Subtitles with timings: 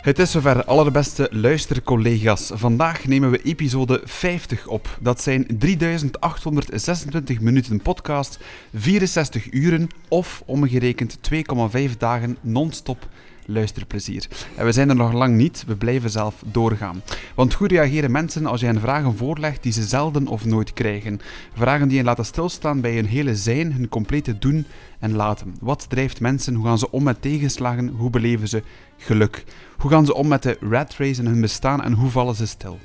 [0.00, 2.50] Het is zover, allerbeste luistercollega's.
[2.54, 4.98] Vandaag nemen we episode 50 op.
[5.00, 8.38] Dat zijn 3826 minuten podcast,
[8.74, 13.08] 64 uren of omgerekend 2,5 dagen non-stop
[13.46, 14.26] luisterplezier.
[14.56, 17.02] En we zijn er nog lang niet, we blijven zelf doorgaan.
[17.34, 21.20] Want hoe reageren mensen als je hen vragen voorlegt die ze zelden of nooit krijgen?
[21.54, 24.66] Vragen die hen laten stilstaan bij hun hele zijn, hun complete doen
[24.98, 25.54] en laten.
[25.60, 26.54] Wat drijft mensen?
[26.54, 27.88] Hoe gaan ze om met tegenslagen?
[27.88, 28.62] Hoe beleven ze
[28.96, 29.44] geluk?
[29.80, 32.46] Hoe gaan ze om met de rat race in hun bestaan en hoe vallen ze
[32.46, 32.78] stil?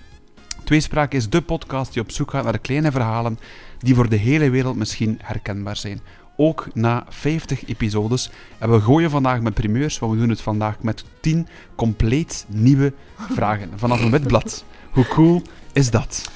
[0.63, 3.39] Tweespraak is de podcast die op zoek gaat naar kleine verhalen
[3.79, 5.99] die voor de hele wereld misschien herkenbaar zijn.
[6.37, 8.29] Ook na 50 episodes.
[8.57, 12.93] En we gooien vandaag met primeurs, want we doen het vandaag met 10 compleet nieuwe
[13.15, 13.71] vragen.
[13.75, 14.65] Vanaf een wit blad.
[14.91, 15.41] Hoe cool
[15.73, 16.29] is dat?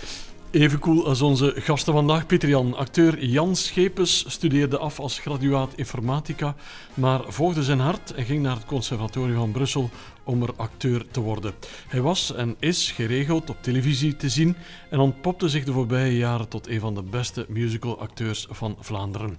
[0.52, 2.26] Even cool als onze gasten vandaag.
[2.26, 6.56] Pieter Jan, acteur Jan Schepens studeerde af als graduaat informatica,
[6.94, 9.90] maar volgde zijn hart en ging naar het Conservatorium van Brussel
[10.30, 11.54] om er acteur te worden.
[11.88, 14.56] Hij was en is geregeld op televisie te zien
[14.90, 19.38] en ontpopte zich de voorbije jaren tot een van de beste musicalacteurs van Vlaanderen.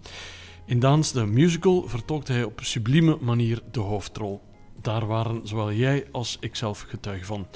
[0.67, 4.41] In Daans de Musical vertolkte hij op sublieme manier de hoofdrol.
[4.83, 7.47] Daar waren zowel jij als ikzelf getuige van.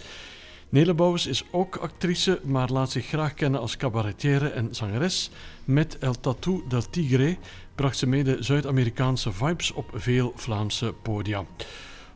[0.69, 5.31] Nele Bouwens is ook actrice, maar laat zich graag kennen als cabaretière en zangeres.
[5.65, 7.37] Met El Tattoo del Tigre
[7.75, 11.45] bracht ze mede Zuid-Amerikaanse vibes op veel Vlaamse podia.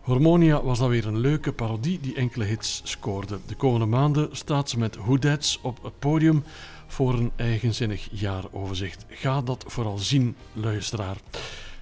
[0.09, 3.39] Hormonia was dan weer een leuke parodie die enkele hits scoorde.
[3.47, 6.45] De komende maanden staat ze met Who That's op het podium
[6.87, 9.05] voor een eigenzinnig jaaroverzicht.
[9.09, 11.17] Ga dat vooral zien, luisteraar.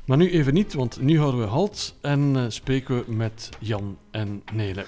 [0.05, 3.97] Maar nu even niet, want nu houden we halt en uh, spreken we met Jan
[4.11, 4.87] en Nele.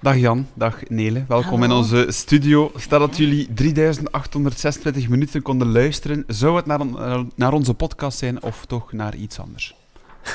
[0.00, 1.24] Dag Jan, dag Nele.
[1.28, 2.72] Welkom in onze studio.
[2.76, 6.80] Stel dat jullie 3826 minuten konden luisteren, zou het naar,
[7.34, 9.74] naar onze podcast zijn of toch naar iets anders?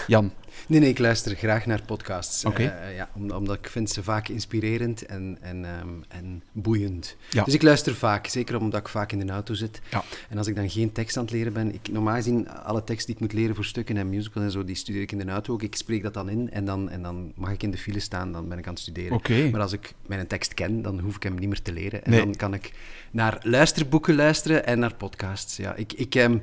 [0.07, 0.31] Jan.
[0.67, 2.45] Nee, nee, ik luister graag naar podcasts.
[2.45, 2.65] Okay.
[2.65, 7.15] Uh, ja, omdat ik vind ze vaak inspirerend en, en, um, en boeiend.
[7.29, 7.43] Ja.
[7.43, 9.81] Dus ik luister vaak, zeker omdat ik vaak in de auto zit.
[9.91, 10.03] Ja.
[10.29, 13.05] En als ik dan geen tekst aan het leren ben, ik, normaal gezien, alle tekst
[13.05, 15.31] die ik moet leren voor stukken en musicals en zo, die studeer ik in de
[15.31, 15.61] auto ook.
[15.61, 18.31] Ik spreek dat dan in en dan, en dan mag ik in de file staan,
[18.31, 19.17] dan ben ik aan het studeren.
[19.17, 19.49] Okay.
[19.49, 22.03] Maar als ik mijn tekst ken, dan hoef ik hem niet meer te leren.
[22.03, 22.19] En nee.
[22.19, 22.71] dan kan ik
[23.11, 25.57] naar luisterboeken luisteren en naar podcasts.
[25.57, 25.93] Ja, ik...
[25.93, 26.41] ik um,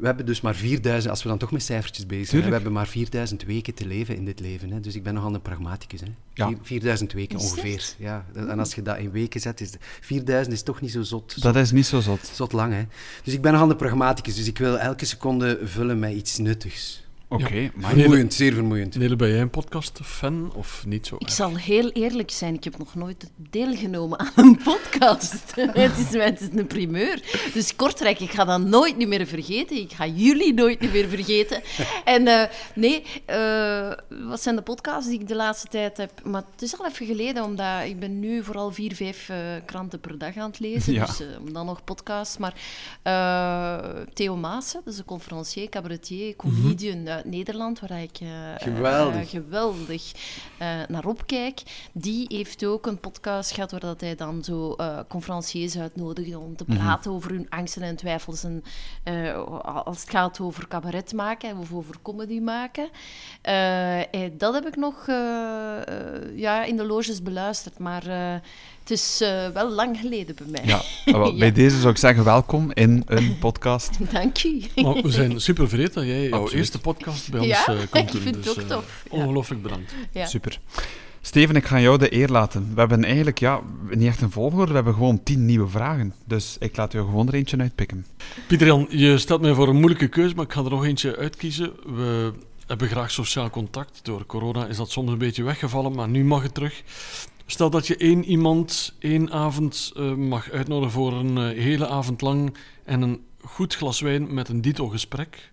[0.00, 2.72] we hebben dus maar 4000, als we dan toch met cijfertjes bezig zijn, we hebben
[2.72, 4.70] maar 4000 weken te leven in dit leven.
[4.70, 4.80] Hè.
[4.80, 6.00] Dus ik ben nogal een pragmaticus.
[6.00, 6.06] Hè.
[6.34, 6.52] Ja.
[6.62, 7.94] 4000 weken ongeveer.
[7.98, 8.24] Ja.
[8.34, 11.32] En als je dat in weken zet, is 4000 is toch niet zo zot.
[11.32, 12.30] zot dat is niet zo zot.
[12.34, 12.82] Zot lang, hè.
[13.24, 17.05] Dus ik ben nogal een pragmaticus, dus ik wil elke seconde vullen met iets nuttigs.
[17.28, 17.70] Oké, okay, ja.
[17.74, 17.90] maar...
[17.90, 18.96] Vermoeiend, zeer vermoeiend.
[18.96, 21.16] Nele, ben jij een podcast-fan of niet zo?
[21.18, 25.54] Ik zal heel eerlijk zijn, ik heb nog nooit deelgenomen aan een podcast.
[25.56, 27.22] het, is, het is een primeur.
[27.54, 29.76] Dus Kortrijk, ik ga dat nooit niet meer vergeten.
[29.76, 31.62] Ik ga jullie nooit niet meer vergeten.
[32.04, 32.42] En uh,
[32.74, 33.92] nee, uh,
[34.28, 36.24] wat zijn de podcasts die ik de laatste tijd heb?
[36.24, 40.00] Maar het is al even geleden, omdat ik ben nu vooral vier, vijf uh, kranten
[40.00, 40.92] per dag aan het lezen.
[40.92, 41.06] Ja.
[41.06, 41.22] Dus
[41.52, 42.38] dan nog podcasts.
[42.38, 42.54] Maar
[44.12, 46.98] Theo Maassen, dat is een conferencier, cabaretier, comedian...
[46.98, 50.12] Mm -hmm uit Nederland, waar ik uh, geweldig, geweldig
[50.62, 51.62] uh, naar opkijk.
[51.92, 54.76] Die heeft ook een podcast gehad waar dat hij dan zo
[55.08, 56.78] conferenciers uitnodigde om te Mhm.
[56.78, 58.44] praten over hun angsten en twijfels.
[58.44, 58.62] En,
[59.84, 62.88] als het gaat over cabaret maken of over comedy maken.
[63.42, 65.06] en dat heb ik nog
[66.34, 68.42] ja, in de loges beluisterd, maar...
[68.86, 70.62] Het is uh, wel lang geleden bij mij.
[70.64, 71.54] Ja, wel, bij ja.
[71.54, 74.12] deze zou ik zeggen welkom in een podcast.
[74.12, 74.62] Dank u.
[74.82, 78.12] Maar we zijn super vereerd dat jij jouw eerste podcast bij ja, ons uh, komt
[78.12, 78.16] doen.
[78.16, 79.04] ik vind dus, het ook tof.
[79.06, 79.94] Uh, ongelooflijk bedankt.
[80.10, 80.26] Ja.
[80.26, 80.60] Super.
[81.20, 82.70] Steven, ik ga jou de eer laten.
[82.74, 83.60] We hebben eigenlijk, ja,
[83.90, 86.14] niet echt een volgorde, we hebben gewoon tien nieuwe vragen.
[86.24, 88.06] Dus ik laat jou gewoon er eentje uitpikken.
[88.46, 91.16] Pieter Jan, je stelt mij voor een moeilijke keuze, maar ik ga er nog eentje
[91.16, 91.72] uitkiezen.
[91.96, 92.32] We
[92.66, 94.00] hebben graag sociaal contact.
[94.02, 96.82] Door corona is dat soms een beetje weggevallen, maar nu mag het terug.
[97.46, 102.20] Stel dat je één iemand één avond uh, mag uitnodigen voor een uh, hele avond
[102.20, 102.54] lang
[102.84, 105.52] en een goed glas wijn met een dito gesprek.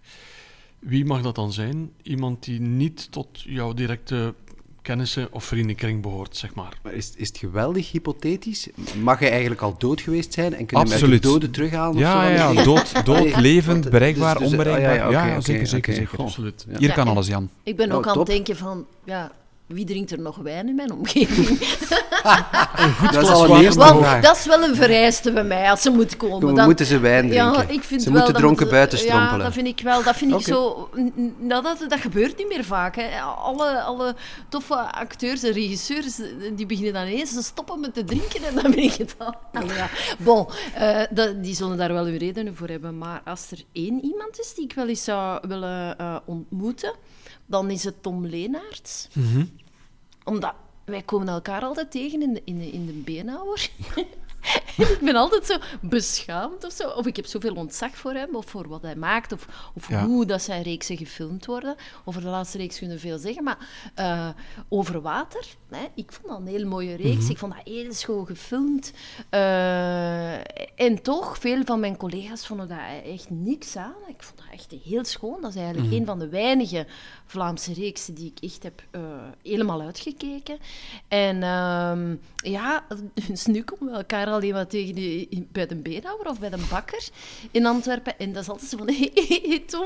[0.79, 1.91] Wie mag dat dan zijn?
[2.01, 4.33] Iemand die niet tot jouw directe
[4.81, 6.79] kennissen of vriendenkring behoort, zeg maar.
[6.83, 8.67] Maar is, is het geweldig hypothetisch?
[9.01, 11.97] Mag hij eigenlijk al dood geweest zijn en kunnen we doden terughalen?
[11.97, 12.53] Ja, of zo?
[12.53, 14.91] ja, dood, dood levend, bereikbaar, dus, dus, onbereikbaar.
[14.91, 16.05] ah, ja, ja, okay, ja, zeker, okay, zeker, okay.
[16.05, 16.23] zeker.
[16.23, 16.65] Absoluut.
[16.69, 17.49] Hier ja, kan alles, Jan.
[17.63, 19.31] Ik ben ook oh, aan het denken van, ja,
[19.73, 21.47] wie drinkt er nog wijn in mijn omgeving?
[23.11, 23.63] dat, is glas al een water.
[23.63, 26.39] eerste Wel, dat is wel een vereiste bij mij, als ze moet komen.
[26.39, 27.51] Dan dan, moeten ze wijn drinken.
[27.51, 29.39] Ja, ik vind ze wel, moeten dat dronken moet- buiten Ja, strompelen.
[29.39, 30.03] dat vind ik wel.
[30.03, 30.89] Dat vind ik zo...
[31.37, 32.95] Nou, dat, dat gebeurt niet meer vaak.
[32.95, 33.21] Hè.
[33.21, 34.15] Alle, alle
[34.49, 36.19] toffe acteurs en regisseurs,
[36.55, 39.33] die beginnen dan eens te stoppen met te drinken en dan ben ik het al.
[39.67, 39.89] Ja.
[40.19, 42.97] Bon, eh, dat, die zullen daar wel hun redenen voor hebben.
[42.97, 46.93] Maar als er één iemand is die ik wel eens zou willen eh, ontmoeten...
[47.45, 49.07] dan is het Tom Leenaerts.
[49.13, 49.43] Mhm.
[50.23, 50.53] Omdat
[50.85, 53.69] wij komen elkaar altijd tegen in de, in de, in de beenhouwer.
[54.77, 56.89] Ik ben altijd zo beschaamd of zo.
[56.89, 60.05] Of ik heb zoveel ontzag voor hem, of voor wat hij maakt, of, of Ja.
[60.05, 61.75] hoe dat zijn reeksen gefilmd worden.
[62.05, 63.57] Over de laatste reeks kunnen we veel zeggen, maar
[63.95, 64.29] eh,
[64.69, 67.29] over water, hè, ik vond dat een heel mooie reeks.
[67.29, 68.93] Ik vond dat heel schoon gefilmd.
[69.29, 70.33] Eh,
[70.79, 73.93] en toch, veel van mijn collega's vonden daar echt niks aan.
[74.07, 75.41] Ik vond dat echt heel schoon.
[75.41, 76.87] Dat is eigenlijk een van de weinige
[77.33, 79.01] Vlaamse reeksen die ik echt heb eh,
[79.43, 80.57] helemaal uitgekeken.
[81.07, 82.15] En ehm,
[82.51, 82.85] ja,
[83.27, 86.57] dus nu komen we elkaar alleen maar tegen die- bij de beenhouwer of bij de
[86.69, 87.07] bakker
[87.51, 88.19] in Antwerpen.
[88.19, 89.09] En dat is altijd zo van, hé,
[89.47, 89.85] hey, Tom,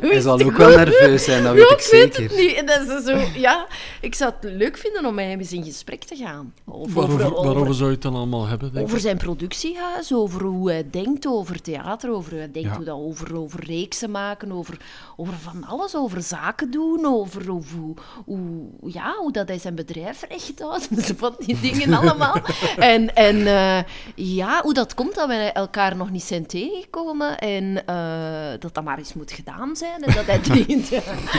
[0.00, 2.22] Hij zal ook wel nerveus zijn, dat Ja, weet ik weet zeker.
[2.22, 2.52] het niet.
[2.56, 3.66] En dat is zo, ja,
[4.00, 6.54] ik zou het leuk vinden om met hem eens in gesprek te gaan.
[6.64, 9.02] Waarover, over, waarover over, zou je het dan allemaal hebben, denk over ik?
[9.02, 12.76] zijn productiehuis, over hoe hij denkt over theater, over hoe hij denkt Ja.
[12.76, 14.80] hoe dat over, over reeksen maken, over,
[15.16, 17.94] over van alles, over zaken doen, over, over hoe,
[18.24, 22.40] hoe, ja, hoe dat hij zijn bedrijf recht houdt, dus van die dingen allemaal.
[22.76, 23.78] En, en eh,
[24.14, 28.84] ja, hoe dat komt dat wij elkaar nog niet zijn tegengekomen en eh, dat dat
[28.84, 30.90] maar eens moet gedaan zijn en dat hij iets,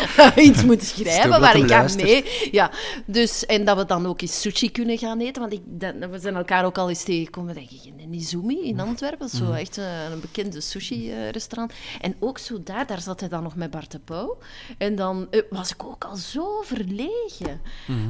[0.49, 2.71] iets moet schrijven waar ik aan mee ja,
[3.05, 5.41] dus, en dat we dan ook eens sushi kunnen gaan eten.
[5.41, 8.79] Want ik, dat, we zijn elkaar ook al eens tegengekomen, denk ik, in Izumi in
[8.79, 9.19] Antwerpen.
[9.19, 11.73] Dat is zo echt eh, een bekende sushi-restaurant.
[12.01, 14.37] En ook zo daar, daar zat hij dan nog met Bart de Pauw.
[14.77, 17.61] En dan was ik ook al zo verlegen.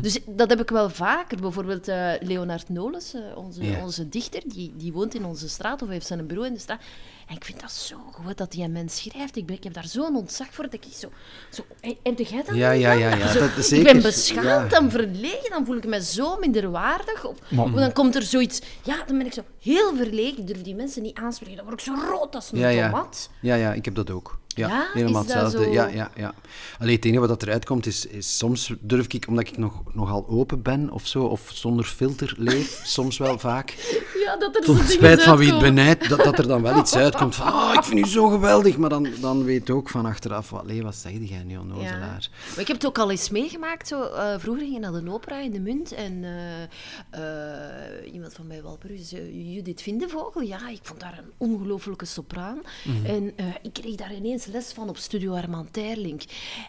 [0.01, 1.37] Dus dat heb ik wel vaker.
[1.41, 5.89] Bijvoorbeeld eh, Leonard Nolens, eh, onze, onze dichter, die, die woont in onze straat, of
[5.89, 6.81] heeft zijn broer in de straat.
[7.27, 9.35] En ik vind dat zo goed dat die een mens schrijft.
[9.35, 11.09] Ik, ben, ik heb daar zo'n ontzag voor dat ik zo...
[11.49, 13.93] zo "Hey, heb jij dat Ja, ja, dan?" ja, ja, Zo, dat is Ik zeker.
[13.93, 14.77] ben beschaamd Ja.
[14.77, 17.25] en verlegen, dan voel ik me zo minderwaardig.
[17.25, 18.61] Of, of dan komt er zoiets...
[18.83, 20.37] Ja, dan ben ik zo heel verlegen.
[20.37, 21.55] Ik durf die mensen niet aanspreken.
[21.55, 23.07] Dan word ik zo rood als een Ja, ja.
[23.41, 24.39] Ja, ja, ik heb dat ook.
[24.59, 25.63] Ja, Ja, helemaal hetzelfde.
[25.63, 25.71] zo?
[25.71, 26.33] Ja, ja, ja.
[26.79, 29.81] Alleen het enige wat dat eruit komt is, is soms durf ik, omdat ik nog,
[29.93, 33.75] nogal open ben of zo, of zonder filter leef, soms wel vaak,
[34.25, 36.95] Ja, dat er tot spijt van wie het benijdt, dat, dat er dan wel iets
[37.05, 40.49] uitkomt van, oh, ik vind u zo geweldig, maar dan, dan weet ook van achteraf,
[40.49, 42.29] wat, wat zeg jij nu, onnozelaar?
[42.49, 43.87] Maar ik heb het ook al eens meegemaakt.
[43.87, 45.91] Zo, eh, vroeger ging je naar de opera in de Munt.
[45.91, 46.63] En eh,
[47.09, 50.41] eh, iemand van mij, Walperus, Judith Vindevogel.
[50.41, 52.61] Ja, ik vond daar een ongelofelijke sopraan.
[53.03, 55.77] En eh, ik kreeg daar ineens les van op Studio Armand.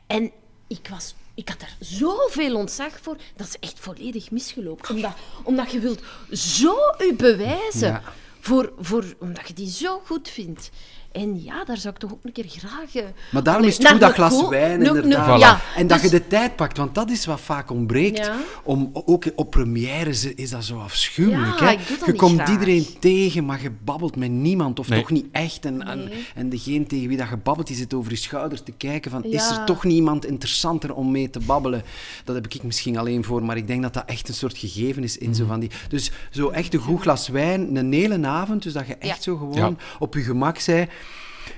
[0.07, 0.33] En
[0.67, 1.15] ik was...
[1.35, 4.95] Ik had daar zoveel ontzag voor, dat is echt volledig misgelopen.
[4.95, 5.13] Omdat,
[5.45, 6.01] omdat je wilt
[6.33, 8.03] zo je bewijzen, Ja.
[8.41, 10.71] voor, voor, omdat je die zo goed vindt.
[11.13, 12.95] En ja, daar zou ik toch ook een keer graag...
[12.95, 15.41] eh, Maar daarom is het goed dat glas wijn, inderdaad.
[15.41, 18.19] Ja, En dat dus- je de tijd pakt, want dat is wat vaak ontbreekt.
[18.19, 18.37] Ja.
[18.63, 21.59] Om, ook op premières is dat zo afschuwelijk.
[21.59, 21.71] Ja, hè?
[21.73, 22.51] ik doe dat je niet komt graag.
[22.51, 25.01] iedereen tegen, maar je babbelt met niemand, of Nee.
[25.01, 25.65] toch niet echt.
[25.65, 26.27] En, en, Nee.
[26.35, 29.25] en degene tegen wie dat je babbelt, die zit over je schouder te kijken van,
[29.25, 31.83] is er toch niemand interessanter om mee te babbelen?
[32.25, 35.03] Dat heb ik misschien alleen voor, maar ik denk dat dat echt een soort gegeven
[35.03, 35.51] is in zo Mhm.
[35.51, 35.71] van die...
[35.89, 39.23] Dus zo echt een goed glas wijn, een hele avond, dus dat je echt Ja.
[39.23, 39.85] zo gewoon Ja.
[39.99, 40.89] op je gemak zij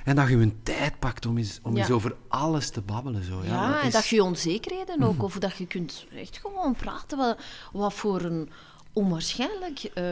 [0.05, 1.81] en dat je een tijd pakt om eens, om Ja.
[1.81, 3.25] eens over alles te babbelen.
[3.25, 3.40] Zo.
[3.44, 7.19] Ja, Ja, en is- dat je onzekerheden ook, of dat je kunt echt gewoon praten
[7.19, 7.38] wat,
[7.73, 8.50] wat voor een
[8.92, 10.04] onwaarschijnlijk eh,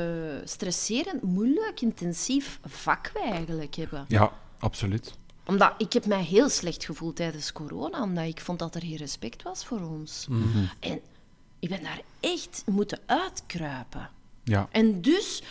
[0.44, 4.04] stresserend, moeilijk, intensief vak wij eigenlijk hebben.
[4.08, 5.14] Ja, absoluut.
[5.46, 8.96] Omdat ik heb mij heel slecht gevoeld tijdens corona, omdat ik vond dat er geen
[8.96, 10.26] respect was voor ons.
[10.80, 11.00] En
[11.58, 14.10] ik ben daar echt moeten uitkruipen.
[14.44, 14.68] Ja.
[14.70, 15.42] En dus,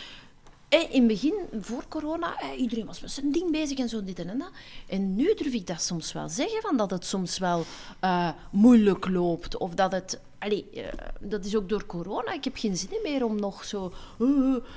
[0.70, 4.18] in het begin, voor corona, eh, iedereen was met zijn ding bezig en zo, dit
[4.18, 4.50] en dat.
[4.88, 7.64] En nu durf ik dat soms wel zeggen, van dat het soms wel
[8.00, 9.56] eh, moeilijk loopt.
[9.58, 10.20] Of dat het...
[10.38, 10.82] Allee, eh,
[11.20, 12.32] dat is ook door corona.
[12.32, 13.92] Ik heb geen zin meer om nog zo...
[14.18, 14.26] eh,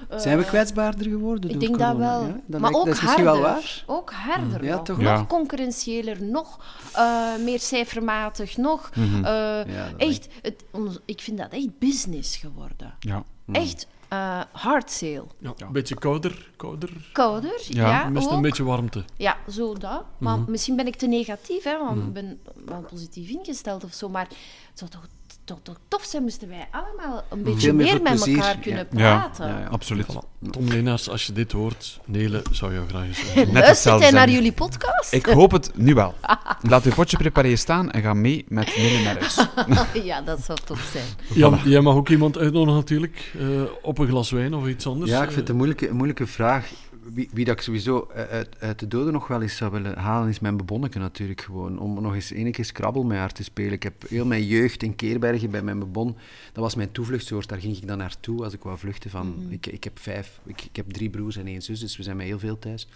[0.10, 2.22] eh, Zijn we kwetsbaarder geworden ik door denk dat wel.
[2.22, 2.40] Ja?
[2.46, 3.42] Dat maar lijkt- ook dat is misschien harder.
[3.44, 3.84] wel waar.
[3.88, 4.86] Ook harder Ja, nog.
[4.86, 4.98] toch?
[4.98, 5.26] Nog Ja.
[5.26, 6.60] concurrentiëler, nog
[6.94, 8.90] eh, meer cijfermatig, nog...
[8.94, 9.96] eh, Mhm.
[9.98, 12.94] Echt, het, ons- ik vind dat echt business geworden.
[13.00, 13.24] Ja.
[13.52, 15.26] Echt eh hard sale.
[15.40, 17.10] Ja, een beetje kouder, kouder.
[17.12, 19.04] Kouder, Ja, ja, Mist een beetje warmte.
[19.18, 20.04] Ja, zo dat.
[20.18, 20.52] Maar Mhm.
[20.52, 24.10] misschien ben ik te negatief, hè, want ik ben wel positief ingesteld of zo.
[24.10, 24.28] Maar
[24.70, 25.08] het zou toch,
[25.46, 28.88] toch, toch tof zijn, moesten wij allemaal een beetje Veel meer met plezier, elkaar kunnen
[28.92, 29.18] Ja.
[29.18, 29.48] praten.
[29.48, 29.66] Ja, ja.
[29.68, 30.06] Absoluut.
[30.12, 30.50] Voilà.
[30.52, 33.20] Tom Leenaars, als je dit hoort, Nele zou jou graag eens...
[33.20, 34.34] eh, Net Luistert hetzelfde hij naar zijn.
[34.34, 35.14] jullie podcast?
[35.14, 36.14] Ik hoop het nu wel.
[36.70, 39.48] Laat uw potje preparé staan en ga mee met Nele naar huis.
[40.10, 41.06] ja, dat zou tof zijn.
[41.40, 43.46] Jan, jij mag ook iemand uitnodigen natuurlijk, eh,
[43.82, 45.12] op een glas wijn of iets anders.
[45.12, 46.70] Ja, ik vind het Eh, een moeilijke, een moeilijke vraag.
[47.14, 49.98] Wie, wie dat ik sowieso eh, uit, uit de doden nog wel eens zou willen
[49.98, 51.80] halen, is mijn bebonneke natuurlijk gewoon.
[51.80, 53.72] Om nog eens ene keer Scrabble met haar te spelen.
[53.72, 56.16] Ik heb heel mijn jeugd in Keerbergen bij mijn bebon.
[56.52, 57.50] Dat was mijn toevluchtsoord.
[57.50, 59.10] Daar ging ik dan naartoe als ik wou vluchten.
[59.10, 62.04] Van, ik, ik heb vijf, ik, ik heb drie broers en één zus, dus we
[62.04, 62.88] zijn met heel veel thuis.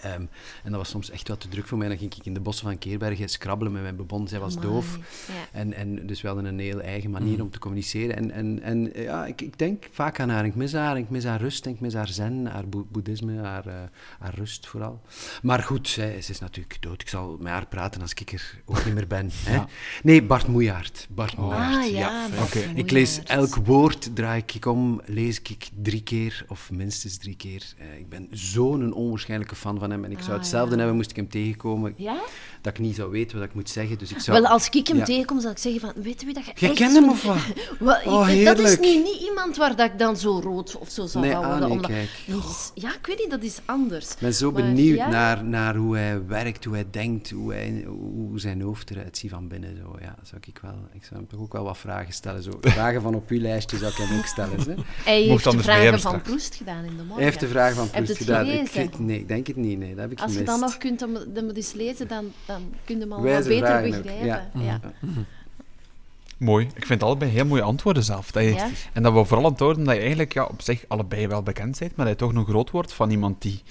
[0.00, 0.20] Ehm,
[0.64, 1.88] en dat was soms echt wat te druk voor mij.
[1.88, 4.28] Dan ging ik in de bossen van Keerbergen scrabbelen met mijn bebon.
[4.28, 4.98] Zij was Amai, doof.
[5.26, 5.32] ja.
[5.58, 8.16] En, en dus we hadden een heel eigen manier om te communiceren.
[8.16, 10.44] En, en, en ja, ik, ik denk vaak aan haar.
[10.44, 10.98] Ik mis haar.
[10.98, 11.66] Ik mis haar rust.
[11.66, 13.74] Ik mis haar zen, haar boe- boeddhisme, haar, eh,
[14.18, 15.00] haar rust vooral.
[15.42, 17.00] Maar goed, zij, ze is natuurlijk dood.
[17.00, 19.30] Ik zal met haar praten als ik er ook niet meer ben.
[19.32, 19.54] Hè?
[19.54, 19.68] Ja.
[20.02, 21.06] Nee, Bart Moejaert.
[21.10, 21.76] Bart Moejaert.
[21.84, 22.26] Ah ja.
[22.74, 27.62] Ik lees elk woord, draai ik om, lees ik drie keer of minstens drie keer.
[27.78, 30.76] Eh, ik ben zo'n onwaarschijnlijke fan van hem en ik zou Ah, hetzelfde ja.
[30.76, 31.94] hebben moest ik hem tegenkomen.
[31.96, 32.16] Ja?
[32.64, 33.98] Dat ik niet zou weten wat ik moet zeggen.
[33.98, 34.40] Dus ik zou...
[34.40, 35.04] Wel, als ik hem Ja.
[35.04, 37.10] tegenkom, zal ik zeggen van, weet je wie dat je Jij echt kent hem zo-
[37.10, 37.36] of wat?
[37.78, 40.90] Wel, ik- Oh, dat is nu niet iemand waar dat ik dan zo rood of
[40.90, 41.68] zo zou Nee, van ah, worden.
[41.68, 42.08] nee, omdat- kijk.
[42.26, 44.10] Is- ja, ik weet niet, dat is anders.
[44.10, 45.08] Ik ben zo Maar benieuwd ja.
[45.08, 49.30] naar, naar hoe hij werkt, hoe hij denkt, hoe, hij, hoe zijn hoofd eruit ziet
[49.30, 49.76] van binnen.
[49.76, 49.96] Zo.
[50.00, 52.42] Ja, zou ik, wel, ik zou hem toch ook wel wat vragen stellen.
[52.42, 52.50] Zo.
[52.60, 54.58] Vragen van op uw lijstje zou ik hem ook stellen.
[54.60, 54.74] Hè.
[55.04, 56.22] Hij Mocht heeft de vragen van straks.
[56.28, 57.14] Proest gedaan in de morgen.
[57.14, 58.46] Hij heeft de vraag van Heb je Proest het gedaan.
[58.84, 59.78] Ik, nee, ik denk het niet.
[59.78, 61.16] Nee, dat heb ik Als je dan nog kunt hem,
[61.54, 62.53] eens lezen, dan, dan
[62.84, 64.26] kun je hem al Wijze wat beter begrijpen.
[64.26, 64.50] ja.
[64.54, 64.80] Ja.
[66.38, 66.68] Mooi.
[66.74, 68.30] Ik vind allebei heel mooie antwoorden zelf.
[68.30, 68.68] Dat je, Ja.
[68.92, 71.96] En dat we vooral antwoorden dat je eigenlijk ja, op zich allebei wel bekend bent,
[71.96, 73.62] maar dat je toch nog groot wordt van iemand die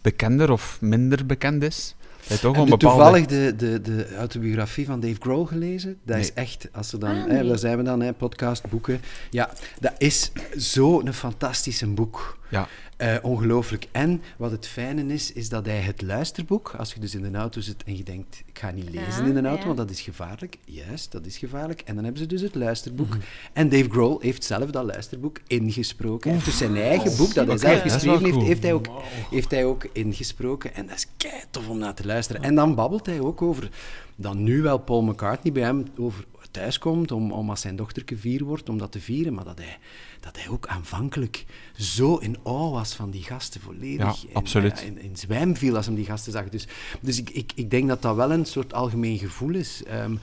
[0.00, 1.94] bekender of minder bekend is.
[2.26, 2.96] Dat je toch Heb een bepaalde...
[2.96, 5.98] toevallig de, de, de autobiografie van Dave Grohl gelezen?
[6.04, 9.00] Dat is echt, als er dan, Ah, hè, daar zijn we dan, hè, podcast, boeken.
[9.30, 12.38] Ja, dat is zo'n fantastisch boek.
[12.48, 12.68] Ja.
[13.02, 13.86] Eh, ongelooflijk.
[13.92, 17.38] En wat het fijne is, is dat hij het luisterboek, als je dus in de
[17.38, 19.66] auto zit en je denkt, ik ga niet lezen Ja, in de auto, ja.
[19.66, 20.58] want dat is gevaarlijk.
[20.64, 21.80] Juist, dat is gevaarlijk.
[21.80, 23.08] En dan hebben ze dus het luisterboek.
[23.08, 23.18] Mhm.
[23.52, 26.30] En Dave Grohl heeft zelf dat luisterboek ingesproken.
[26.30, 28.46] Hij heeft dus zijn eigen boek, dat hij zelf geschreven heeft, cool.
[28.46, 28.86] heeft hij ook
[29.30, 30.74] heeft hij ook ingesproken.
[30.74, 32.42] En dat is kei tof om naar te luisteren.
[32.42, 33.70] En dan babbelt hij ook over
[34.16, 38.44] dat nu wel Paul McCartney bij hem over thuiskomt om, om als zijn dochterke vier
[38.44, 39.34] wordt, om dat te vieren.
[39.34, 39.78] Maar dat hij,
[40.20, 41.44] dat hij ook aanvankelijk
[41.76, 44.80] zo in awe was van die gasten, volledig Ja, in, absoluut.
[44.80, 46.48] ja, in, in zwijm viel als hem die gasten zag.
[46.48, 46.66] Dus,
[47.00, 49.82] dus ik, ik, ik denk dat dat wel een soort algemeen gevoel is.
[49.84, 50.14] Ehm,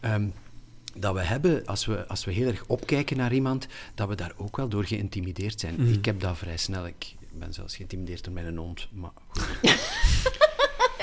[0.00, 0.26] ehm,
[0.96, 4.32] dat we hebben, als we, als we heel erg opkijken naar iemand, dat we daar
[4.36, 5.74] ook wel door geïntimideerd zijn.
[5.78, 5.92] Mhm.
[5.92, 6.86] Ik heb dat vrij snel.
[6.86, 8.88] Ik ben zelfs geïntimideerd door mijn hond.
[8.92, 9.42] Maar goed.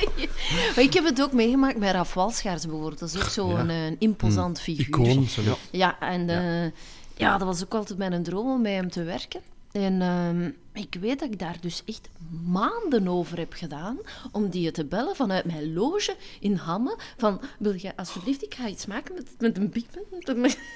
[0.76, 3.00] Maar ik heb het ook meegemaakt met Raf Walschaars bijvoorbeeld.
[3.00, 5.08] Dat is ook zo'n een imposant figuur.
[5.08, 5.28] Icoon.
[5.28, 5.56] zo, ja.
[5.72, 6.72] Ja, en eh,
[7.16, 7.38] ja.
[7.38, 9.42] dat was ook altijd mijn droom om bij hem te werken.
[9.72, 12.10] En ehm, ik weet dat ik daar dus echt
[12.46, 13.98] maanden over heb gedaan
[14.32, 16.98] om die te bellen vanuit mijn loge in Hamme.
[17.18, 19.84] Van, wil jij alsjeblieft, ik ga iets maken met, met een Big.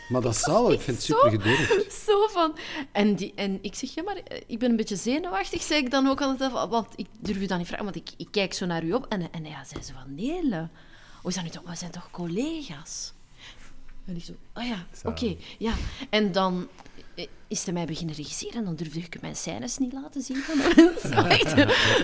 [0.09, 1.13] Maar dat zal, ik vind het Zo.
[1.13, 1.93] super gedurfd.
[2.07, 2.57] Zo van...
[2.91, 5.91] En, die, en ik zeg, ja, maar eh, ik ben een beetje zenuwachtig, zei ik
[5.91, 6.51] dan ook altijd.
[6.51, 9.05] Want ik durf u dan niet vragen, want ik, ik kijk zo naar u op.
[9.09, 10.49] En, en ja, zei ze van, nee,
[11.21, 11.63] hoe is dat nu toch?
[11.65, 13.13] We zijn toch collega's?
[14.05, 15.73] En ik zo, oh ja, oké, ja.
[16.09, 16.67] En dan
[17.47, 20.59] is hij mij beginnen regisseren en dan durfde ik mijn scènes niet laten zien van.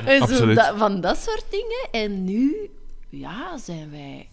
[0.05, 1.87] En zo dat- van dat soort dingen.
[2.09, 2.69] En nu,
[3.09, 4.27] ja, zijn wij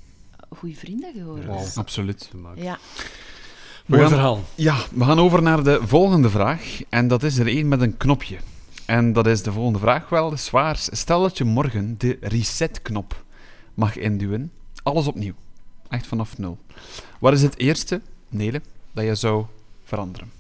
[0.57, 1.47] goede vrienden geworden.
[1.47, 2.31] Wow, absoluut.
[2.55, 2.79] Ja.
[3.87, 4.41] Mooi gaan- verhaal.
[4.55, 6.81] Ja, we gaan over naar de volgende vraag.
[6.89, 8.37] En dat is er één met een knopje.
[8.87, 10.77] En dat is de volgende vraag wel zwaar.
[10.79, 13.25] Stel dat je morgen de reset-knop
[13.75, 14.53] mag induwen.
[14.83, 15.35] Alles opnieuw.
[15.89, 16.59] Echt vanaf nul.
[17.21, 18.61] Wat is het eerste, Nele,
[18.93, 19.45] dat je zou
[19.85, 20.31] veranderen?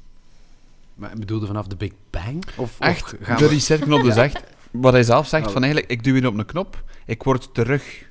[0.98, 2.44] Maar ik bedoelde vanaf de Big Bang?
[2.56, 3.46] Of, Echt, of de we...
[3.46, 4.40] reset-knop dus echt.
[4.70, 5.52] Wat hij zelf zegt, Oh.
[5.52, 8.06] van eigenlijk, ik duw hier op een knop, ik word terug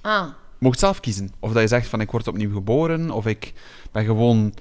[0.00, 1.32] Ah, Je mocht zelf kiezen.
[1.38, 3.52] Of dat je zegt van ik word opnieuw geboren, of ik
[3.92, 4.54] ben gewoon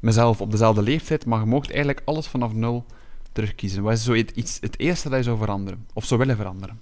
[0.00, 2.84] mezelf op dezelfde leeftijd, maar je mocht eigenlijk alles vanaf nul
[3.32, 3.82] terugkiezen.
[3.82, 5.86] Wat is zo het, iets, het eerste dat je zou veranderen?
[5.92, 6.80] Of zou willen veranderen?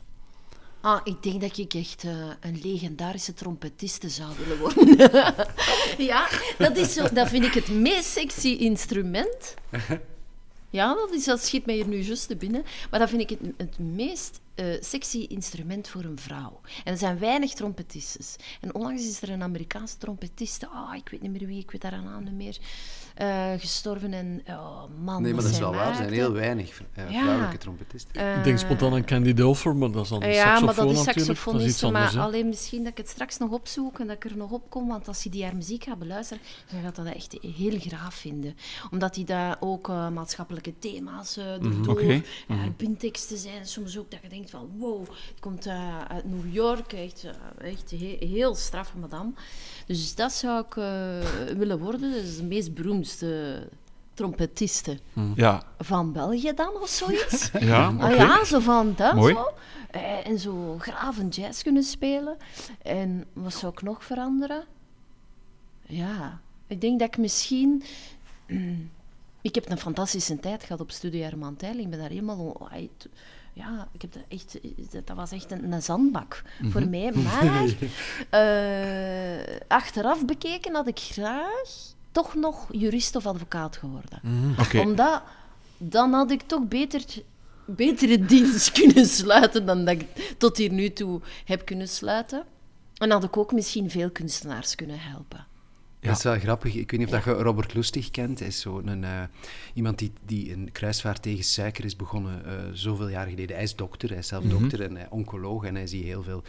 [0.81, 4.97] Ah, ik denk dat ik echt eh, een legendarische trompetiste zou willen worden.
[6.11, 6.29] ja,
[6.59, 9.55] dat, is zo, dat vind ik het meest sexy instrument.
[10.73, 12.65] Ja, dat, is, dat schiet mij hier nu juist te binnen.
[12.91, 16.61] Maar dat vind ik het, het meest eh, sexy instrument voor een vrouw.
[16.85, 18.37] En er zijn weinig trompetistes.
[18.61, 21.83] En onlangs is er een Amerikaanse trompetiste, ah, ik weet niet meer wie, ik weet
[21.83, 22.59] haar naam niet meer,
[23.15, 24.13] eh, gestorven.
[24.13, 25.89] En oh, man, Nee, maar dat is wel waar.
[25.89, 27.21] Er zijn heel weinig eh, Ja.
[27.23, 28.37] vrouwelijke trompetisten.
[28.39, 31.91] Ik denk spontaan aan Candy Dulfer, maar dat is dan Ja, maar dat is saxofonist.
[31.91, 32.21] Maar hè.
[32.21, 34.89] alleen misschien dat ik het straks nog opzoek en dat ik er nog op kom.
[34.89, 36.43] Want als je die haar muziek gaat beluisteren,
[36.73, 38.57] dan gaat dat echt heel graag vinden.
[38.91, 41.45] Omdat hij daar ook eh, maatschappelijke thema's eh
[42.49, 46.55] haar bindteksten zijn soms ook dat je denkt van wow, het komt eh, uit New
[46.55, 46.93] York.
[46.93, 47.25] Echt,
[47.59, 49.31] eh, echt he- heel straffe madame.
[49.87, 50.85] Dus dat zou ik eh,
[51.57, 52.13] willen worden.
[52.13, 53.69] Dat is de meest beroemdste
[54.15, 54.99] trompetiste
[55.35, 55.63] Ja.
[55.79, 57.51] van België dan, of zoiets.
[57.61, 57.95] Ja.
[57.99, 59.35] Ah ja, zo van dat Mooi.
[59.35, 59.49] zo.
[59.91, 62.37] Eh, en zo graven jazz kunnen spelen.
[62.83, 64.65] En wat zou ik nog veranderen?
[65.87, 67.83] Ja, ik denk dat ik misschien...
[69.43, 71.79] Ik heb een fantastische tijd gehad op Studio Herman Tijl.
[71.79, 72.69] Ik ben daar helemaal...
[73.53, 74.59] ja, ik heb dat, echt,
[75.07, 76.71] dat was echt een, een zandbak Mhm.
[76.71, 77.13] voor mij.
[77.13, 77.65] Maar
[78.43, 81.69] eh, achteraf bekeken had ik graag
[82.13, 84.21] toch nog jurist of advocaat geworden.
[84.59, 84.81] Oké.
[84.81, 85.23] Omdat
[85.91, 87.05] dan had ik toch beter,
[87.67, 92.45] betere deals kunnen sluiten dan dat ik tot hier nu toe heb kunnen sluiten.
[92.97, 95.47] En had ik ook misschien veel kunstenaars kunnen helpen.
[96.01, 96.09] Ja.
[96.09, 96.75] Dat is wel grappig.
[96.75, 98.39] Ik weet niet of dat je Robert Lustig kent.
[98.39, 99.23] Hij is zo een, eh,
[99.75, 103.55] iemand die, die een kruisvaart tegen suiker is begonnen eh, zoveel jaar geleden.
[103.55, 105.65] Hij is dokter, hij is zelf dokter en hij, oncoloog.
[105.65, 106.43] En hij ziet heel veel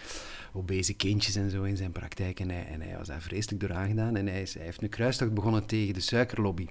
[0.53, 2.39] obese kindjes en zo in zijn praktijk.
[2.39, 4.15] En hij, en hij was daar vreselijk door aangedaan.
[4.15, 6.67] En hij, is, hij heeft een kruistocht begonnen tegen de suikerlobby.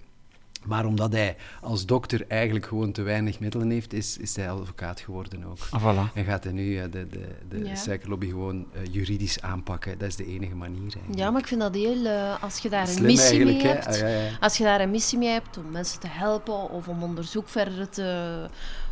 [0.63, 5.01] Maar omdat hij als dokter eigenlijk gewoon te weinig middelen heeft, is, is hij advocaat
[5.01, 5.59] geworden ook.
[5.71, 6.13] Ah, voilà.
[6.15, 7.75] En gaat hij nu eh, de, de, de Ja.
[7.75, 9.99] suikerlobby gewoon eh, juridisch aanpakken.
[9.99, 10.81] Dat is de enige manier.
[10.81, 11.19] eigenlijk.
[11.19, 12.05] Ja, maar ik vind dat heel...
[12.07, 13.87] eh, als je daar een missie mee hebt...
[13.87, 14.31] Ah, ja, ja.
[14.41, 17.89] Als je daar een missie mee hebt om mensen te helpen of om onderzoek verder
[17.89, 18.47] te...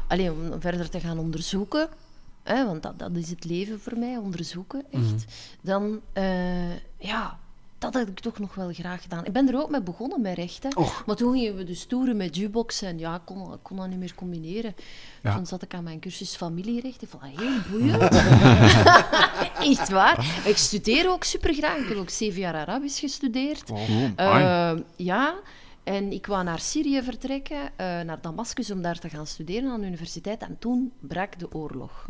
[0.08, 1.88] Allee, om verder te gaan onderzoeken...
[2.42, 5.02] Hè, want dat, dat is het leven voor mij, onderzoeken, echt.
[5.02, 5.18] Mhm.
[5.60, 7.38] Dan, eh, ja...
[7.80, 9.24] Dat had ik toch nog wel graag gedaan.
[9.24, 10.76] Ik ben er ook mee begonnen met rechten.
[10.76, 11.02] Och.
[11.06, 13.98] Maar toen gingen we dus toeren met jukebox en ja, ik kon, kon dat niet
[13.98, 14.74] meer combineren.
[15.22, 15.34] Ja.
[15.34, 17.02] Toen zat ik aan mijn cursus familierecht.
[17.02, 18.02] Ik vond dat heel boeiend.
[19.78, 20.42] Echt waar.
[20.44, 21.76] Ik studeer ook super graag.
[21.76, 23.70] Ik heb ook zeven jaar Arabisch gestudeerd.
[23.70, 24.04] Oh.
[24.16, 25.34] Eh, ja,
[25.84, 29.80] en ik wou naar Syrië vertrekken, eh, naar Damascus, om daar te gaan studeren aan
[29.80, 30.42] de universiteit.
[30.42, 32.06] En toen brak de oorlog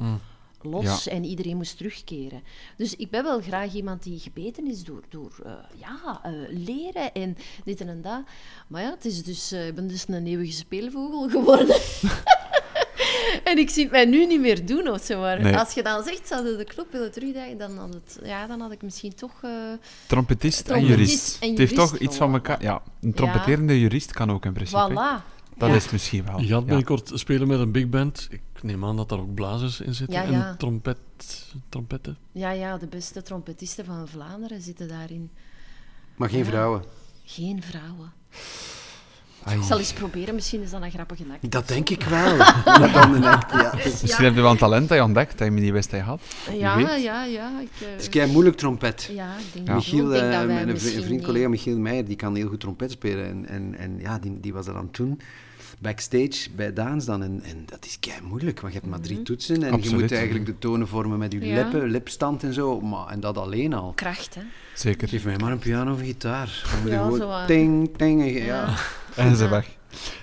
[0.63, 2.43] los en iedereen moest terugkeren.
[2.77, 7.13] Dus ik ben wel graag iemand die gebeten is door, door eh, ja, eh, leren
[7.13, 8.23] en dit en dat.
[8.67, 11.77] Maar ja, het is dus, ik ben dus een eeuwige speelvogel geworden.
[13.51, 15.21] En ik zie het mij nu niet meer doen of zo.
[15.21, 15.57] Maar Nee.
[15.57, 18.73] als je dan zegt, zouden de knop willen terugdraaien, dan had, het, ja, dan had
[18.73, 19.33] ik misschien toch...
[19.43, 19.51] eh,
[20.07, 21.43] Trompetist en jurist.
[21.43, 22.33] en Het heeft toch iets van voilà.
[22.35, 22.63] elkaar.
[22.63, 24.91] Ja, een trompeterende jurist kan ook in principe.
[24.91, 25.39] voilà.
[25.57, 25.75] Dat Ja.
[25.75, 26.41] is het misschien wel.
[26.41, 26.65] Je gaat Ja.
[26.65, 28.27] binnenkort spelen met een big band.
[28.31, 30.23] Ik neem aan dat daar ook blazers in zitten.
[30.23, 30.49] Ja, ja.
[30.49, 30.99] En trompet,
[31.69, 32.19] trompetten.
[32.33, 35.31] Ja, ja, de beste trompetisten van Vlaanderen zitten daarin.
[36.17, 36.45] Maar geen Ja.
[36.45, 36.83] vrouwen.
[37.25, 38.13] Geen vrouwen.
[39.47, 41.51] Ik zal eens proberen, misschien is dat een grappige act.
[41.51, 42.37] Dat denk ik wel.
[42.93, 43.71] Dan een act, ja.
[43.77, 45.91] Het Misschien heb je wel een talent dat je ontdekt dat je me niet wist
[45.91, 46.21] dat je had.
[46.59, 47.61] Ja, ja, ja.
[47.61, 49.11] Ik, eh, is kei moeilijk trompet.
[49.15, 49.75] ja, ik denk Ja.
[49.75, 52.17] Michiel, ik denk eh, dat wij mijn vri- misschien vriend, niet- collega Michiel Meijer, die
[52.17, 53.27] kan heel goed trompet spelen.
[53.27, 55.21] En, en, en ja, die, die was er dan toen
[55.79, 57.23] backstage bij Daans dan.
[57.23, 59.63] En, en dat is kei moeilijk, want je hebt maar drie toetsen.
[59.63, 61.47] En je moet eigenlijk de tonen vormen met je Mhm.
[61.49, 61.55] Ja.
[61.63, 62.81] lippen, lipstand en zo.
[62.81, 63.93] Maar, en dat alleen al.
[63.95, 64.41] Kracht, hè.
[64.75, 65.09] Zeker.
[65.09, 66.63] Geef mij maar een piano of een gitaar.
[66.71, 67.45] Dan moet je Ja, gewoon zo, eh.
[67.45, 68.45] ting, ting.
[68.45, 68.75] Ja.
[69.15, 69.67] En ze weg.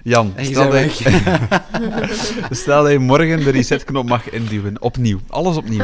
[0.03, 1.37] Jan, stel dat, je,
[2.49, 4.81] stel dat je morgen de resetknop mag induwen.
[4.81, 5.19] Opnieuw.
[5.27, 5.83] Alles opnieuw.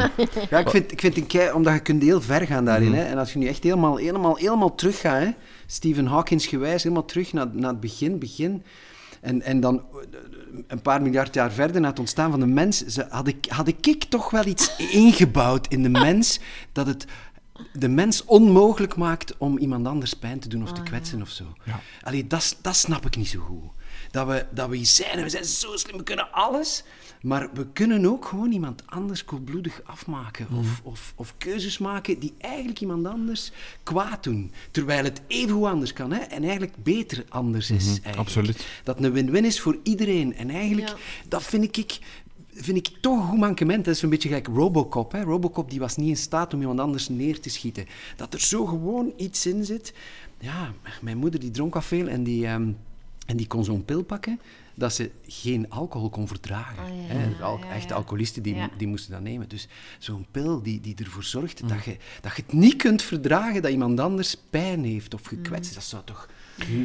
[0.50, 2.88] Ja, ik vind, ik vind een kei, omdat je kunt heel ver gaan daarin.
[2.88, 2.98] Mhm.
[2.98, 3.04] Hè.
[3.04, 5.28] En als je nu echt helemaal, helemaal, helemaal terug gaat, hè,
[5.66, 8.62] Stephen Hawkins gewijs, helemaal terug naar, naar het begin, begin.
[9.20, 9.82] En, en dan
[10.66, 13.68] een paar miljard jaar verder, naar het ontstaan van de mens, ze, had, ik, had
[13.68, 16.40] ik toch wel iets ingebouwd in de mens,
[16.72, 17.06] dat het
[17.72, 21.44] de mens onmogelijk maakt om iemand anders pijn te doen of te kwetsen of zo.
[21.64, 21.80] Ja.
[22.02, 23.62] Allee, dat, dat snap ik niet zo goed.
[24.10, 26.84] Dat we, dat we zijn en we zijn zo slim, we kunnen alles.
[27.22, 30.46] Maar we kunnen ook gewoon iemand anders koelbloedig afmaken.
[30.58, 34.52] Of, of, of keuzes maken die eigenlijk iemand anders kwaad doen.
[34.70, 36.12] Terwijl het even hoe anders kan.
[36.12, 36.18] Hè?
[36.18, 37.86] En eigenlijk beter anders is.
[37.86, 38.16] eigenlijk.
[38.16, 38.66] absoluut.
[38.82, 40.34] Dat een win-win is voor iedereen.
[40.36, 40.96] En eigenlijk, Ja.
[41.28, 41.98] dat vind ik...
[42.54, 43.84] Vind ik toch een goed mankement.
[43.84, 45.12] Dat is een beetje gelijk Robocop.
[45.12, 45.22] Hè?
[45.22, 47.86] Robocop die was niet in staat om iemand anders neer te schieten.
[48.16, 49.94] Dat er zo gewoon iets in zit.
[50.38, 52.68] Ja, mijn moeder die dronk af veel en die, ehm,
[53.26, 54.40] en die kon zo'n pil pakken
[54.74, 56.78] dat ze geen alcohol kon verdragen.
[56.82, 57.28] Ah, ja, hè?
[57.28, 59.48] ja, Al- ja, echte alcoholisten die, die moesten dat nemen.
[59.48, 63.62] Dus zo'n pil die, die ervoor zorgt dat, je, dat je het niet kunt verdragen
[63.62, 65.76] dat iemand anders pijn heeft of gekwetst is.
[65.76, 66.28] Dat zou toch...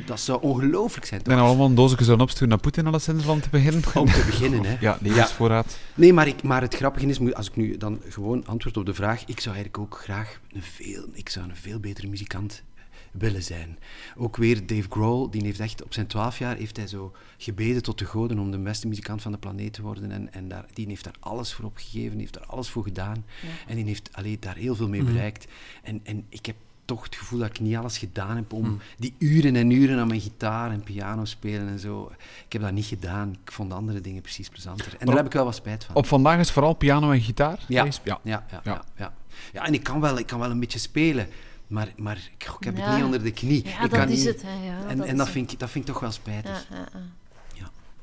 [0.05, 1.33] Dat zou ongelooflijk zijn, toch?
[1.33, 3.83] En allemaal een doosje zullen opsturen naar Poetin alleszins van te beginnen.
[3.95, 4.77] Om te beginnen, hè.
[4.79, 5.77] Ja, levensvoorraad.
[5.95, 8.93] Nee, maar, ik, maar het grappige is, als ik nu dan gewoon antwoord op de
[8.93, 12.63] vraag, ik zou eigenlijk ook graag een veel, ik zou een veel betere muzikant
[13.11, 13.77] willen zijn.
[14.17, 17.83] Ook weer Dave Grohl, die heeft echt op zijn twaalf jaar heeft hij zo gebeden
[17.83, 20.11] tot de goden om de beste muzikant van de planeet te worden.
[20.11, 23.25] En, en daar, die heeft daar alles voor opgegeven, die heeft daar alles voor gedaan.
[23.67, 25.47] En die heeft allee, daar heel veel mee bereikt.
[25.83, 26.55] En, en ik heb
[26.89, 30.07] toch het gevoel dat ik niet alles gedaan heb om die uren en uren aan
[30.07, 32.11] mijn gitaar en piano spelen en zo.
[32.45, 33.37] Ik heb dat niet gedaan.
[33.45, 34.95] Ik vond andere dingen precies plezanter.
[34.99, 35.95] En daar heb ik wel wat spijt van.
[35.95, 37.59] Op vandaag is vooral piano en gitaar.
[37.67, 38.19] Ja, ja.
[38.23, 39.13] ja, ja, Ja.
[39.53, 39.65] ja.
[39.65, 41.27] en ik kan wel, ik kan wel een beetje spelen,
[41.67, 42.83] maar, maar ik, ik heb Ja.
[42.85, 43.63] het niet onder de knie.
[43.65, 45.29] Ja, ik dat kan is niet- het, hè, ja, en dat en is dat, het.
[45.29, 46.67] vind ik, dat vind ik toch wel spijtig.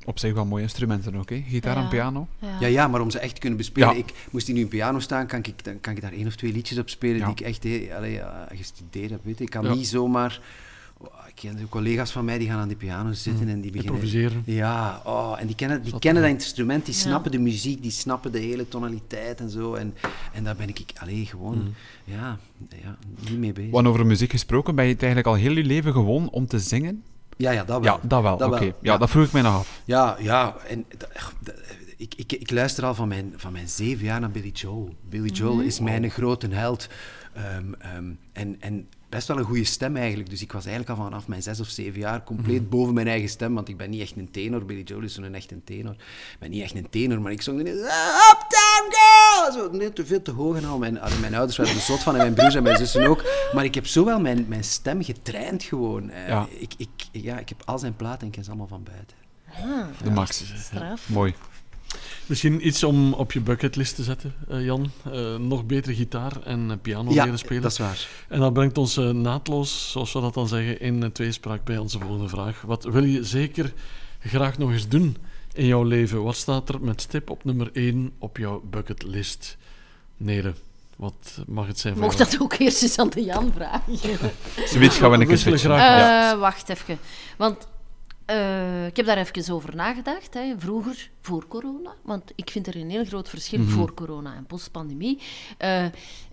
[0.06, 1.44] Op zich wel mooie instrumenten ook, hè?
[1.48, 2.26] Gitaar en piano.
[2.38, 2.56] Ja.
[2.60, 3.88] Ja, ja, maar om ze echt te kunnen bespelen.
[3.88, 3.94] Ja.
[3.94, 6.36] Ik, moest die nu een piano staan, kan ik, dan kan ik daar één of
[6.36, 7.24] twee liedjes op spelen Ja.
[7.26, 9.20] die ik echt allee, ja, gestudeerd heb.
[9.24, 9.44] Weet je.
[9.44, 9.74] Ik kan Ja.
[9.74, 10.40] niet zomaar
[11.26, 13.94] Ik ken collega's van mij die gaan aan die piano zitten en die beginnen...
[13.94, 14.42] Improviseren.
[14.44, 17.00] Ja, oh, en die kennen, die Zat kennen dat instrument, die Ja.
[17.00, 19.74] snappen de muziek, die snappen de hele tonaliteit en zo.
[19.74, 19.94] En,
[20.32, 22.38] en daar ben ik, alleen gewoon, ja,
[22.82, 22.96] ja,
[23.30, 23.70] niet mee bezig.
[23.70, 26.58] Want over muziek gesproken, ben je het eigenlijk al heel je leven gewoon om te
[26.58, 27.02] zingen?
[27.36, 27.94] Ja, ja, dat wel.
[27.94, 28.36] Ja, dat wel.
[28.36, 28.58] Dat Oké.
[28.58, 28.96] wel, Ja, ja.
[28.96, 29.80] dat vroeg ik mij nog af.
[29.84, 30.56] Ja, ja.
[30.68, 30.84] En,
[31.96, 34.94] ik, ik, ik luister al van mijn, van mijn zeven jaar naar Billy Joel.
[35.08, 36.88] Billy Joel is mijn grote held.
[37.34, 40.30] Ehm, ehm, en, en best wel een goede stem eigenlijk.
[40.30, 43.28] Dus ik was eigenlijk al vanaf mijn zes of zeven jaar compleet boven mijn eigen
[43.28, 43.54] stem.
[43.54, 44.64] Want ik ben niet echt een tenor.
[44.64, 45.92] Billy Joel is zo'n echt een tenor.
[45.92, 47.80] Ik ben niet echt een tenor, maar ik zong ineens...
[47.80, 49.52] "Ah, Uptown Girl!
[49.52, 50.78] Zo, net te veel te hoog en al.
[50.78, 53.24] Mijn, mijn ouders werden er zot van en mijn broers en mijn zussen ook.
[53.52, 56.10] Maar ik heb zo wel mijn, mijn stem getraind gewoon.
[56.10, 56.46] Eh, Ja.
[56.58, 59.16] ik, ik, ja, ik heb al zijn platen en ik ken ze allemaal van buiten.
[59.62, 60.44] Ah, De max.
[60.56, 61.08] straf.
[61.08, 61.34] Mooi.
[62.26, 64.90] Misschien iets om op je bucketlist te zetten, eh, Jan.
[65.12, 67.62] Eh, nog betere gitaar en eh, piano Ja, leren spelen.
[67.62, 68.08] dat is waar.
[68.28, 71.98] En dat brengt ons eh, naadloos, zoals we dat dan zeggen, in tweespraak bij onze
[71.98, 72.60] volgende vraag.
[72.66, 73.72] Wat wil je zeker
[74.20, 75.16] graag nog eens doen
[75.52, 76.22] in jouw leven?
[76.22, 79.56] Wat staat er met stip op nummer 1 op jouw bucketlist?
[80.16, 80.54] Nele,
[80.96, 82.30] wat mag het zijn voor Mocht jou?
[82.30, 83.98] dat ook eerst eens aan de Jan vragen?
[84.68, 85.68] Zoiets gaan we een keer.
[85.68, 86.32] Ja.
[86.32, 86.98] Eh, Wacht even.
[87.36, 87.66] Want
[88.26, 90.34] eh, ik heb daar even over nagedacht.
[90.34, 90.54] Hè.
[90.58, 91.94] Vroeger, voor corona.
[92.02, 95.20] Want ik vind er een heel groot verschil voor corona en postpandemie.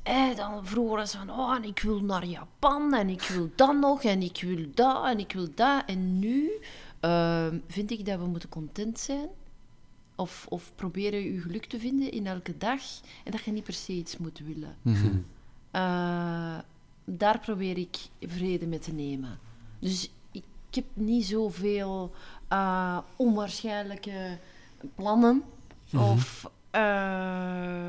[0.03, 3.75] Eh, dan vroeger was van, oh, en ik wil naar Japan en ik wil dat
[3.75, 5.83] nog en ik wil dat en ik wil dat.
[5.85, 6.51] En nu
[6.99, 9.27] eh, vind ik dat we moeten content zijn.
[10.15, 12.81] Of, of proberen je geluk te vinden in elke dag.
[13.23, 14.75] En dat je niet per se iets moet willen.
[15.71, 16.57] Eh,
[17.05, 19.39] daar probeer ik vrede mee te nemen.
[19.79, 20.11] Dus
[20.73, 22.11] ik heb niet zoveel
[22.47, 24.37] eh, onwaarschijnlijke
[24.95, 25.43] plannen.
[25.93, 27.87] Of eh,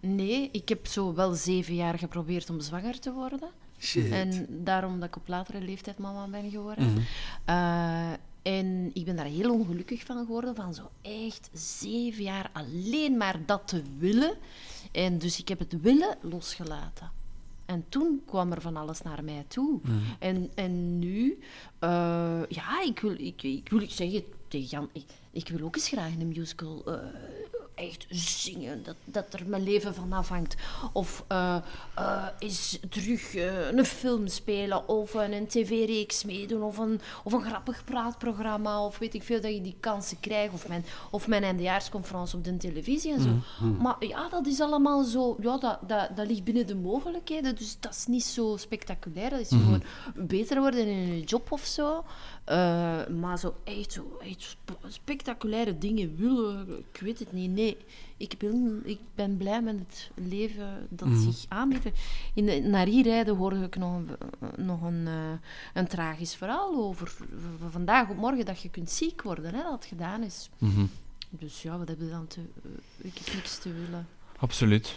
[0.00, 3.48] nee, ik heb zo wel zeven jaar geprobeerd om zwanger te worden.
[3.78, 4.10] Shit.
[4.10, 7.04] En daarom dat ik op latere leeftijd mama ben geworden.
[7.44, 13.16] Eh, en ik ben daar heel ongelukkig van geworden, van zo echt zeven jaar alleen
[13.16, 14.34] maar dat te willen.
[14.92, 17.10] En dus ik heb het willen losgelaten.
[17.66, 19.80] En toen kwam er van alles naar mij toe.
[20.18, 21.38] En, en nu,
[21.78, 25.88] eh, ja, ik wil, ik, ik wil zeggen tegen Jan, ik, ik wil ook eens
[25.88, 26.98] graag een musical eh,
[27.74, 30.54] echt zingen, dat, dat er mijn leven van afhangt.
[30.92, 31.56] Of eh
[31.94, 37.32] eh, eens terug eh, een film spelen, of een, een tv-reeks meedoen, of een, of
[37.32, 41.28] een grappig praatprogramma, of weet ik veel, dat je die kansen krijgt, of mijn, of
[41.28, 43.30] mijn eindejaarsconferentie op de televisie en zo.
[43.80, 47.76] Maar ja, dat is allemaal zo, ja, dat, dat, dat ligt binnen de mogelijkheden, dus
[47.80, 49.82] dat is niet zo spectaculair, dat is gewoon
[50.14, 52.04] beter worden in een job of zo.
[52.44, 57.50] Eh, maar zo echt, zo echt sp- spectaculaire dingen willen, ik weet het niet.
[57.50, 57.76] Nee,
[58.16, 61.84] ik ben, ik ben blij met het leven dat zich aanbiedt.
[62.34, 64.08] In de, naar hier rijden hoorde ik nog een,
[64.64, 65.14] nog een, eh,
[65.74, 67.12] een tragisch verhaal over
[67.70, 70.50] vandaag op morgen dat je kunt ziek worden, hè, dat het gedaan is.
[70.58, 70.84] Mhm.
[71.30, 72.40] Dus ja, wat heb je dan te...
[72.40, 74.06] eh, ik heb niks te willen.
[74.38, 74.96] Absoluut.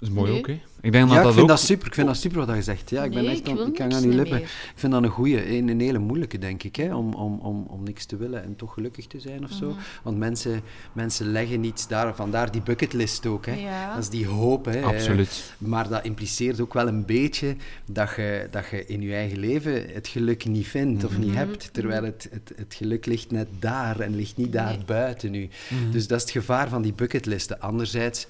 [0.00, 0.38] Dat is mooi Nee.
[0.40, 0.60] ook, hè?
[0.82, 1.48] Ik denk Ja, dat ik dat vind ook...
[1.48, 1.86] dat super.
[1.86, 2.90] Ik vind dat super wat je zegt.
[2.90, 4.32] Ja, ik ben echt ik wil ik aan uw niet lippen.
[4.34, 4.42] meer.
[4.42, 7.64] Ik vind dat een goeie, een, een hele moeilijke, denk ik, hè, om, om, om,
[7.68, 9.58] om niks te willen en toch gelukkig te zijn of Mhm.
[9.58, 9.74] zo.
[10.02, 10.60] Want mensen,
[10.92, 13.46] mensen leggen niets daar, vandaar die bucketlist ook.
[13.46, 13.52] Hè.
[13.54, 13.94] Ja.
[13.94, 14.64] Dat is die hoop.
[14.64, 14.82] Hè.
[14.82, 15.54] Absoluut.
[15.62, 19.38] Eh, Maar dat impliceert ook wel een beetje dat je, dat je in je eigen
[19.38, 21.20] leven het geluk niet vindt of Mhm.
[21.20, 21.72] niet hebt.
[21.72, 24.84] Terwijl het, het, het geluk ligt net daar en ligt niet daar Nee.
[24.86, 25.48] buiten nu.
[25.92, 27.60] Dus dat is het gevaar van die bucketlisten.
[27.60, 28.26] Anderzijds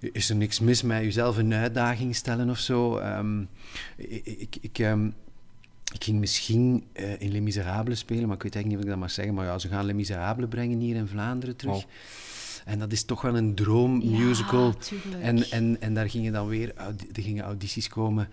[0.00, 2.96] is er niks mis met jezelf een uitdaging stellen of zo.
[2.96, 3.40] Ehm,
[3.96, 5.06] ik, ik, ik, ehm,
[5.92, 8.90] ik ging misschien eh, in Les Miserables spelen, maar ik weet eigenlijk niet of ik
[8.90, 9.34] dat mag zeggen.
[9.34, 11.84] Maar ja, ze gaan Les Miserables brengen hier in Vlaanderen terug.
[12.64, 14.74] En dat is toch wel een droommusical.
[15.10, 18.28] Ja, en, en, en daar gingen dan weer er gingen audities komen.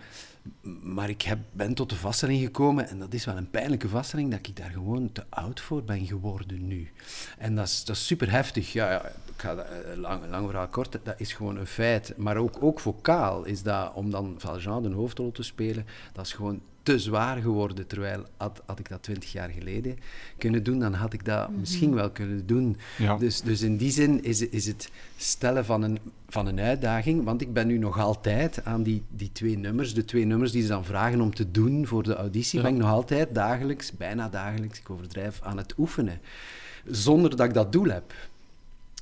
[0.82, 4.30] Maar ik heb, ben tot de vaststelling gekomen, en dat is wel een pijnlijke vaststelling,
[4.30, 6.90] dat ik daar gewoon te oud voor ben geworden nu.
[7.38, 8.72] En dat is, dat is super heftig.
[8.72, 12.12] Ja, ja, ik ga dat, eh, lang, lang verhaal kort, dat is gewoon een feit.
[12.16, 16.32] Maar ook, ook vocaal is dat, om dan Valjean de hoofdrol te spelen, dat is
[16.32, 17.86] gewoon te zwaar geworden.
[17.86, 19.98] Terwijl had, had ik dat twintig jaar geleden
[20.38, 22.76] kunnen doen, dan had ik dat misschien wel kunnen doen.
[22.98, 23.16] Ja.
[23.16, 25.98] Dus, dus in die zin is, is het stellen van een,
[26.28, 30.04] van een uitdaging, want ik ben nu nog altijd aan die, die twee nummers, de
[30.04, 32.64] twee nummers die ze dan vragen om te doen voor de auditie, Ja.
[32.64, 36.20] ben ik nog altijd dagelijks, bijna dagelijks, ik overdrijf, aan het oefenen.
[36.86, 38.14] Zonder dat ik dat doel heb.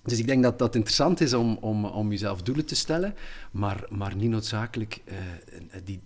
[0.04, 3.14] Dus ik denk dat dat interessant is om, om, om jezelf doelen te stellen,
[3.50, 5.16] maar, maar niet noodzakelijk eh,
[5.84, 6.00] die,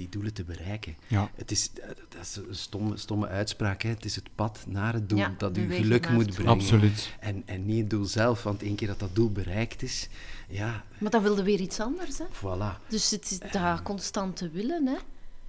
[0.00, 0.96] die doelen te bereiken.
[1.06, 1.30] Ja.
[1.34, 3.88] Het is, eh, dat is een stomme, stomme uitspraak, hè.
[3.88, 6.52] het is het pad naar het doel Ja, dat u geluk moet brengen.
[6.52, 7.14] Absoluut.
[7.20, 10.08] En, en niet het doel zelf, want één keer dat dat doel bereikt is,
[10.48, 12.24] ja, Maar dan wilde weer iets anders, hè.
[12.24, 12.88] voilà.
[12.88, 14.96] Dus het is dat constante willen, hè.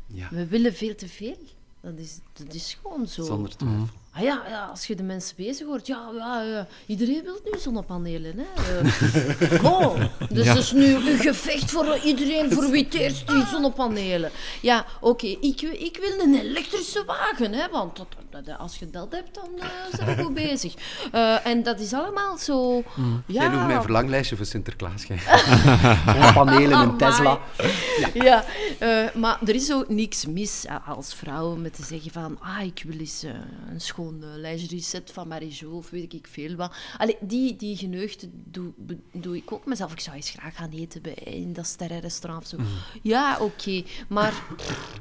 [0.08, 0.28] Ja.
[0.32, 1.38] We willen veel te veel.
[1.82, 3.24] Dat is, dat is gewoon zo.
[3.24, 3.88] Zonder twijfel.
[4.14, 8.36] Ah ja, ja, als je de mensen bezig hoort, ja, ja, iedereen wil nu zonnepanelen.
[8.38, 8.46] Hè.
[9.70, 10.50] Oh, dus Ja.
[10.54, 14.32] het is nu een gevecht voor iedereen, voor wie eerst die zonnepanelen.
[14.62, 19.12] Ja, oké, ik, ik wil een elektrische wagen, hè, want dat, dat- als je dat
[19.12, 19.68] hebt, dan eh,
[19.98, 20.74] zijn we goed bezig.
[21.12, 22.78] Eh, en dat is allemaal zo...
[22.78, 22.84] Ja,
[23.26, 25.04] Jij noemt mijn verlanglijstje voor Sinterklaas.
[25.04, 25.18] jij.
[26.06, 27.40] Zonnepanelen, een Tesla.
[28.14, 28.44] Ja,
[28.80, 32.66] eh, maar er is ook niks mis eh, als vrouw met te zeggen van ah,
[32.66, 33.32] ik wil eens eh,
[33.72, 36.74] een schoon uh, lingerie set van Marie-Jo of weet ik veel wat.
[36.98, 38.72] Allee, die, die geneugde doe,
[39.14, 39.92] doe ik ook mezelf.
[39.92, 42.58] Ik zou eens graag gaan eten bij, in dat sterrenrestaurant of zo.
[43.02, 44.34] Ja, oké, maar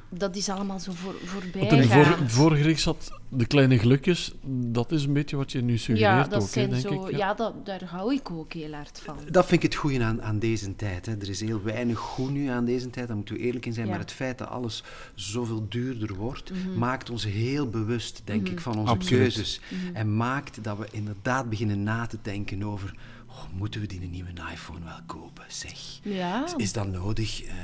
[0.08, 3.78] dat is allemaal zo voor, voorbij Want in het voor, vorige reeks zat de kleine
[3.78, 4.32] gelukjes.
[4.46, 7.06] Dat is een beetje wat je nu suggereert Ja, dat ook, hè, zijn denk zo,
[7.06, 7.16] ik.
[7.16, 9.16] ja, dat, daar hou ik ook heel hard van.
[9.30, 11.06] Dat vind ik het goede aan, aan deze tijd.
[11.06, 11.12] Hè.
[11.20, 13.84] Er is heel weinig goed nu aan deze tijd, daar moeten we eerlijk in zijn.
[13.86, 13.90] Ja.
[13.90, 14.82] Maar het feit dat alles
[15.14, 16.78] zoveel duurder wordt, Mhm.
[16.78, 19.20] maakt ons heel bewust, denk ik, van onze Absoluut.
[19.22, 19.60] keuzes.
[19.68, 19.96] Mhm.
[19.96, 22.94] En maakt dat we inderdaad beginnen na te denken over...
[23.30, 25.98] Oh, moeten we die een nieuwe iPhone wel kopen, zeg?
[26.02, 26.44] Ja.
[26.46, 27.42] Is, is dat nodig?
[27.42, 27.54] Eh,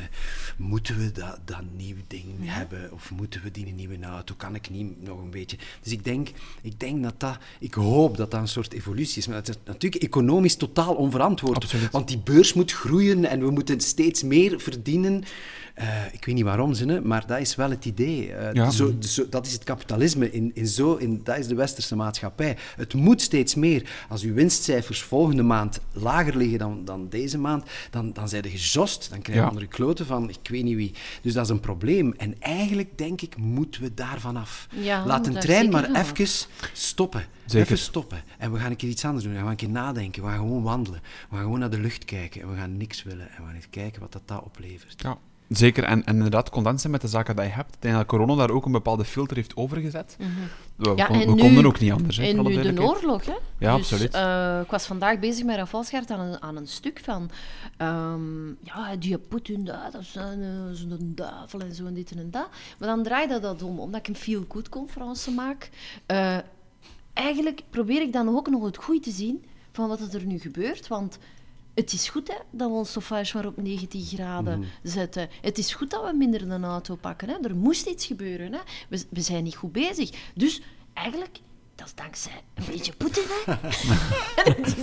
[0.57, 2.92] moeten we dat, dat nieuw ding hebben?
[2.92, 4.35] Of moeten we die een nieuwe auto?
[4.37, 5.57] Kan ik niet nog een beetje...
[5.83, 6.29] Dus ik denk,
[6.62, 7.38] ik denk dat dat...
[7.59, 9.26] Ik hoop dat dat een soort evolutie is.
[9.26, 11.57] Maar het is natuurlijk economisch totaal onverantwoord.
[11.57, 11.90] Absoluut.
[11.90, 15.24] Want die beurs moet groeien en we moeten steeds meer verdienen.
[15.76, 18.32] Eh, ik weet niet waarom, ze, hè, maar dat is wel het idee.
[18.32, 18.70] Eh, Ja.
[18.70, 20.30] zo, zo- dat is het kapitalisme.
[20.32, 22.56] In, in zo, in, dat is de westerse maatschappij.
[22.76, 23.90] Het moet steeds meer.
[24.08, 28.50] Als uw winstcijfers volgende maand lager liggen dan, dan deze maand, dan, dan zijn je
[28.50, 29.10] gejost.
[29.10, 29.60] Dan krijg je Ja.
[29.60, 30.92] je kloten van ik weet niet wie.
[31.22, 32.14] Dus dat is een probleem.
[32.16, 34.66] En eigenlijk, denk ik, moeten we daarvan af.
[34.70, 36.26] Ja, Laat een daar trein maar even
[36.72, 37.24] stoppen.
[37.46, 37.64] Zeker.
[37.66, 38.22] Even stoppen.
[38.38, 39.32] En we gaan een keer iets anders doen.
[39.32, 40.22] We gaan een keer nadenken.
[40.22, 41.00] We gaan gewoon wandelen.
[41.28, 42.40] We gaan gewoon naar de lucht kijken.
[42.42, 43.28] En we gaan niks willen.
[43.30, 45.02] En we gaan eens kijken wat dat, dat oplevert.
[45.02, 45.85] Ja, zeker.
[45.85, 47.74] En, en inderdaad, content zijn met de zaken die je hebt.
[47.74, 50.16] Ik denk dat corona daar ook een bepaalde filter heeft overgezet.
[50.18, 50.96] We, Mhm.
[50.96, 52.16] Ja, kon- en we nu- konden ook niet anders.
[52.16, 53.32] hè, En nu de oorlog, hè?
[53.59, 54.14] Ja, dus, absoluut.
[54.14, 57.30] eh, ik was vandaag bezig met Schaert aan een, aan een stuk van...
[57.76, 62.30] ehm, ja, die Poetin, dat is een, eh, zo'n duivel en zo en dit en
[62.30, 62.48] dat.
[62.78, 65.70] Maar dan draaide dat om, omdat ik een feel-good conferentie maak.
[66.06, 66.37] eh,
[67.12, 70.88] eigenlijk probeer ik dan ook nog het goede te zien van wat er nu gebeurt,
[70.88, 71.18] want...
[71.76, 75.28] Het is goed hè, dat we ons chauffage maar op 19 graden zetten.
[75.40, 77.28] Het is goed dat we minder een auto pakken.
[77.28, 77.34] Hè.
[77.42, 78.52] Er moest iets gebeuren.
[78.52, 78.58] Hè.
[78.88, 80.10] We, we zijn niet goed bezig.
[80.34, 80.60] Dus
[80.92, 81.38] eigenlijk,
[81.74, 83.22] dat is dankzij een beetje Poetin.
[83.44, 83.52] Hè.
[84.64, 84.74] Is-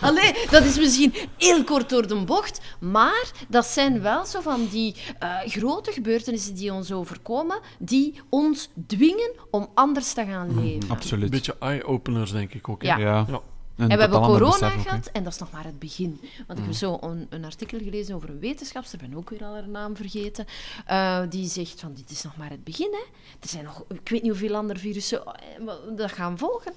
[0.00, 4.66] Allee, dat is misschien heel kort door de bocht, maar dat zijn wel zo van
[4.70, 10.82] die eh, grote gebeurtenissen die ons overkomen, die ons dwingen om anders te gaan leven.
[10.82, 11.30] Een Absoluut.
[11.30, 12.82] beetje eye-openers, denk ik ook.
[12.82, 12.88] hè.
[12.88, 12.98] Ja.
[12.98, 13.24] Ja.
[13.28, 13.40] Ja.
[13.88, 16.20] En we hebben corona ook, gehad en dat is nog maar het begin.
[16.46, 19.52] Want ik heb zo een, een artikel gelezen over een wetenschapster, ben ook weer al
[19.52, 20.46] haar naam vergeten,
[20.86, 22.88] eh, die zegt van dit is nog maar het begin.
[22.92, 23.04] Hè.
[23.40, 26.72] Er zijn nog, ik weet niet hoeveel andere virussen eh, dat gaan volgen.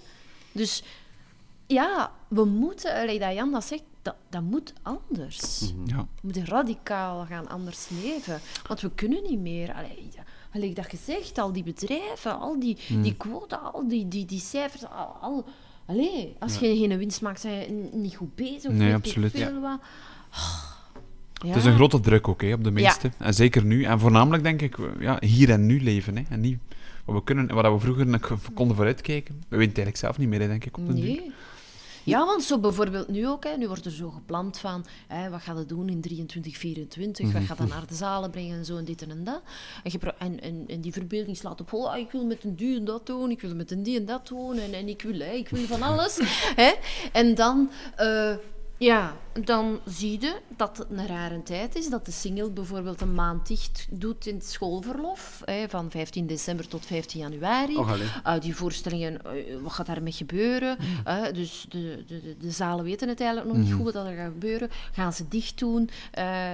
[0.52, 0.84] Dus
[1.68, 5.74] ja, we moeten, allee, dat Jan dat zegt, dat, dat moet anders.
[5.86, 5.98] Ja.
[5.98, 8.39] We moeten radicaal gaan anders leven.
[8.68, 9.74] Want we kunnen niet meer.
[9.74, 10.10] Allee,
[10.54, 14.86] allee, dat gezegd, al die bedrijven, al die, die quota, al die, die, die cijfers.
[14.86, 15.46] Al, al-
[15.86, 18.65] allee, als je geen winst maakt, zijn je niet goed bezig.
[18.72, 19.32] Of Nee, absoluut.
[19.32, 19.80] Veel wat.
[21.34, 21.50] Ja.
[21.50, 23.12] Het is een grote druk ook, hè, op de meeste.
[23.17, 23.84] En zeker nu.
[23.84, 26.17] En voornamelijk, denk ik, ja, hier en nu leven.
[26.17, 26.24] Hè.
[26.30, 26.58] En niet
[27.06, 28.19] wat we, kunnen, wat we vroeger
[28.54, 29.36] konden vooruitkijken.
[29.36, 31.22] We weten het eigenlijk zelf niet meer, hè, denk ik, op de duur.
[32.04, 35.42] Ja, want zo bijvoorbeeld nu ook, hè, nu wordt er zo gepland van hè, wat
[35.42, 38.78] gaat het doen in 23, 24, wat gaat dat naar de zalen brengen en zo
[38.78, 39.42] en dit en dat.
[40.18, 43.32] En, en die verbeelding slaat op, oh, ik wil met een die en dat doen,
[43.32, 45.66] ik wil met een die en dat doen en, en ik, wil, hè, ik wil
[45.66, 46.20] van alles.
[46.62, 46.74] hè.
[47.12, 48.36] En dan, eh,
[48.84, 53.13] ja, dan zie je dat het een rare tijd is, dat de single bijvoorbeeld een
[53.13, 57.78] maand dicht doet in het schoolverlof, hè, van 15 december tot 15 januari.
[57.78, 58.08] Allee.
[58.28, 60.78] Uh, die voorstellingen, uh, wat gaat daarmee gebeuren?
[61.08, 64.15] Uh, dus de, de, de, de zalen weten het eigenlijk nog niet goed wat er
[64.15, 64.69] gaat gebeuren.
[64.91, 65.89] Gaan ze dicht doen?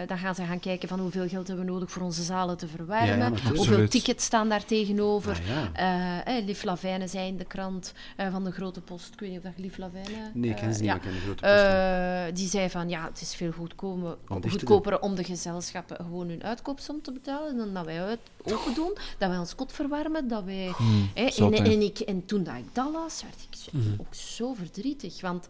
[0.08, 2.68] Dan gaan ze gaan kijken van hoeveel geld hebben we nodig voor onze zalen te
[2.68, 3.18] verwarmen.
[3.18, 5.32] Ja, ja, hoeveel tickets staan daar tegenover?
[5.32, 6.26] Ah, ja.
[6.26, 7.94] Eh, Lavijne zei in de krant
[8.32, 10.32] van de Grote Post, ik weet niet of dat Lief Lavijne...
[10.34, 12.19] Nee, ik ken ze niet, maar ik ken de grote post.
[12.28, 14.18] Uh, die zei van ja, het is veel goedkomer,
[14.50, 18.98] goedkoper om de gezelschappen gewoon hun uitkoopsom te betalen dan dat wij uit open doen,
[19.18, 20.72] dat wij ons kot verwarmen, dat wij...
[21.14, 24.54] hè, en, en, ik, en toen dat ik dat las, werd ik zo- ook zo
[24.54, 25.48] verdrietig, want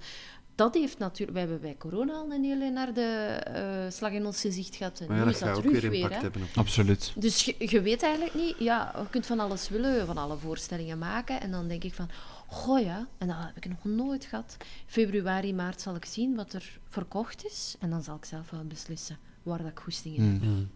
[0.55, 1.31] dat heeft natuurlijk...
[1.31, 4.99] We hebben bij corona al een hele naar de eh, slag in ons gezicht gehad
[4.99, 6.21] en Maar ja, nu dat is dat terug weer weer.
[6.21, 6.41] hebben.
[6.41, 6.47] Op...
[6.57, 7.13] Absoluut.
[7.15, 10.97] Dus je, je weet eigenlijk niet, ja, je kunt van alles willen, van alle voorstellingen
[10.97, 11.41] maken.
[11.41, 12.09] En dan denk ik van,
[12.49, 14.57] goh ja, en dat heb ik nog nooit gehad.
[14.85, 17.75] Februari, maart zal ik zien wat er verkocht is.
[17.79, 20.67] En dan zal ik zelf wel beslissen waar dat ik goesting in heb.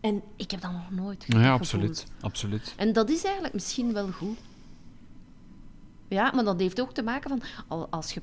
[0.00, 1.50] En ik heb dat nog nooit Ja, gevoeld.
[1.60, 2.06] absoluut.
[2.20, 2.74] absoluut.
[2.76, 4.38] En dat is eigenlijk misschien wel goed.
[6.08, 8.22] Ja, maar dat heeft ook te maken van, al- als je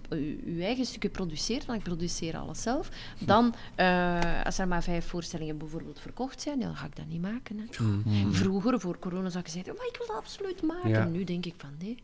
[0.55, 5.05] je, eigen stukje produceert, want ik produceer alles zelf, dan, eh, als er maar vijf
[5.07, 7.57] voorstellingen bijvoorbeeld verkocht zijn, ja, dan ga ik dat niet maken.
[7.59, 7.83] Hè.
[7.83, 8.33] Mm.
[8.33, 10.89] Vroeger, voor corona, zou ik zeggen, maar ik wil dat absoluut maken.
[10.89, 11.03] Ja.
[11.05, 11.97] Nu denk ik van, nee,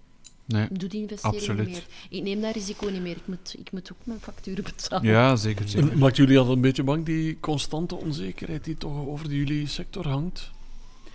[0.46, 0.68] Nee.
[0.72, 1.66] doe die investering Absoluut.
[1.68, 1.76] niet
[2.10, 2.20] meer.
[2.20, 3.16] Ik neem dat risico niet meer.
[3.16, 5.10] Ik moet, ik moet ook mijn facturen betalen.
[5.12, 5.98] Ja, zeker.
[5.98, 10.08] Maakt jullie altijd een beetje bang, die constante onzekerheid die toch over de jullie sector
[10.08, 10.52] hangt?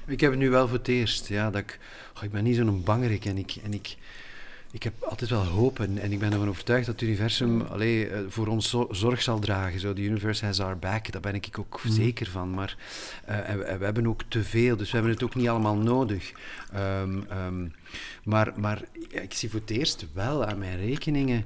[0.07, 1.79] Ik heb het nu wel voor het eerst, ja, dat ik,
[2.17, 3.97] oh, ik ben niet zo'n bangerik en ik, en ik,
[4.71, 8.09] ik heb altijd wel hoop en, en ik ben ervan overtuigd dat het universum allee,
[8.09, 9.81] eh, voor ons zo- zorg zal dragen.
[9.81, 12.51] Zo, the universe has our back, daar ben ik ook zeker van.
[12.51, 12.77] Maar
[13.25, 15.49] eh, en we, en we hebben ook te veel, dus we hebben het ook niet
[15.49, 16.33] allemaal nodig.
[16.73, 17.67] Ehm, ehm,
[18.25, 21.45] maar maar ik zie voor het eerst wel aan mijn rekeningen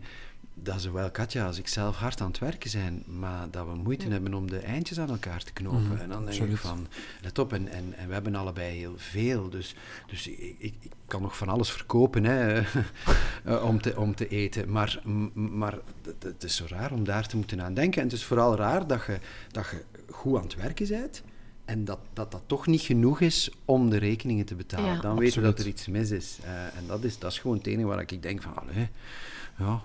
[0.54, 4.08] dat zowel Katja als ik zelf hard aan het werken zijn, maar dat we moeite
[4.08, 6.00] hebben om de eindjes aan elkaar te knopen.
[6.00, 6.86] En dan denk ik van,
[7.22, 9.74] let op, en, en, en we hebben allebei heel veel, dus,
[10.06, 12.60] dus ik, ik, ik kan nog van alles verkopen hè,
[13.44, 15.00] eh, om, te, om te eten, maar,
[15.34, 18.00] maar het- het is zo raar om daar te moeten aan denken.
[18.02, 19.18] En het is vooral raar dat je,
[19.50, 21.22] dat je goed aan het werken bent,
[21.72, 24.94] en dat, dat dat toch niet genoeg is om de rekeningen te betalen.
[24.94, 25.00] Ja.
[25.00, 25.78] dan weten we dat er Absoluut.
[25.78, 26.38] iets mis is.
[26.44, 28.88] Eh, en dat is, dat is gewoon het enige waar ik denk van, allee,
[29.58, 29.82] ja,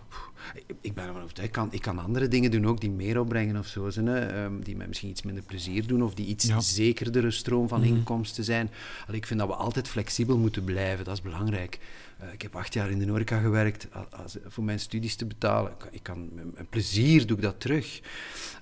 [0.82, 1.50] ik, ben ervan overtuigd.
[1.50, 3.89] Ik kan, ik kan andere dingen doen ook die meer opbrengen of zo.
[3.89, 6.60] zijn, hè, ehm, die mij misschien iets minder plezier doen of die iets Ja.
[6.60, 8.69] zekerdere stroom van inkomsten zijn.
[9.06, 11.06] Allee, ik vind dat we altijd flexibel moeten blijven.
[11.06, 11.80] Dat is belangrijk.
[12.17, 15.71] Eh, ik heb acht jaar in de horeca gewerkt als, voor mijn studies te betalen.
[15.71, 18.02] Ik kan, ik kan, met met plezier doe ik dat terug.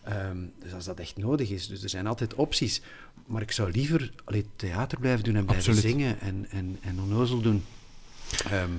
[0.04, 1.68] Ehm, dus als dat echt nodig is.
[1.68, 2.82] Dus er zijn altijd opties.
[3.26, 5.92] Maar ik zou liever allee, theater blijven doen en blijven Absoluut.
[5.96, 7.64] zingen en, en, en onnozel doen.
[8.52, 8.70] Ehm,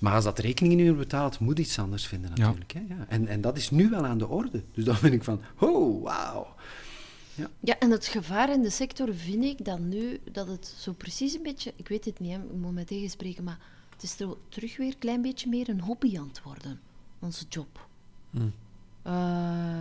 [0.00, 2.44] maar als dat rekeningen niet meer betaalt, moet iets anders vinden Ja.
[2.46, 2.72] natuurlijk.
[2.72, 2.80] Hè?
[2.88, 3.06] Ja.
[3.08, 4.62] En, en dat is nu wel aan de orde.
[4.74, 6.54] Dus dan ben ik van, oh, wauw.
[7.60, 11.34] Ja, en het gevaar in de sector vind ik dat nu, dat het zo precies
[11.34, 13.58] een beetje, ik weet het niet, hè, ik moet mij tegenspreken, maar
[13.92, 16.80] het is er terug weer een klein beetje meer een hobby aan het worden,
[17.18, 17.86] onze job.
[19.02, 19.80] Eh,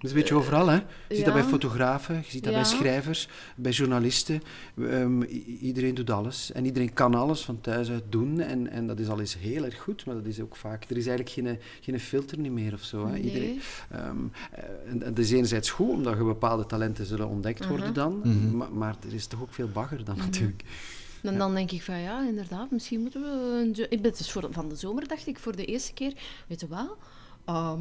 [0.00, 0.74] Dat is een beetje overal, hè.
[1.08, 4.42] Je ziet dat bij fotografen, je ziet dat bij schrijvers, bij journalisten.
[4.78, 5.22] Ehm,
[5.60, 6.52] iedereen doet alles.
[6.52, 8.40] En iedereen kan alles van thuis uit doen.
[8.40, 10.84] En, en dat is al eens heel erg goed, maar dat is ook vaak...
[10.88, 13.12] Er is eigenlijk geen, geen filter niet meer of zo, hè.
[13.12, 13.22] Nee.
[13.22, 13.60] Iedereen,
[13.90, 14.16] ehm,
[14.52, 18.22] eh, en, en dat is enerzijds goed, omdat je bepaalde talenten zullen ontdekt worden dan.
[18.56, 20.62] maar, maar er is toch ook veel bagger dan natuurlijk.
[21.22, 23.28] En dan denk ik van ja, inderdaad, misschien moeten we.
[23.28, 26.12] Een ik ben dus voor, van de zomer dacht ik voor de eerste keer,
[26.46, 26.96] weet je wel,
[27.44, 27.80] ehm,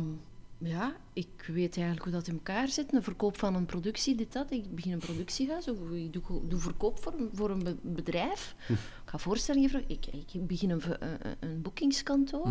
[0.61, 2.93] ja, ik weet eigenlijk hoe dat in elkaar zit.
[2.93, 4.51] Een verkoop van een productie, dit, dat.
[4.51, 8.55] Ik begin een productiehuis of ik doe, doe verkoop voor, een- voor een be- bedrijf.
[8.67, 9.89] Ik ga voorstellingen vragen.
[9.89, 12.47] Ik, ik begin een, een, een boekingskantoor.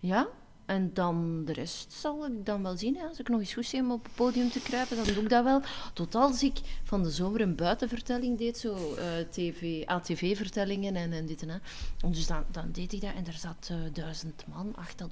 [0.00, 0.28] Ja,
[0.68, 2.96] en dan de rest zal ik dan wel zien.
[2.96, 3.06] Hè.
[3.06, 5.28] Als ik nog eens goed zie om op het podium te kruipen, dan doe ik
[5.28, 5.60] dat wel.
[5.94, 11.26] Tot als ik van de zomer een buitenvertelling deed, zo eh, TV, ATV-vertellingen en, en
[11.26, 11.60] dit en dat.
[12.00, 15.02] En dus dan, dan deed ik dat en er zat eh, duizend man, acht-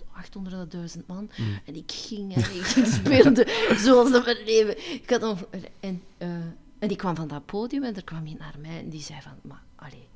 [0.96, 1.30] 800.000 man.
[1.64, 2.64] En ik ging en ik
[3.02, 4.92] speelde zoals dat mijn leven.
[4.92, 5.44] Ik had nog,
[5.80, 6.28] en, eh,
[6.78, 9.20] en die kwam van dat podium en er kwam iemand naar mij en die zei
[9.20, 10.08] van, maar, allee,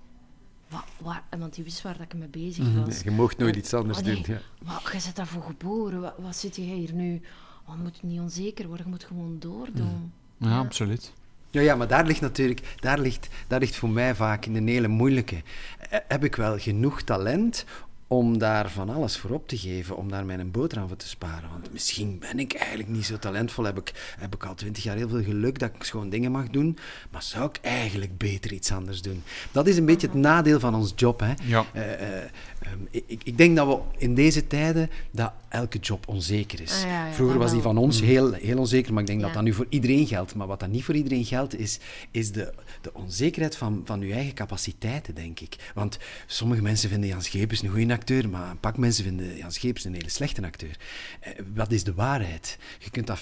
[0.70, 3.00] wat, waar, want die wist waar dat ik mee bezig was.
[3.00, 4.34] Je mocht nooit En- iets anders oh, nee, doen.
[4.34, 4.40] Ja.
[4.64, 6.00] Maar je bent daarvoor geboren.
[6.00, 7.20] Wat, wat zit jij hier nu?
[7.66, 10.12] Oh, je moet niet onzeker worden, je moet gewoon doordoen.
[10.36, 11.12] Ja, absoluut.
[11.50, 14.88] Ja, ja, maar daar ligt natuurlijk, daar ligt, daar ligt voor mij vaak een hele
[14.88, 15.42] moeilijke.
[15.90, 17.64] Eh, Heb ik wel genoeg talent
[18.12, 21.50] om daar van alles voor op te geven, om daar mijn boterham voor te sparen?
[21.50, 24.96] Want misschien ben ik eigenlijk niet zo talentvol, heb ik, heb ik al twintig jaar
[24.96, 26.78] heel veel geluk dat ik gewoon dingen mag doen,
[27.10, 29.22] maar zou ik eigenlijk beter iets anders doen?
[29.52, 31.32] Dat is een beetje het nadeel van ons job, hè.
[31.42, 31.64] Ja.
[31.72, 32.22] Eh, eh,
[32.60, 36.72] ehm, ik, ik denk dat we in deze tijden dat elke job onzeker is.
[36.72, 39.34] Ah, ja, ja, Vroeger was die van ons heel, heel onzeker, maar ik denk dat
[39.34, 40.34] dat nu voor iedereen geldt.
[40.34, 41.78] Maar wat dat niet voor iedereen geldt, is,
[42.10, 45.56] is de, de onzekerheid van, van je eigen capaciteiten, denk ik.
[45.74, 49.52] Want sommige mensen vinden Jan Schepers een goede acteur, maar een pak mensen vinden Jan
[49.52, 50.76] Schepers een hele slechte acteur.
[51.20, 52.58] Eh, wat is de waarheid?
[52.78, 53.18] Je kunt dat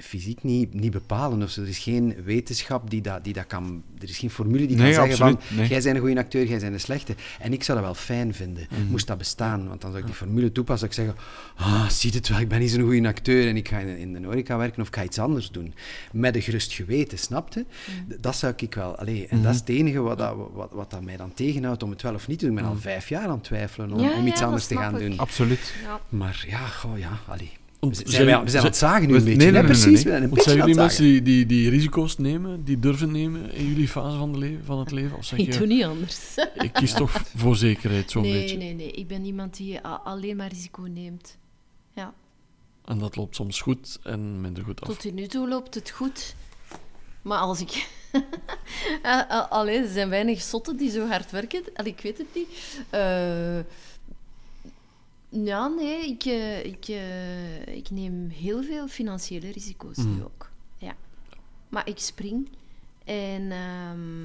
[0.00, 1.42] fysiek niet, niet bepalen.
[1.42, 1.60] Of zo.
[1.62, 3.82] Er is geen wetenschap die dat, die dat kan...
[3.98, 5.56] Er is geen formule die Nee, kan zeggen absoluut, van...
[5.56, 5.68] nee.
[5.68, 7.14] Jij bent een goede acteur, jij bent een slechte.
[7.40, 8.86] En ik zou dat wel fijn vinden, Mhm.
[8.90, 9.68] moest dat bestaan.
[9.68, 10.92] Want dan zou ik die formule toepassen.
[10.92, 13.68] Zou ik zeggen, ah, zie het wel, ik ben niet zo'n goede acteur en ik
[13.68, 15.74] ga in, in de horeca werken of ik ga iets anders doen.
[16.12, 17.66] Met een gerust geweten, snapte?
[18.20, 18.91] Dat zou ik wel...
[18.96, 19.44] Allee, en Mhm.
[19.44, 22.14] dat is het enige wat, dat, wat, wat dat mij dan tegenhoudt om het wel
[22.14, 22.56] of niet te doen.
[22.56, 24.76] Ik ben al vijf jaar aan het twijfelen om, Ja, om iets ja, anders te
[24.76, 25.08] gaan ik.
[25.08, 25.18] doen.
[25.18, 25.74] Absoluut.
[25.82, 26.00] Ja.
[26.08, 27.50] Maar ja, goh, ja, allee.
[27.90, 29.28] Zijn zijn, we zijn aan het zagen nu een beetje.
[29.28, 30.12] nee, nee, nee, nee, precies, nee.
[30.12, 33.52] we zijn Want jullie aan het mensen die, die, die risico's nemen, die durven nemen
[33.52, 35.16] in jullie fase van, de leven, van het leven?
[35.16, 36.34] Of zeg Ik doe niet anders.
[36.54, 38.56] ik kies toch voor zekerheid zo'n nee, beetje?
[38.56, 38.90] nee, nee.
[38.90, 41.38] Ik ben iemand die alleen maar risico neemt.
[41.94, 42.12] Ja.
[42.84, 44.96] En dat loopt soms goed en minder goed af.
[44.96, 46.34] Tot nu toe loopt het goed.
[47.22, 47.88] Maar als ik...
[49.02, 51.62] Ah, ah, Allee, er zijn weinig zotten die zo hard werken.
[51.74, 52.48] Allee, ik weet het niet.
[52.90, 53.58] Eh,
[55.28, 60.50] ja, nee, ik, eh, ik, eh, ik neem heel veel financiële risico's nu ook.
[60.78, 60.94] Ja.
[61.68, 62.48] Maar ik spring.
[63.04, 64.22] En, ehm,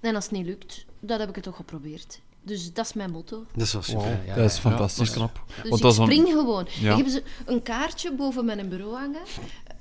[0.00, 2.20] en als het niet lukt, dan heb ik het toch geprobeerd.
[2.42, 3.44] Dus dat is mijn motto.
[3.54, 4.02] Dat is wel super.
[4.02, 4.60] Wow, ja, dat is ja.
[4.60, 4.96] fantastisch.
[4.98, 5.44] dat is knap.
[5.46, 6.66] Dus Want ik dat een- spring gewoon.
[6.80, 6.90] Ja.
[6.90, 9.20] Ik heb zo een kaartje boven mijn bureau hangen.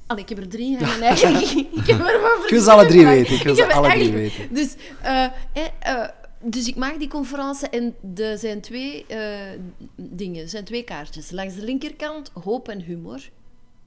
[0.07, 1.45] Allee, ik heb er drie hangen eigenlijk.
[1.51, 3.35] ik heb er maar Ik wil ze alle drie weten.
[3.35, 4.53] Ik wil heb ze alle drie weten.
[4.53, 5.31] Dus, eh, eh,
[5.79, 6.09] eh,
[6.41, 9.59] dus ik maak die conferentie en er zijn twee eh,
[9.95, 10.41] dingen.
[10.41, 11.31] Er zijn twee kaartjes.
[11.31, 13.29] Langs de linkerkant hoop en humor.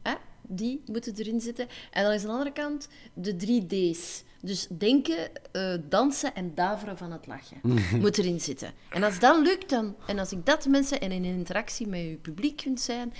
[0.02, 0.14] Hè?
[0.42, 1.66] Die moeten erin zitten.
[1.90, 4.22] En langs de andere kant de drie D's.
[4.40, 7.60] Dus denken, eh, dansen en daveren van het lachen
[8.02, 8.72] moet erin zitten.
[8.90, 12.18] En als dat lukt, dan, en als ik dat mensen en in interactie met je
[12.22, 13.12] publiek kunt zijn,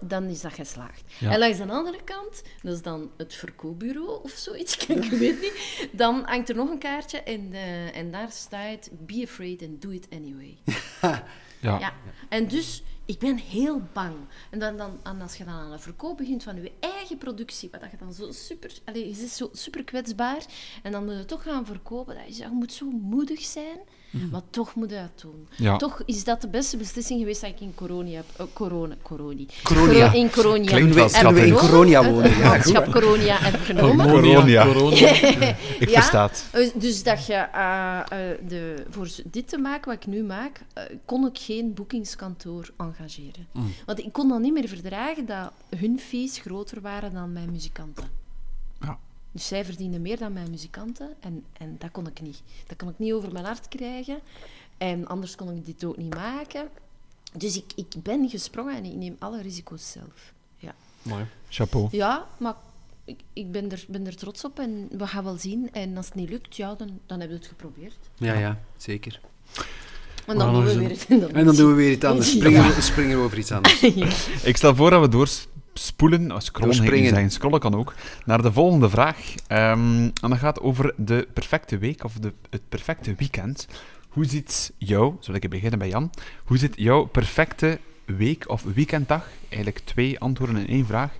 [0.00, 1.02] dan is dat geslaagd.
[1.18, 1.30] Ja.
[1.30, 5.88] En langs de andere kant, dat is dan het verkoopbureau of zoiets, ik weet niet,
[5.92, 9.90] dan hangt er nog een kaartje en, eh, en daar staat be afraid and do
[9.90, 10.58] it anyway.
[11.64, 11.78] Ja.
[11.78, 11.92] Ja.
[12.28, 14.16] En dus, ik ben heel bang.
[14.50, 17.70] En, dan, dan, en als je dan aan het verkoop begint van je eigen productie,
[17.70, 18.78] wat je dan zo super...
[18.84, 20.44] Allez, je is zo super kwetsbaar.
[20.82, 22.14] En dan moet je toch gaan verkopen.
[22.14, 23.78] Dat is, je moet zo moedig zijn,
[24.30, 25.48] maar toch moet je dat doen.
[25.56, 25.76] Ja.
[25.76, 28.24] Toch is dat de beste beslissing geweest dat ik in corona heb...
[28.36, 29.46] eh, corona, coroni.
[29.62, 30.06] Coronia.
[30.06, 31.44] Coro- in coronia Klinkt wel schattig.
[31.44, 31.52] In.
[31.54, 32.22] Coronia wonen.
[32.30, 34.08] Het Ja, landschap coronia heb genomen.
[34.08, 34.64] Coronia.
[34.64, 35.08] Coronia.
[35.78, 36.00] Ik Ja.
[36.00, 36.46] versta het.
[36.52, 38.00] Eh, Dus dat je, eh,
[38.48, 43.46] de, voor dit te maken, wat ik nu maak, eh, kon ik geen boekingskantoor engageren.
[43.86, 48.04] Want ik kon dan niet meer verdragen dat hun fees groter waren dan mijn muzikanten.
[48.80, 48.98] Ja.
[49.34, 52.42] Dus zij verdienen meer dan mijn muzikanten en, en dat kon ik niet.
[52.66, 54.20] Dat kon ik niet over mijn hart krijgen.
[54.78, 56.68] En anders kon ik dit ook niet maken.
[57.32, 60.32] Dus ik, ik ben gesprongen en ik neem alle risico's zelf.
[60.58, 60.74] Ja.
[61.02, 61.24] Mooi.
[61.48, 61.88] Chapeau.
[61.90, 62.54] Ja, maar
[63.04, 65.72] ik, ik ben, er, ben er trots op en we gaan wel zien.
[65.72, 67.98] En als het niet lukt, ja, dan, dan hebben we het geprobeerd.
[68.14, 69.20] Ja, ja, zeker.
[70.26, 71.08] En dan doen we weer is het.
[71.08, 72.32] En dan, En dan doen we weer iets anders.
[72.32, 72.38] Ja.
[72.38, 73.82] Springen, we, springen we over iets anders.
[74.42, 75.53] Ik stel voor dat we doorspoelen,
[76.32, 77.94] oh, scrollen, zeggen, scrollen kan ook,
[78.24, 79.34] naar de volgende vraag.
[79.46, 83.66] Ehm, en dat gaat over de perfecte week, of de, het perfecte weekend.
[84.08, 86.10] Hoe ziet jouw, zal ik beginnen bij Jan,
[86.44, 91.12] hoe ziet jouw perfecte week of weekenddag, eigenlijk twee antwoorden in één vraag,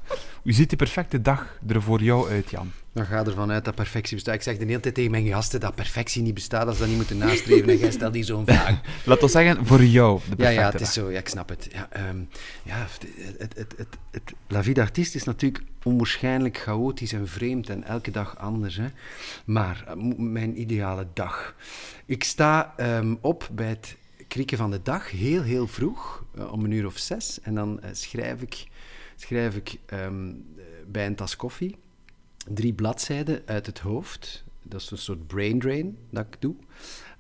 [0.43, 2.73] hoe ziet die perfecte dag er voor jou uit, Jan?
[2.95, 4.35] Dan ga ervan uit dat perfectie bestaat.
[4.35, 6.89] Ik zeg de hele tijd tegen mijn gasten dat perfectie niet bestaat als ze dat
[6.89, 7.69] niet moeten nastreven.
[7.69, 8.81] En jij stelt hier zo'n vraag.
[9.05, 10.89] Laat ons zeggen, voor jou, de Ja, perfecte ja, het dag.
[10.89, 11.11] is zo.
[11.11, 11.69] Ja, ik snap het.
[11.73, 12.19] Ja, ehm,
[12.63, 13.07] ja, het,
[13.39, 18.11] het, het, het, het, La vie d'artiest is natuurlijk onwaarschijnlijk chaotisch en vreemd en elke
[18.11, 18.77] dag anders.
[18.77, 18.87] Hè.
[19.45, 21.55] Maar eh, mijn ideale dag.
[22.07, 23.97] Ik sta ehm, op bij het
[24.29, 27.41] krieken van de dag, heel, heel vroeg, eh, om een uur of zes.
[27.43, 28.67] En dan eh, schrijf ik,
[29.17, 31.77] schrijf ik ehm, eh, bij een tas koffie
[32.49, 34.45] drie bladzijden uit het hoofd.
[34.63, 36.55] Dat is een soort brain drain dat ik doe.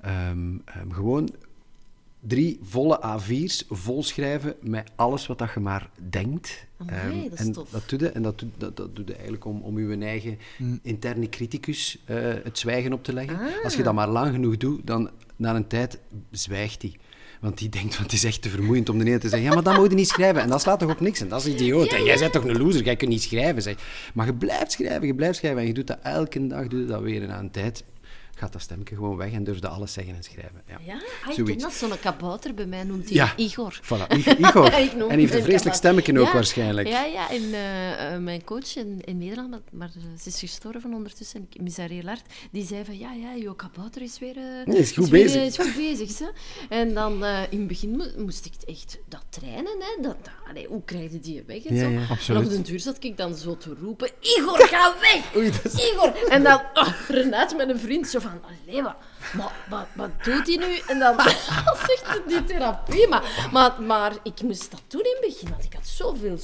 [0.01, 1.29] Ehm, ehm, gewoon
[2.21, 6.67] drie volle A4's volschrijven met alles wat dat je maar denkt.
[6.77, 7.71] Amai, Ehm, dat is en tof.
[7.71, 10.39] dat doe je, en dat doe, dat, dat doe je eigenlijk om, om je eigen
[10.83, 13.39] interne criticus eh, het zwijgen op te leggen.
[13.39, 13.65] Ah.
[13.65, 15.99] Als je dat maar lang genoeg doet, dan na een tijd
[16.31, 16.95] zwijgt hij.
[17.45, 19.55] Want die denkt, want het is echt te vermoeiend om de ene te zeggen, ja,
[19.55, 20.43] maar dat moet je niet schrijven.
[20.43, 21.21] En dat slaat toch op niks?
[21.21, 21.93] En dat is idioot.
[21.93, 23.63] En jij bent toch een loser, jij kunt niet schrijven.
[23.63, 23.77] Zeg.
[24.15, 25.61] Maar je blijft schrijven, je blijft schrijven.
[25.61, 27.23] En je doet dat elke dag, doe je dat weer.
[27.23, 27.85] En een tijd
[28.37, 30.63] gaat dat stemmetje gewoon weg en durfde alles zeggen en schrijven.
[30.67, 31.63] Ja, Ja, ah, ik ken Zoiets.
[31.63, 31.73] dat.
[31.73, 33.33] Zo'n kabouter bij mij noemt hij Ja.
[33.37, 33.81] Igor.
[33.83, 34.73] Voilà, I- Igor.
[35.09, 36.89] En heeft een vreselijk stemmetje ook Ja, waarschijnlijk.
[36.89, 37.31] Ja, ja.
[37.31, 41.47] En eh, eh, mijn coach in, in Nederland, maar, maar eh, ze is gestorven ondertussen,
[41.51, 44.35] ik mis haar heel hard, die zei van, ja, ja, jouw kabouter is weer...
[44.65, 45.43] Nee, is goed weer, bezig.
[45.43, 46.33] is goed bezig, ze.
[46.69, 50.03] En dan, eh, in het begin mo- moest ik het echt dat trainen, hè.
[50.03, 51.89] Dat, dat, allee, hoe krijg je die weg en Ja, zo.
[51.91, 52.01] ja.
[52.01, 52.45] En Absoluut.
[52.45, 55.35] op de duur zat ik dan zo te roepen, Igor, ga weg!
[55.93, 56.29] Igor!
[56.29, 58.97] En dan, oh, Renate met een vriend zo van, allee, wat,
[59.33, 60.79] wat, wat, wat doet hij nu?
[60.87, 61.21] En dan
[61.87, 63.09] zegt hij die therapie.
[63.09, 66.39] Maar, maar, maar ik moest dat doen in het begin, want ik had zoveel...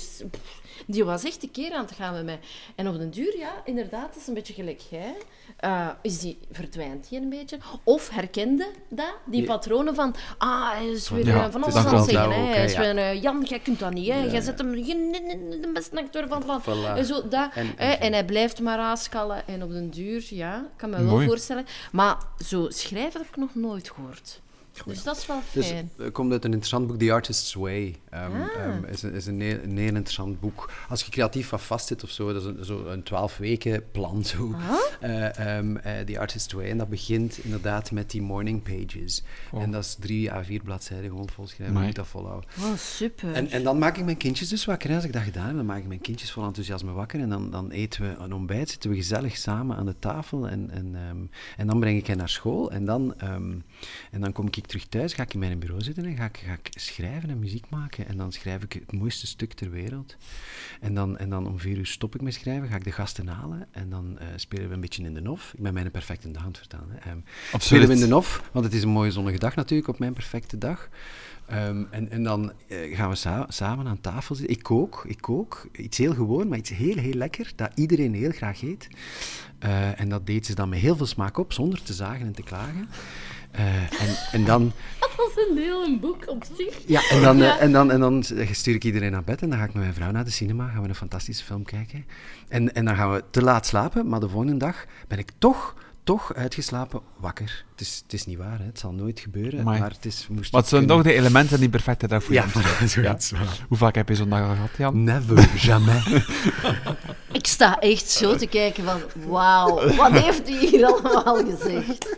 [0.86, 2.38] Die was echt een keer aan het gaan met mij.
[2.74, 5.14] En op den duur, ja, inderdaad, dat is een beetje gelijk jij.
[5.56, 7.58] eh, is die, verdwijnt hij een beetje?
[7.84, 9.46] Of herkende dat, die Ja.
[9.46, 10.14] patronen van...
[10.38, 12.30] Ah, hij is weer Ja, eh, van alles aan het zeggen.
[12.32, 12.46] hè.
[12.54, 12.80] Hij is ja.
[12.80, 14.08] weer, eh, Jan, jij kunt dat niet.
[14.08, 14.24] Hè.
[14.24, 15.12] Jij zet hem geen-
[15.60, 16.62] de beste acteur van het land.
[16.62, 16.96] Voilà.
[16.98, 19.46] En, zo, dat, En- hè, en hij blijft maar aanskallen.
[19.46, 21.26] En op den duur, ja, ik kan me wel Mooi.
[21.26, 21.66] voorstellen.
[21.92, 22.16] Maar
[22.46, 24.40] zo schrijven heb ik nog nooit gehoord.
[24.86, 25.90] Dus dat is wel Dus fijn.
[25.96, 27.96] het komt uit een interessant boek, The Artist's Way.
[28.10, 28.24] Ah.
[28.24, 30.70] ehm, is een, is een, heel, een heel interessant boek.
[30.88, 34.24] Als je creatief wat vastzit of zo, dat is een, zo een 12 weken plan.
[34.24, 34.54] Zo.
[34.54, 34.74] Ah.
[35.00, 36.70] Eh, ehm, eh, The Artist's Way.
[36.70, 39.22] En dat begint inderdaad met die morning pages.
[39.50, 39.62] Oh.
[39.62, 41.68] En dat is drie à vier bladzijden gewoon volschrijven.
[41.74, 41.86] Amai.
[41.86, 42.50] Moet dat volhouden.
[42.58, 43.32] Oh, super.
[43.32, 44.88] En, en dan maak ik mijn kindjes dus wakker.
[44.90, 44.94] hè.
[44.96, 47.20] Als ik dat gedaan heb, dan maak ik mijn kindjes vol enthousiasme wakker.
[47.20, 50.48] En dan, dan eten we een ontbijt, zitten we gezellig samen aan de tafel.
[50.48, 51.18] En, en, ehm,
[51.56, 52.70] en dan breng ik hen naar school.
[52.70, 53.52] En dan, ehm,
[54.10, 56.36] en dan kom ik terug thuis, ga ik in mijn bureau zitten en ga ik,
[56.46, 58.06] ga ik schrijven en muziek maken.
[58.08, 60.16] En dan schrijf ik het mooiste stuk ter wereld.
[60.80, 63.28] En dan, en dan om vier uur stop ik met schrijven, ga ik de gasten
[63.28, 63.66] halen.
[63.70, 65.52] En dan eh, spelen we een beetje in de nof.
[65.56, 66.86] Ik ben mijn perfecte dag aan het vertellen.
[66.90, 67.10] Hè.
[67.10, 67.18] Ehm,
[67.58, 70.12] spelen we in de nof, want het is een mooie zonnige dag natuurlijk op mijn
[70.12, 70.88] perfecte dag.
[71.46, 74.56] Ehm, en, en dan eh, gaan we sa- samen aan tafel zitten.
[74.56, 75.68] Ik kook, ik kook.
[75.72, 78.88] Iets heel gewoon, maar iets heel, heel lekker, dat iedereen heel graag eet.
[79.58, 82.32] Eh, en dat deed ze dan met heel veel smaak op, zonder te zagen en
[82.32, 82.88] te klagen.
[83.50, 84.72] Eh, en, en dan...
[85.00, 86.78] Dat was een heel een boek op zich.
[86.86, 88.22] Ja, en dan, eh, en, dan, en dan
[88.52, 90.68] stuur ik iedereen naar bed en dan ga ik met mijn vrouw naar de cinema,
[90.68, 92.04] gaan we een fantastische film kijken.
[92.48, 95.74] En, en dan gaan we te laat slapen, maar de volgende dag ben ik toch,
[96.10, 97.64] toch uitgeslapen wakker.
[97.70, 98.64] Het is, het is niet waar, hè.
[98.64, 99.80] het zal nooit gebeuren, Amai.
[99.80, 100.26] maar het is...
[100.30, 102.46] Moest Wat zijn kunnen- toch de elementen die perfecte dag voor Ja.
[103.68, 105.04] Hoe vaak heb je zo'n dag al gehad, Jan?
[105.04, 106.06] Never, jamais.
[107.32, 112.16] Ik sta echt zo te kijken van, wauw, wat heeft u hier allemaal gezegd?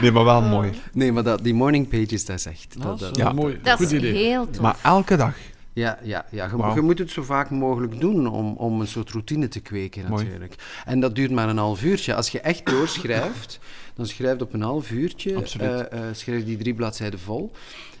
[0.00, 0.80] Nee, maar wel mooi.
[0.92, 2.74] Nee, maar dat, die morning pages, dat is echt...
[2.74, 3.28] Dat, dat dat- is Ja.
[3.28, 4.12] een mooi, Dat goed is idee.
[4.14, 4.60] heel tof.
[4.62, 5.34] Maar elke dag.
[5.76, 6.46] Ja, ja, ja.
[6.56, 10.08] Je, je moet het zo vaak mogelijk doen om, om een soort routine te kweken,
[10.08, 10.24] Mooi.
[10.24, 10.54] natuurlijk.
[10.84, 12.14] En dat duurt maar een half uurtje.
[12.14, 13.58] Als je echt doorschrijft,
[13.94, 17.52] dan schrijf je op een half uurtje, eh, schrijf die drie bladzijden vol.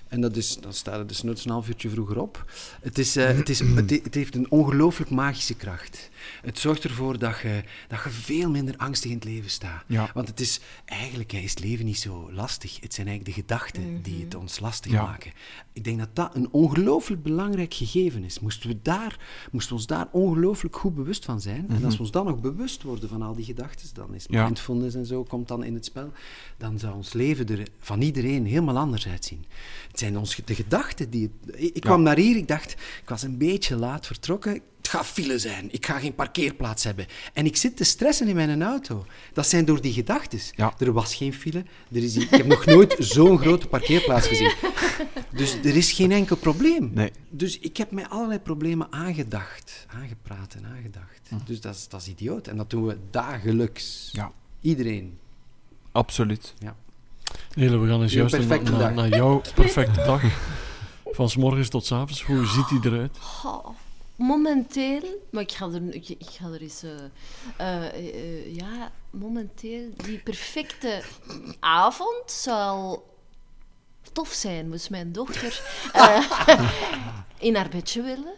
[0.08, 2.44] En dat is, dan staat het dus een half uurtje vroeger op.
[2.82, 6.10] Het, is, eh, het, is, het, he- het heeft een ongelooflijk magische kracht.
[6.42, 9.84] Het zorgt ervoor dat je, dat je veel minder angstig in het leven staat.
[9.86, 10.10] Ja.
[10.14, 12.80] Want het is, eigenlijk is het leven niet zo lastig.
[12.80, 15.02] Het zijn eigenlijk de gedachten die het ons lastig Ja.
[15.02, 15.32] maken.
[15.76, 18.40] Ik denk dat dat een ongelooflijk belangrijk gegeven is.
[18.40, 19.20] Moesten we, daar,
[19.50, 21.66] moesten we ons daar ongelooflijk goed bewust van zijn.
[21.68, 24.44] En als we ons dan nog bewust worden van al die gedachten, dan is Ja.
[24.44, 26.12] mindfulness en zo komt dan in het spel,
[26.56, 29.44] dan zou ons leven er van iedereen helemaal anders uitzien.
[29.88, 31.30] Het zijn ons, de gedachten die...
[31.46, 34.60] Het, ik ik kwam naar hier, ik dacht, ik was een beetje laat vertrokken.
[34.86, 37.06] Het gaat file zijn, ik ga geen parkeerplaats hebben.
[37.32, 39.06] En ik zit te stressen in mijn auto.
[39.32, 40.40] Dat zijn door die gedachten.
[40.56, 40.74] Ja.
[40.78, 41.64] Er was geen file.
[41.92, 44.52] Er is, ik heb nog nooit zo'n grote parkeerplaats gezien.
[45.32, 46.90] Dus er is geen enkel probleem.
[46.94, 47.10] Nee.
[47.30, 49.86] Dus ik heb mij allerlei problemen aangedacht.
[49.88, 51.30] Aangepraat en aangedacht.
[51.46, 52.48] Dus dat is, dat is idioot.
[52.48, 54.10] En dat doen we dagelijks.
[54.12, 55.18] Ja, Iedereen.
[55.92, 56.54] absoluut.
[57.54, 60.22] Nele, we gaan eens juist naar, perfecte naar, jouw perfecte dag.
[61.04, 62.22] Van 's morgens tot 's avonds.
[62.22, 63.18] Hoe ziet die eruit?
[64.16, 66.08] Momenteel, maar ik ga er, ik,
[66.42, 66.82] er eens...
[66.82, 67.04] eh,
[67.56, 71.02] eh, eh, ja, momenteel, die perfecte
[71.60, 73.04] avond zal
[74.12, 74.68] tof zijn.
[74.68, 75.62] Moest mijn dochter
[77.38, 78.34] in haar bedje willen.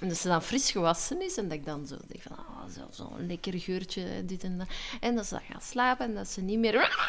[0.00, 2.70] En dat ze dan fris gewassen is en dat ik dan zo denk van, ah,
[2.74, 4.66] zo, zo'n lekker geurtje, dit en dat.
[5.00, 7.06] En dat ze dan gaat slapen en dat ze niet meer...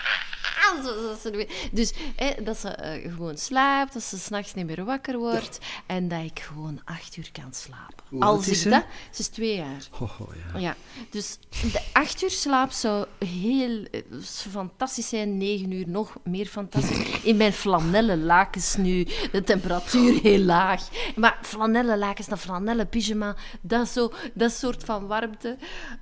[1.32, 5.60] Meer- dus hè, dat ze eh, gewoon slaapt, dat ze s'nachts niet meer wakker wordt
[5.86, 8.04] en dat ik gewoon acht uur kan slapen.
[8.10, 8.70] Hoe Als is ik ze?
[8.70, 8.84] dat...
[9.12, 9.88] Ze is twee jaar.
[9.92, 10.60] Ho, ho, ja.
[10.60, 10.76] Ja,
[11.10, 14.02] dus de acht uur slaap zou heel eh,
[14.52, 15.38] fantastisch zijn.
[15.38, 17.22] Negen uur nog meer fantastisch.
[17.24, 20.90] In mijn flanellen lakens nu, de temperatuur heel laag.
[21.16, 25.58] Maar flanellen lakens, dat flanellen pyjama, dat, zo, dat soort van warmte.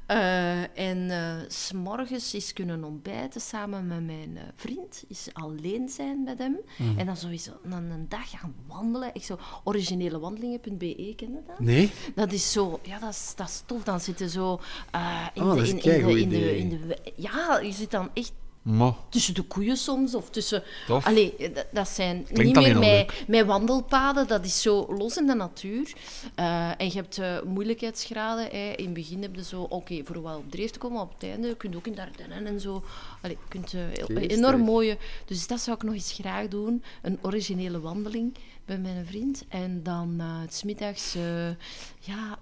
[0.06, 1.12] Eh, en
[1.48, 5.04] s s'morgens is kunnen ontbijten samen met mijn eh, vriend.
[5.08, 6.58] Is alleen zijn met hem.
[6.98, 9.10] En dan sowieso dan een dag gaan wandelen.
[9.14, 11.60] Ik zo origineelewandelingen.be, ken je dat?
[11.60, 11.92] Nee?
[12.16, 13.84] Dat is zo, ja, dat is, dat is tof.
[13.84, 14.60] Dan zitten zo
[14.96, 18.32] uh, in, Oh, de, in, in, de, in, de, in Ja, je zit dan echt
[18.68, 18.95] Mo.
[19.09, 20.63] tussen de koeien soms, of tussen...
[20.88, 21.05] Tof.
[21.05, 25.18] Allee, eh, dat, dat zijn Klinkt niet meer met, met wandelpaden, dat is zo los
[25.18, 25.93] in de natuur.
[26.36, 28.45] Eh, en je hebt eh, moeilijkheidsgraden.
[28.45, 28.74] Hè.
[28.76, 31.13] In het begin heb je zo, oké, voor wel op dreef te komen, maar op
[31.13, 32.84] het einde kun je ook in de Ardennen en zo.
[33.22, 34.38] Allee, je kunt Geestig.
[34.38, 34.97] enorm mooie...
[35.26, 38.38] Dus dat zou ik nog eens graag doen, een originele wandeling
[38.68, 39.45] bij mijn vriend.
[39.49, 41.49] En dan uh, het 's middags, eh,
[41.99, 42.39] ja...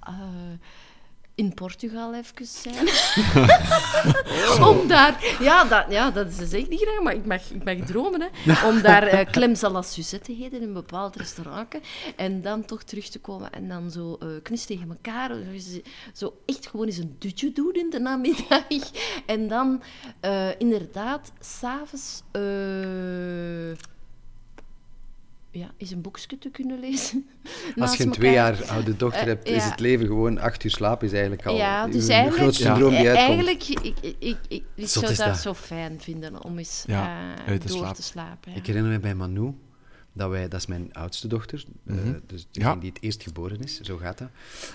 [1.35, 2.87] eh, in Portugal even zijn.
[4.69, 5.37] Om daar...
[5.39, 8.21] Ja dat, ja, dat is zeker niet graag, maar ik mag, ik mag dromen.
[8.21, 8.67] Hè.
[8.69, 11.75] Om daar uh, Clems à la Suzette te eten in een bepaald restaurant.
[12.15, 15.31] En dan toch terug te komen en dan zo uh, knus tegen elkaar.
[16.13, 18.63] Zo echt gewoon eens een dutje doen in de namiddag.
[19.25, 19.81] En dan
[20.25, 22.23] uh, inderdaad, s'avonds...
[22.31, 23.77] Uh,
[25.59, 27.27] ja, is een boekje te kunnen lezen.
[27.77, 29.69] Als je een twee jaar oude dochter Eh, hebt, is ja.
[29.69, 32.97] het leven gewoon acht uur slaap is eigenlijk al Ja, dus uw grootste droom die
[32.99, 33.17] eh, uitkomt.
[33.17, 33.79] eigenlijk ik,
[34.19, 35.37] ik, ik, ik, zou dat, dat.
[35.37, 37.95] zo fijn vinden om eens Ja, eh, uit te door slapen.
[37.95, 38.51] te slapen.
[38.51, 38.57] Ja.
[38.57, 39.53] Ik herinner me bij Manu,
[40.15, 42.19] dat, wij, dat is mijn oudste dochter, eh, Mhm.
[42.25, 42.75] dus Ja.
[42.75, 44.27] die het eerst geboren is, zo gaat dat.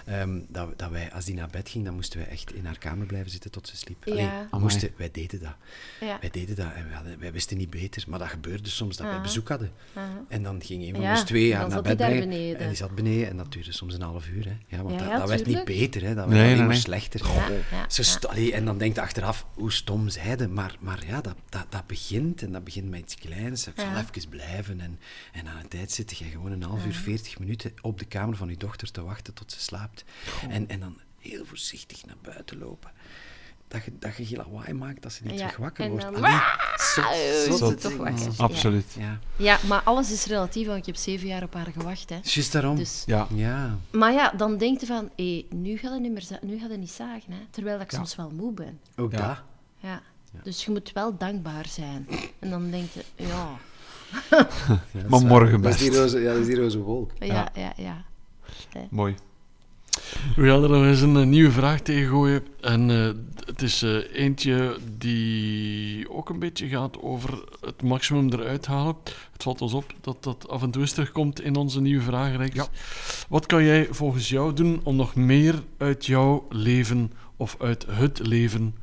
[0.07, 2.79] Ehm, dat, dat wij, als die naar bed ging, dan moesten wij echt in haar
[2.79, 4.05] kamer blijven zitten tot ze sliep.
[4.05, 4.13] Ja.
[4.15, 5.55] Allee, moesten, wij deden dat.
[6.01, 6.19] Ja.
[6.21, 9.07] Wij deden dat en wij, hadden, wij wisten niet beter, maar dat gebeurde soms dat
[9.07, 9.73] wij bezoek hadden.
[9.95, 10.25] Aha.
[10.29, 12.21] En dan ging een van ons twee haar naar bed brengen.
[12.29, 12.59] beneden.
[12.61, 14.45] En die zat beneden en dat duurde soms een half uur.
[14.45, 14.57] Hè.
[14.77, 16.15] Ja, want Ja, dat, ja, dat werd niet beter, hè.
[16.15, 17.21] dat werd alleen nee, maar slechter.
[17.35, 21.21] Ja, ja, Zo allee, en dan denkt je achteraf, hoe stom zeiden, maar, maar ja,
[21.21, 23.67] dat, dat, dat begint en dat begint met iets kleins.
[23.67, 24.05] Ik zal Ja.
[24.11, 24.99] even blijven en,
[25.33, 28.37] en aan een tijd zit je gewoon een half uur, veertig minuten op de kamer
[28.37, 30.05] van je dochter te wachten tot ze slaapt.
[30.49, 32.91] En, en dan heel voorzichtig naar buiten lopen.
[33.69, 36.05] Dat je, dat je geen lawaai maakt, dat ze niet Ja, terug wakker en wordt.
[36.05, 36.15] dan-
[37.05, 38.19] Allee, zot, zot, toch wakker.
[38.25, 38.31] Ja.
[38.37, 38.97] Absoluut.
[38.99, 42.09] Ja, Ja, maar alles is relatief, want ik heb zeven jaar op haar gewacht.
[42.11, 42.19] Hè.
[42.23, 42.77] juist daarom.
[42.77, 43.27] Dus, Ja.
[43.35, 43.79] Ja.
[43.91, 46.79] maar ja, dan denk je van, hé, nu gaat het niet meer nu gaat het
[46.79, 47.33] niet zagen.
[47.33, 47.39] Hè.
[47.51, 47.97] Terwijl ik Ja.
[47.97, 48.81] soms wel moe ben.
[48.97, 49.27] Ook Ja.
[49.29, 49.43] dat.
[49.79, 50.03] Ja.
[50.43, 52.07] Dus je moet wel dankbaar zijn.
[52.39, 53.59] En dan denk je, ja,
[54.31, 54.49] Ja,
[55.09, 56.01] Maar morgen Dat is die best.
[56.01, 57.11] roze, ja, dat is die roze wolk.
[57.19, 58.05] ja, ja, ja.
[58.91, 59.15] Mooi.
[60.37, 62.43] We gaan er nog eens een, eh, nieuwe vraag tegen gooien.
[62.61, 63.11] En eh,
[63.47, 68.97] het is eh, eentje die ook een beetje gaat over het maximum eruit halen.
[69.33, 72.55] Het valt ons op dat dat af en toe eens terugkomt in onze nieuwe vragenreeks.
[72.55, 72.67] Ja.
[73.29, 78.27] Wat kan jij volgens jou doen om nog meer uit jouw leven of uit het
[78.27, 78.75] leven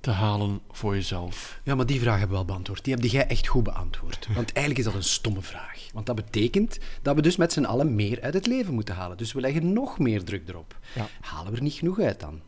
[0.00, 1.60] te halen voor jezelf?
[1.62, 2.84] Ja, maar die vraag hebben we al beantwoord.
[2.84, 4.26] Die heb jij echt goed beantwoord.
[4.34, 5.86] Want eigenlijk is dat een stomme vraag.
[5.92, 9.16] Want dat betekent dat we dus met z'n allen meer uit het leven moeten halen.
[9.16, 10.76] Dus we leggen nog meer druk erop.
[10.94, 11.08] Ja.
[11.20, 12.40] Halen we er niet genoeg uit dan?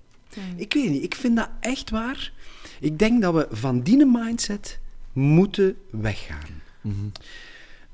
[0.56, 2.32] Ik weet niet, ik vind dat echt waar.
[2.80, 4.78] Ik denk dat we van die mindset
[5.12, 6.62] moeten weggaan.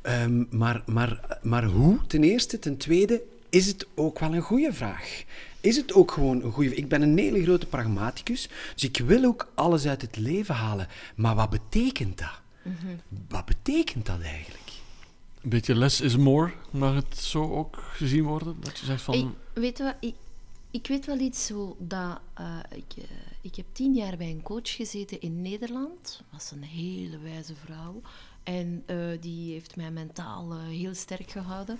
[0.02, 1.98] Ehm, maar, maar, maar hoe?
[2.06, 2.58] Ten eerste.
[2.58, 5.24] Ten tweede is het ook wel een goede vraag.
[5.66, 9.24] Is het ook gewoon een goede Ik ben een hele grote pragmaticus, dus ik wil
[9.24, 10.88] ook alles uit het leven halen.
[11.16, 12.40] Maar wat betekent dat?
[13.28, 14.70] Wat betekent dat eigenlijk?
[15.42, 18.56] Een beetje less is more, mag het zo ook gezien worden?
[18.60, 19.14] Dat je zegt van...
[19.14, 20.14] Ik, weet je wat, ik,
[20.70, 22.20] ik weet wel iets zo dat...
[22.34, 23.04] eh, ik, eh,
[23.40, 26.02] ik heb tien jaar bij een coach gezeten in Nederland.
[26.02, 28.02] Dat was een hele wijze vrouw.
[28.46, 31.78] En eh, die heeft mij mentaal eh, heel sterk gehouden.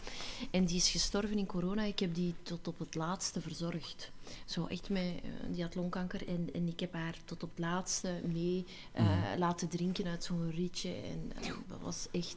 [0.50, 1.82] En die is gestorven in corona.
[1.82, 4.10] Ik heb die tot op het laatste verzorgd.
[4.44, 7.58] Zo echt met, eh, die had longkanker en, en ik heb haar tot op het
[7.58, 9.06] laatste mee eh,
[9.36, 10.94] laten drinken uit zo'n rietje.
[10.94, 11.32] En
[11.68, 12.36] dat was echt...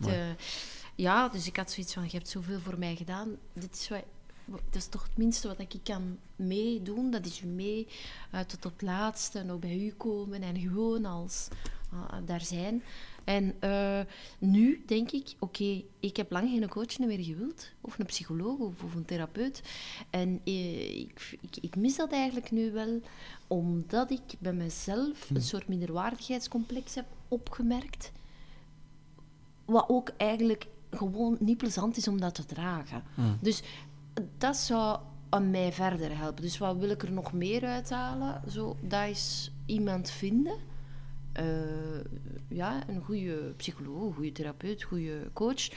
[0.95, 3.37] ja, dus ik had zoiets van, je hebt zoveel voor mij gedaan.
[3.53, 4.03] Dit is wat,
[4.51, 7.11] dat is toch het minste wat ik kan meedoen.
[7.11, 7.87] Dat is mee
[8.31, 11.47] eh, tot op het laatste nog bij u komen en gewoon als
[11.91, 12.83] ah, daar zijn.
[13.29, 13.99] En eh,
[14.39, 18.83] nu denk ik, oké, ik heb lang geen coach meer gewild, of een psycholoog of,
[18.83, 19.61] of een therapeut.
[20.09, 23.01] En eh, ik, ik, ik mis dat eigenlijk nu wel,
[23.47, 28.11] omdat ik bij mezelf een soort minderwaardigheidscomplex heb opgemerkt.
[29.65, 33.03] Wat ook eigenlijk gewoon niet plezant is om dat te dragen.
[33.41, 33.61] Dus
[34.37, 34.99] dat zou
[35.29, 36.41] aan mij verder helpen.
[36.41, 38.41] Dus wat wil ik er nog meer uithalen?
[38.51, 40.68] Zo, dat is iemand vinden.
[41.39, 41.45] Eh,
[42.47, 45.69] ja, een goede psycholoog, een goede therapeut, een goede coach,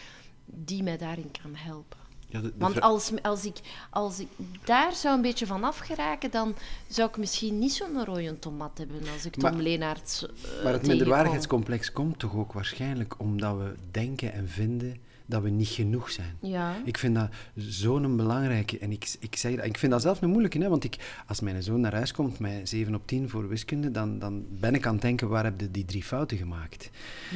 [0.44, 1.98] die mij daarin kan helpen.
[2.28, 3.56] Ja, de, de Want als, als, ik,
[3.90, 4.28] als ik
[4.64, 6.54] daar zou een beetje van afgeraken, dan
[6.88, 10.72] zou ik misschien niet zo'n rode tomat hebben als ik Tom Maar- Leenaerts eh, Maar
[10.72, 14.96] het minderwaardigheidscomplex komt toch ook waarschijnlijk omdat we denken en vinden
[15.26, 16.36] dat we niet genoeg zijn.
[16.40, 16.76] Ja.
[16.84, 18.78] Ik vind dat zo'n belangrijke.
[18.78, 20.58] En ik, ik, zeg dat, ik vind dat zelf een moeilijke.
[20.58, 20.68] Hè?
[20.68, 20.96] Want ik,
[21.26, 24.74] als mijn zoon naar huis komt met 7 op 10 voor wiskunde, dan, dan ben
[24.74, 26.90] ik aan het denken, waar heb je die drie fouten gemaakt?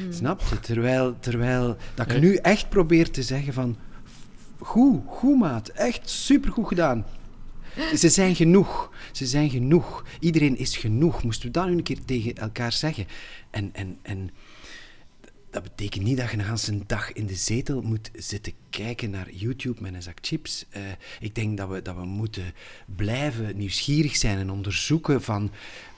[0.09, 0.59] Snap je?
[0.59, 3.77] Terwijl, terwijl dat ik nu echt probeer te zeggen van...
[4.59, 5.67] Goed, goed maat.
[5.67, 7.05] Echt supergoed gedaan.
[7.95, 8.91] Ze zijn genoeg.
[9.11, 10.05] Ze zijn genoeg.
[10.19, 11.23] Iedereen is genoeg.
[11.23, 13.05] Moesten we dat nu een keer tegen elkaar zeggen?
[13.49, 14.29] En, en, en
[15.61, 19.31] dat betekent niet dat je een hele dag in de zetel moet zitten kijken naar
[19.31, 20.65] YouTube met een zak chips.
[20.69, 20.81] Eh,
[21.19, 22.53] ik denk dat we, dat we moeten
[22.95, 25.51] blijven nieuwsgierig zijn en onderzoeken van...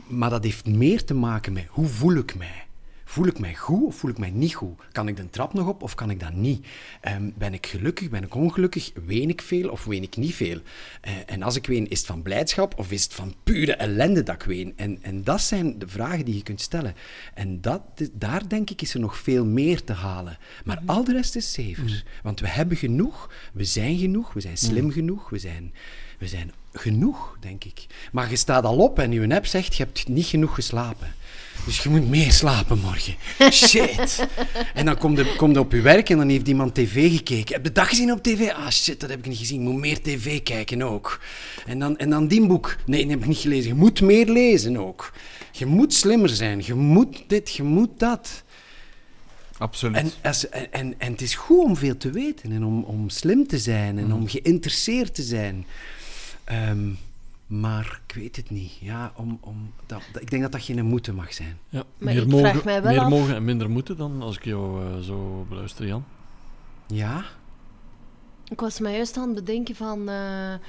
[0.07, 2.68] Maar dat heeft meer te maken met hoe voel ik mij?
[3.10, 4.80] Voel ik mij goed of voel ik mij niet goed?
[4.91, 6.66] Kan ik de trap nog op of kan ik dat niet?
[7.01, 8.91] Ehm, ben ik gelukkig, ben ik ongelukkig?
[9.05, 10.60] Ween ik veel of ween ik niet veel?
[11.01, 14.24] Eh, en als ik ween, is het van blijdschap of is het van pure ellende
[14.24, 14.74] dat ik ween?
[14.76, 16.95] En, en dat zijn de vragen die je kunt stellen.
[17.34, 17.82] En dat,
[18.12, 20.38] daar denk ik is er nog veel meer te halen.
[20.64, 22.03] Maar al de rest is zever.
[22.24, 25.74] Want we hebben genoeg, we zijn genoeg, we zijn slim genoeg, we zijn
[26.20, 27.86] we zijn genoeg, denk ik.
[28.12, 31.14] Maar je staat al op en je app zegt, je hebt niet genoeg geslapen.
[31.66, 33.16] Dus je moet meer slapen morgen.
[33.51, 34.28] Shit.
[34.74, 37.53] En dan komt je, kom op je werk en dan heeft iemand tv gekeken.
[37.55, 38.49] Heb je dat gezien op tv?
[38.49, 39.62] Ah, shit, dat heb ik niet gezien.
[39.62, 41.22] Je moet meer tv kijken ook.
[41.66, 42.76] En dan, en dan die boek.
[42.86, 43.68] Nee, dat heb ik niet gelezen.
[43.68, 45.14] Je moet meer lezen ook.
[45.51, 46.62] Je moet slimmer zijn.
[46.66, 48.43] Je moet dit, je moet dat.
[49.57, 49.95] Absoluut.
[49.95, 53.10] En, als, en, en, en het is goed om veel te weten en om, om
[53.10, 55.66] slim te zijn en om geïnteresseerd te zijn.
[56.43, 56.89] Ehm,
[57.49, 58.71] maar ik weet het niet.
[58.77, 61.57] Ja, om, om, dat, ik denk dat dat geen moeten mag zijn.
[61.69, 64.21] Ja, Maar meer ik mogen, vraag mij wel meer af- mogen en minder moeten dan,
[64.21, 66.03] als ik jou eh, zo beluister, Jan.
[66.87, 67.23] Ja?
[68.49, 70.09] Ik was mij juist aan het bedenken van...
[70.09, 70.59] eh, eh,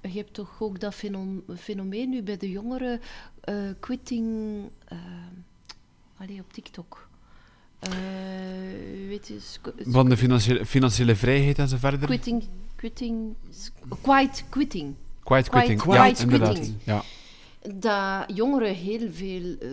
[0.00, 3.00] je hebt toch ook dat fenom- fenomeen nu bij de jongeren,
[3.40, 4.26] eh, quitting...
[6.18, 7.08] allee, op TikTok.
[7.78, 7.90] Eh,
[9.08, 12.06] weet je, squ- Van de financiële, financiële vrijheid en zo verder.
[12.06, 12.44] quitting...
[12.80, 13.34] Quitting...
[14.02, 14.94] Quiet quitting.
[15.24, 15.80] Quiet quitting.
[15.80, 16.54] Quiet- ja, quiet inderdaad.
[16.54, 16.76] quitting.
[16.84, 17.02] Ja.
[17.74, 19.70] dat jongeren heel veel eh,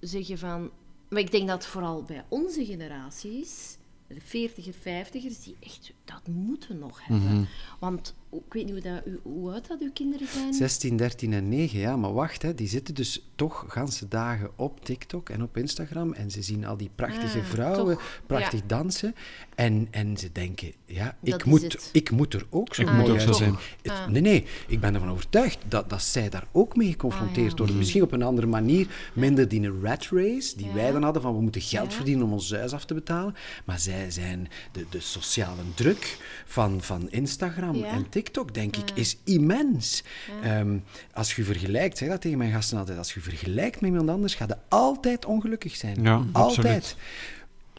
[0.00, 0.70] zeggen van...
[1.08, 3.76] Maar ik denk dat vooral bij onze generaties,
[4.06, 7.32] de 40er, 50ers, die echt dat moeten nog hebben.
[7.34, 7.42] Mhm.
[7.78, 10.54] Want ik weet niet hoe, dat, hoe oud dat uw kinderen zijn.
[10.54, 11.96] 16, 13 en 9, ja.
[11.96, 16.12] Maar wacht, hè, die zitten dus toch ganse dagen op TikTok en op Instagram.
[16.12, 19.14] En ze zien al die prachtige Ah, vrouwen toch, prachtig dansen.
[19.54, 23.12] En, en ze denken, ja, ik moet, ik moet er ook zo Ik moet mooi
[23.12, 23.56] ook zo uitzien.
[23.82, 23.96] zijn.
[23.96, 24.06] Ah.
[24.08, 27.56] Nee, nee, ik ben ervan overtuigd dat, dat zij daar ook mee geconfronteerd Ah, ja.
[27.56, 27.76] worden.
[27.78, 30.72] Misschien op een andere manier, minder die een rat race, die Ja.
[30.74, 31.96] wij dan hadden, van we moeten geld Ja.
[31.96, 33.34] verdienen om ons huis af te betalen.
[33.64, 35.97] Maar zij zijn, de, de sociale druk
[36.46, 37.86] van, van Instagram Ja.
[37.86, 40.02] en TikTok, denk ik, is immens.
[40.42, 40.76] Ehm,
[41.12, 44.34] als je vergelijkt, zeg dat tegen mijn gasten altijd, als je vergelijkt met iemand anders,
[44.34, 46.02] ga je altijd ongelukkig zijn.
[46.02, 46.36] Ja, altijd.
[46.58, 46.96] absoluut.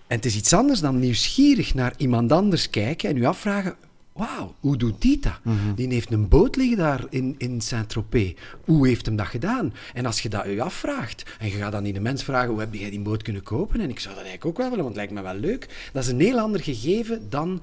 [0.08, 3.76] En het is iets anders dan nieuwsgierig naar iemand anders kijken en je afvragen.
[4.20, 5.40] Wauw, hoe doet die dat?
[5.44, 5.74] Mhm.
[5.76, 8.34] Die heeft een boot liggen daar in, in Saint-Tropez.
[8.66, 9.74] Hoe heeft hem dat gedaan?
[9.94, 12.74] En als je dat je afvraagt, en je gaat dan die mens vragen, hoe heb
[12.74, 13.82] jij die boot kunnen kopen?
[13.82, 15.90] En ik zou dat eigenlijk ook wel willen, want het lijkt me wel leuk.
[15.94, 17.62] Dat is een heel ander gegeven dan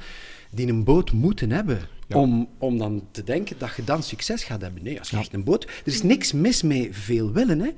[0.50, 1.80] die een boot moeten hebben.
[2.06, 2.16] Ja.
[2.16, 4.82] Om, om dan te denken dat je dan succes gaat hebben.
[4.82, 5.64] Nee, als je echt een boot...
[5.64, 7.70] Er is niks mis mee veel willen, hè.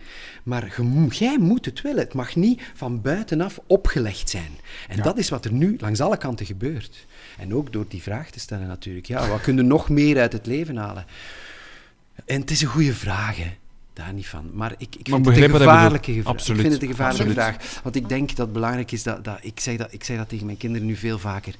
[0.42, 2.04] Maar je jij moet het willen.
[2.04, 4.50] Het mag niet van buitenaf opgelegd zijn.
[4.88, 7.06] En dat is wat er nu langs alle kanten gebeurt.
[7.38, 9.06] En ook door die vraag te stellen natuurlijk.
[9.06, 11.06] Ja, wat kun je nog meer uit het leven halen?
[12.24, 13.56] En het is een goede vraag, hè.
[13.92, 14.50] Daar niet van.
[14.52, 16.14] Maar ik, ik Maar vind het een gevaarlijke.
[16.14, 17.32] Ik vind het een gevaarlijke Absoluut.
[17.32, 17.82] vraag.
[17.82, 19.24] Want ik denk dat het belangrijk is dat...
[19.24, 21.54] dat ik, zeg dat ik zeg dat tegen mijn kinderen nu veel vaker.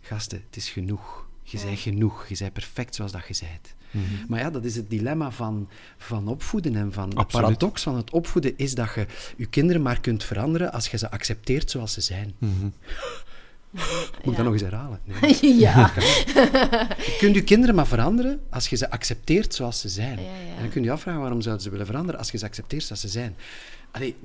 [0.00, 1.26] Gasten, het is genoeg.
[1.42, 2.28] Je bent genoeg.
[2.28, 3.74] Je bent perfect zoals dat je bent.
[3.90, 4.26] Mhm.
[4.28, 5.68] Maar ja, dat is het dilemma van,
[5.98, 7.10] van opvoeden en van...
[7.10, 7.46] De Absoluut.
[7.46, 9.06] paradox van het opvoeden is dat je
[9.36, 12.34] je kinderen maar kunt veranderen als je ze accepteert zoals ze zijn.
[12.38, 12.68] Mhm.
[13.72, 15.00] Moet ik dat nog eens herhalen?
[15.04, 15.54] Nee.
[15.66, 15.92] ja.
[15.96, 20.18] Je kunt je kinderen maar veranderen als je ze accepteert zoals ze zijn.
[20.18, 20.54] Ja, ja.
[20.54, 22.82] En dan kun je je afvragen waarom zouden ze willen veranderen als je ze accepteert
[22.84, 23.36] zoals ze zijn.
[23.90, 24.16] Allee,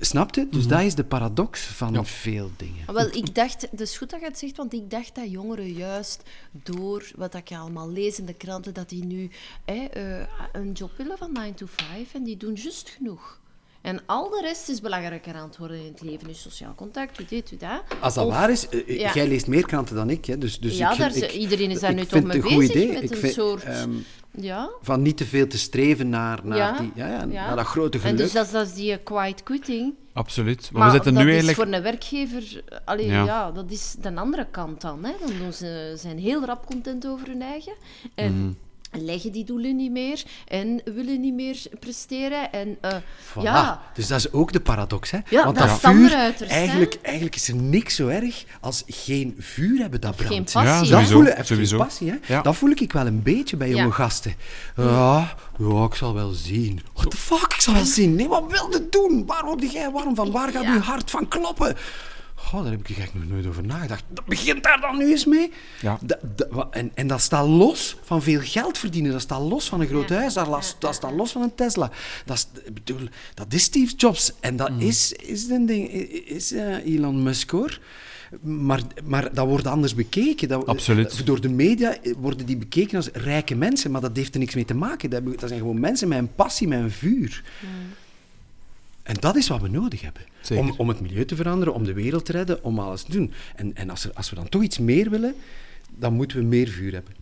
[0.00, 0.46] snap je?
[0.50, 2.04] Dus dat is de paradox van Ja.
[2.04, 2.86] veel dingen.
[2.86, 5.30] Ah, Wel, ik dacht, het is goed dat je het zegt, want ik dacht dat
[5.30, 9.30] jongeren juist door wat ik allemaal lees in de kranten, dat die nu
[9.64, 13.40] hè, eh, een job willen van 9 to 5 en die doen juist genoeg.
[13.82, 16.26] En al de rest is belangrijker aan het worden in het leven.
[16.28, 17.82] Dus sociaal contact, doe dit, doe dat.
[18.00, 19.12] Als dat Of- waar is, eh, ja.
[19.14, 21.80] jij leest meer kranten dan ik, hè, dus, dus Ja, ik, daar ik- iedereen is
[21.80, 22.92] daar nu toch mee bezig, idee.
[22.92, 23.90] met Ik een vind, soort- ehm,
[24.30, 24.70] Ja.
[24.82, 27.46] van niet te veel te streven naar, naar, Ja, die, ja, ja, ja.
[27.46, 28.16] naar dat grote En geluk.
[28.18, 29.94] dus dat, is- dat is die quiet quitting.
[30.12, 30.60] Absoluut.
[30.72, 31.68] Maar, Maar we zitten dat nu is eigenlijk...
[31.68, 32.62] voor een werkgever...
[32.68, 33.24] eh, Allee, Ja.
[33.24, 33.50] ja.
[33.50, 35.04] dat is de andere kant dan.
[35.04, 35.12] Hè.
[35.26, 37.72] Dan doen ze, zijn heel rap content over hun eigen.
[38.14, 38.52] En Mhm.
[38.92, 40.22] Leggen die doelen niet meer.
[40.48, 42.52] En willen niet meer presteren.
[42.52, 42.90] En eh,
[43.32, 43.42] Voilà.
[43.42, 43.80] ja...
[43.94, 45.10] Dus dat is ook de paradox.
[45.10, 45.18] Hè?
[45.28, 46.30] Ja, Want dat dat vuur, hè?
[46.46, 50.52] eigenlijk, eigenlijk is er niks zo erg als geen vuur hebben dat geen brandt.
[50.52, 50.70] passie.
[50.72, 51.12] Ja, Dat Dat sowieso.
[51.14, 51.76] voelen, even sowieso.
[51.76, 52.16] geen passie, hè?
[52.34, 52.42] Ja.
[52.42, 53.90] Dat voel ik wel een beetje bij jonge Ja.
[53.90, 54.34] gasten.
[54.76, 56.80] Ja, ja, ik zal wel zien.
[56.94, 58.14] What the fuck, ik zal wel zien.
[58.14, 59.26] Nee, wat wil je doen?
[59.26, 60.30] Waar word jij warm van?
[60.30, 60.72] Waar gaat Ja.
[60.72, 61.76] je hart van kloppen?
[62.44, 64.04] Goh, daar heb ik eigenlijk nog nooit over nagedacht.
[64.08, 65.50] Dat begint daar dan nu eens mee.
[65.80, 65.98] Ja.
[66.70, 69.12] En, en dat staat los van veel geld verdienen.
[69.12, 70.16] Dat staat los van een groot Ja.
[70.16, 70.34] huis.
[70.34, 71.90] Dat, las- dat staat los van een Tesla.
[72.24, 74.32] Dat is, bedoel, dat is Steve Jobs.
[74.40, 75.88] En dat is, is, een ding,
[76.28, 77.78] is eh, Elon Musk, hoor.
[78.40, 80.48] Maar, maar dat wordt anders bekeken.
[80.48, 81.26] Dat, Absoluut.
[81.26, 84.64] Door de media worden die bekeken als rijke mensen, maar dat heeft er niks mee
[84.64, 85.10] te maken.
[85.10, 87.42] Dat, zijn gewoon mensen met een passie, met een vuur.
[89.02, 90.22] En dat is wat we nodig hebben.
[90.40, 90.64] Zeker.
[90.64, 93.32] Om, om het milieu te veranderen, om de wereld te redden, om alles te doen.
[93.56, 95.34] En, en als, er, als we dan toch iets meer willen,
[95.96, 97.14] dan moeten we meer vuur hebben.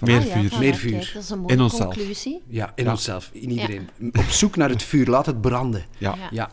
[0.00, 0.42] Meer Ah vuur.
[0.42, 1.10] Meer kijk, vuur.
[1.14, 1.94] dat is een mooie In onszelf.
[1.94, 2.40] conclusie.
[2.48, 2.90] Ja, in Ja.
[2.90, 3.88] onszelf, in iedereen.
[4.12, 5.84] Op zoek naar het vuur, laat het branden.
[5.98, 6.16] Ja.
[6.30, 6.50] Ja.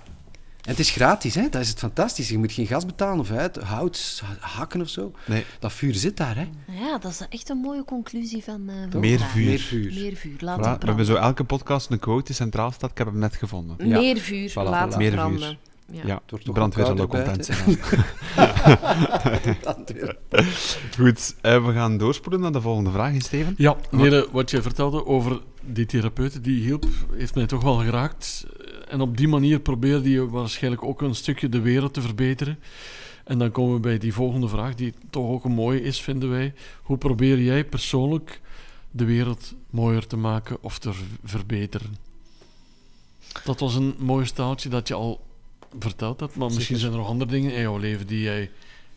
[0.61, 1.49] En het is gratis, hè?
[1.49, 2.33] dat is het fantastische.
[2.33, 5.11] Je moet geen gas betalen of uit, hout hakken of zo.
[5.25, 5.45] Nee.
[5.59, 6.35] Dat vuur zit daar.
[6.35, 6.47] Hè?
[6.79, 9.45] Ja, dat is echt een mooie conclusie van uh, van Meer vuur.
[9.45, 9.93] Meer vuur.
[9.93, 12.91] Meer vuur, laat Voilà, we hebben zo elke podcast een quote die centraal staat.
[12.91, 13.87] Ik heb hem net gevonden.
[13.87, 13.99] Ja.
[13.99, 14.97] Meer vuur, Voilà, laat voilà.
[14.97, 15.41] Meer branden.
[15.41, 15.57] vuur.
[16.05, 16.21] Ja.
[16.43, 17.59] Brandweer zal wel ook content zijn.
[20.97, 23.53] Goed, eh, we gaan doorspoelen naar de volgende vraag, Steven.
[23.57, 28.45] Ja, Nere, wat jij vertelde over die therapeut die hielp, heeft mij toch wel geraakt.
[28.91, 32.59] En op die manier probeerde je waarschijnlijk ook een stukje de wereld te verbeteren.
[33.23, 36.29] En dan komen we bij die volgende vraag, die toch ook een mooie is, vinden
[36.29, 36.53] wij.
[36.81, 38.41] Hoe probeer jij persoonlijk
[38.91, 41.95] de wereld mooier te maken of te ver- verbeteren?
[43.43, 45.21] Dat was een mooi staaltje dat je al
[45.79, 48.51] verteld hebt, maar misschien zijn er nog andere dingen in jouw leven die jij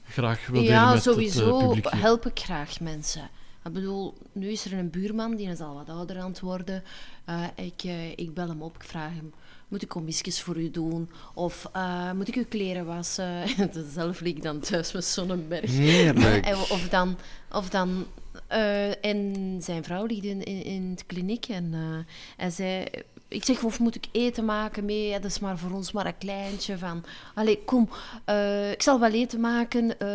[0.09, 1.90] graag wil delen Ja, met het sowieso eh, publiek.
[1.90, 2.01] hier.
[2.01, 3.30] help ik graag mensen.
[3.64, 6.82] Ik bedoel, nu is er een buurman, die is al wat ouder aan het worden.
[7.24, 9.32] Eh, ik, eh, ik bel hem op, ik vraag hem,
[9.74, 11.10] moet ik commissies voor u doen?
[11.34, 13.48] Of eh, moet ik uw kleren wassen?
[13.94, 15.70] Zelf lig ik dan thuis met Sonnenberg.
[15.70, 16.46] Heerlijk.
[16.70, 17.18] Of dan,
[17.52, 18.06] of dan
[18.46, 22.84] eh, en zijn vrouw ligt in, in, in het kliniek en eh, hij zei...
[23.28, 25.08] Ik zeg, of moet ik eten maken mee?
[25.08, 27.04] Ja, dat is maar voor ons maar een kleintje van...
[27.34, 27.88] Allee, kom,
[28.24, 29.98] eh, ik zal wel eten maken.
[29.98, 30.08] eh,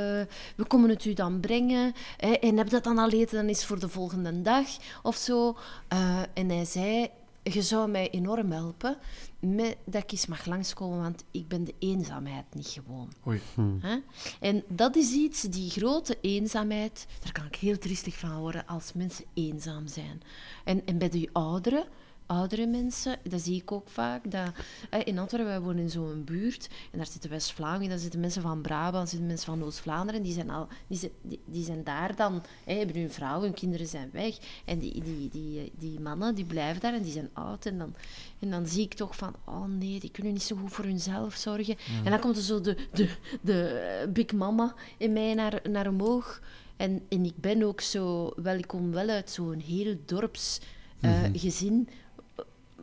[0.56, 1.94] we komen het u dan brengen.
[2.18, 4.68] hè, en heb dat dan al eten, dan is het voor de volgende dag
[5.04, 5.58] of zo.
[5.88, 7.10] Eh, en hij zei,
[7.44, 8.98] je zou mij enorm helpen
[9.40, 13.14] met, dat ik eens mag langskomen, want ik ben de eenzaamheid niet gewoon.
[13.28, 13.42] Oei.
[13.80, 13.98] Hè?
[14.40, 18.94] En dat is iets, die grote eenzaamheid, daar kan ik heel triestig van worden als
[18.94, 20.22] mensen eenzaam zijn.
[20.64, 21.88] En, en bij de ouderen,
[22.30, 24.32] oudere mensen, dat zie ik ook vaak.
[24.32, 24.52] Dat,
[24.90, 28.42] eh, in Antwerpen, wij wonen in zo'n buurt, en daar zitten West-Vlamingen, daar zitten mensen
[28.42, 31.84] van Brabant, daar zitten mensen van Oost-Vlaanderen, die zijn, al, die, zijn, die, die zijn
[31.84, 36.00] daar dan, hè, hebben hun vrouw, hun kinderen zijn weg, en die, die, die, die
[36.00, 37.96] mannen, die blijven daar, en die zijn oud, en dan,
[38.40, 41.36] en dan zie ik toch van, oh nee, die kunnen niet zo goed voor hunzelf
[41.36, 41.76] zorgen.
[42.04, 43.10] En dan komt er zo de, de,
[43.42, 46.42] de big mama in mij naar, naar omhoog.
[46.78, 50.60] En, en ik ben ook zo, wel, ik kom wel uit zo'n heel dorps
[51.00, 51.90] eh, gezin.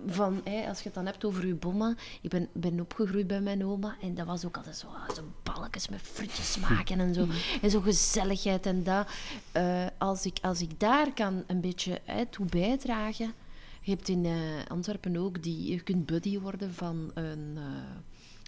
[0.07, 1.95] Van, hè, als je het dan hebt over je bomma.
[2.21, 3.97] Ik ben, ben opgegroeid bij mijn oma.
[4.01, 7.27] En dat was ook altijd zo, ah, zo balkjes met frietjes maken en zo.
[7.63, 9.09] En zo gezelligheid en dat.
[9.53, 13.33] Eh, als, ik, als ik daar kan een beetje hè, toe bijdragen.
[13.81, 14.33] Je hebt in eh,
[14.69, 17.63] Antwerpen ook die, je kunt buddy worden van een, eh,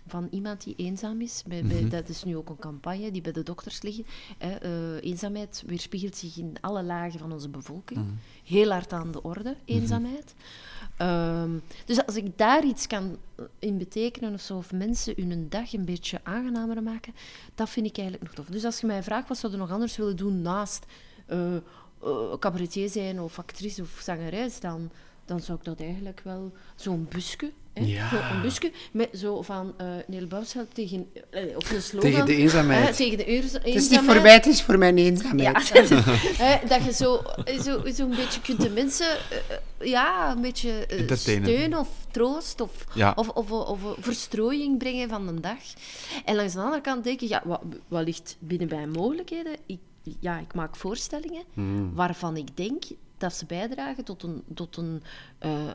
[0.08, 1.42] van iemand die eenzaam is.
[1.46, 4.06] Bij, bij- dat is nu ook een campagne die bij de dokters liggen.
[4.38, 4.54] Hè.
[4.54, 7.98] Eh, eenzaamheid weerspiegelt zich in alle lagen van onze bevolking.
[8.44, 10.34] Heel hard aan de orde, eenzaamheid.
[10.96, 11.50] Ehm,
[11.84, 13.16] dus als ik daar iets kan
[13.58, 17.14] in betekenen of zo, of mensen hun dag een beetje aangenamer maken,
[17.54, 18.46] dat vind ik eigenlijk nog tof.
[18.54, 20.86] Dus als je mij vraagt, wat zou je nog anders willen doen naast
[21.26, 21.60] eh, eh,
[22.38, 24.90] cabaretier zijn of actrice of zangeres, dan,
[25.28, 28.08] dan zou ik dat eigenlijk wel zo'n busje, hè, Ja.
[28.08, 30.28] zo een busje met zo van eh Neil
[30.72, 32.10] tegen, eh, of een slogan.
[32.10, 32.88] Tegen de eenzaamheid.
[32.88, 35.68] hè, tegen de Het is niet voor mij, het is voor mijn eenzaamheid.
[35.68, 35.96] Ja,
[36.44, 37.22] hè, dat je zo,
[37.62, 39.06] zo, zo een beetje kunt de mensen
[39.78, 43.12] eh, ja, een beetje steun of troost of, Ja.
[43.16, 45.58] of, of, of, verstrooiing brengen van de dag.
[46.24, 49.56] En langs de andere kant denk ik, ja, wat, wat ligt binnen mijn mogelijkheden?
[49.66, 49.78] Ik,
[50.20, 51.42] ja, ik maak voorstellingen
[51.94, 52.82] waarvan ik denk
[53.18, 55.02] dat ze bijdragen tot een, tot een,
[55.38, 55.72] eh, eh,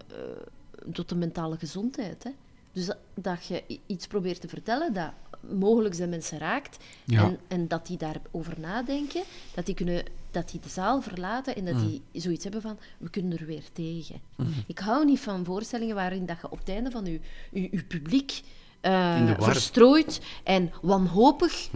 [0.93, 2.23] tot een mentale gezondheid.
[2.23, 2.31] Hè.
[2.71, 5.11] Dus dat, dat je iets probeert te vertellen dat
[5.49, 7.23] mogelijk de mensen raakt Ja.
[7.23, 9.23] en, en dat die daarover nadenken,
[9.55, 13.09] dat die, kunnen, dat die de zaal verlaten en dat die zoiets hebben van, we
[13.09, 14.19] kunnen er weer tegen.
[14.67, 17.19] Ik hou niet van voorstellingen waarin dat je op het einde van je,
[17.51, 18.41] je, je publiek
[18.81, 19.37] war.
[19.43, 21.69] verstrooid en wanhopig...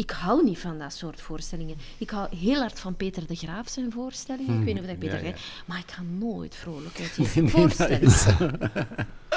[0.00, 1.76] Ik hou niet van dat soort voorstellingen.
[1.98, 4.58] Ik hou heel hard van Peter de Graaf zijn voorstellingen.
[4.58, 5.30] Ik weet niet of dat Peter Ja, ja.
[5.32, 8.60] Graaf- Maar ik ga nooit vrolijk uit die voorstellingen.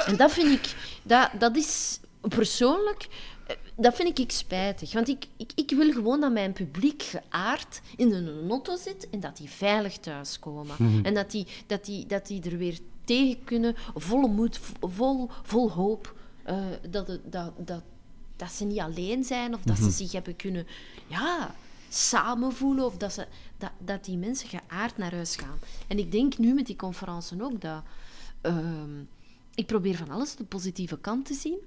[0.06, 0.74] En dat vind ik...
[1.02, 3.06] Dat, dat is persoonlijk...
[3.46, 4.92] eh, Dat vind ik spijtig.
[4.92, 9.20] Want ik, ik, ik wil gewoon dat mijn publiek geaard in een auto zit en
[9.20, 10.76] dat die veilig thuiskomen.
[11.02, 15.70] En dat die, dat, die, dat die er weer tegen kunnen, volle moed, vol, vol
[15.70, 16.14] hoop.
[16.42, 16.56] eh,
[16.90, 17.82] dat, het- dat, dat,
[18.36, 20.66] dat ze niet alleen zijn of dat ze zich hebben kunnen
[21.06, 21.54] ja,
[21.88, 23.26] samen voelen of dat, ze,
[23.58, 25.58] dat, dat die mensen geaard naar huis gaan.
[25.86, 27.82] En ik denk nu met die conferentie ook dat
[28.40, 29.00] ehm,
[29.54, 31.58] ik probeer van alles de positieve kant te zien.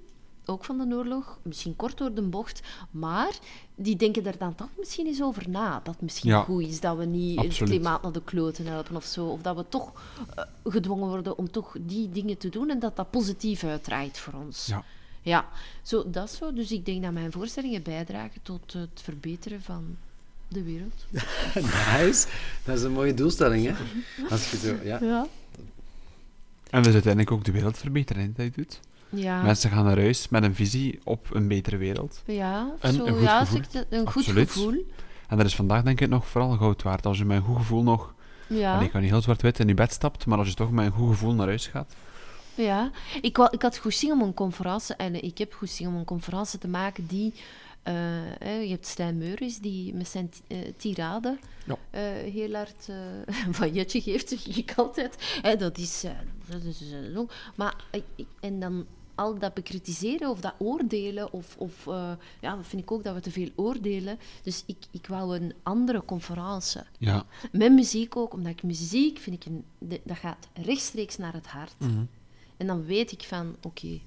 [0.50, 2.60] Ook van de oorlog, misschien kort door de bocht,
[2.90, 3.38] maar
[3.74, 5.80] die denken er dan toch misschien eens over na.
[5.84, 8.96] Dat het misschien Ja, goed is dat we niet het klimaat naar de kloten helpen
[8.96, 9.26] of zo.
[9.26, 9.92] Of dat we toch
[10.34, 14.32] eh, gedwongen worden om toch die dingen te doen en dat dat positief uitdraait voor
[14.32, 14.66] ons.
[14.66, 14.84] Ja.
[15.28, 15.48] Ja,
[15.82, 16.52] zo, dat is zo.
[16.52, 19.96] Dus ik denk dat mijn voorstellingen bijdragen tot het verbeteren van
[20.48, 21.06] de wereld.
[21.98, 22.26] Nice.
[22.64, 23.72] Dat is een mooie doelstelling, hè?
[24.30, 24.98] Als je zo, ja.
[25.00, 25.26] Ja.
[26.70, 28.80] En dus uiteindelijk ook de wereld verbeteren, hè, dat je doet.
[29.08, 29.42] Ja.
[29.42, 32.22] Mensen gaan naar huis met een visie op een betere wereld.
[32.24, 33.60] Ja, En zo, een goed ja, gevoel.
[33.88, 34.50] een goed Absoluut.
[34.50, 34.84] gevoel.
[35.28, 37.06] En dat is vandaag denk ik nog vooral goud waard.
[37.06, 38.14] Als je met een goed gevoel nog...
[38.46, 38.72] Ja.
[38.72, 40.86] Allee, ik kan niet heel zwart-wit in je bed stapt, maar als je toch met
[40.86, 41.94] een goed gevoel naar huis gaat.
[42.64, 42.90] Ja,
[43.20, 45.94] ik, wou, ik had goed zin om een conferentie, en ik heb goed zin om
[45.96, 47.32] een conferentie te maken die,
[47.82, 51.76] eh, je hebt Stijn Meuris, die met zijn eh, tirade Ja.
[51.90, 52.00] eh,
[52.32, 52.96] heel hard eh,
[53.58, 55.40] van Jetje geeft, zeg ik altijd.
[55.58, 56.10] Dat is, eh,
[56.50, 57.20] dat is eh.
[57.56, 57.74] Maar,
[58.40, 62.90] en dan al dat bekritiseren of dat oordelen, of, of eh, ja, dat vind ik
[62.92, 64.18] ook dat we te veel oordelen.
[64.42, 66.80] Dus ik, ik wou een andere conferentie.
[66.98, 67.24] Ja.
[67.52, 69.64] Met muziek ook, omdat ik muziek vind ik een,
[70.04, 71.74] dat gaat rechtstreeks naar het hart.
[72.58, 73.98] En dan weet ik van, oké,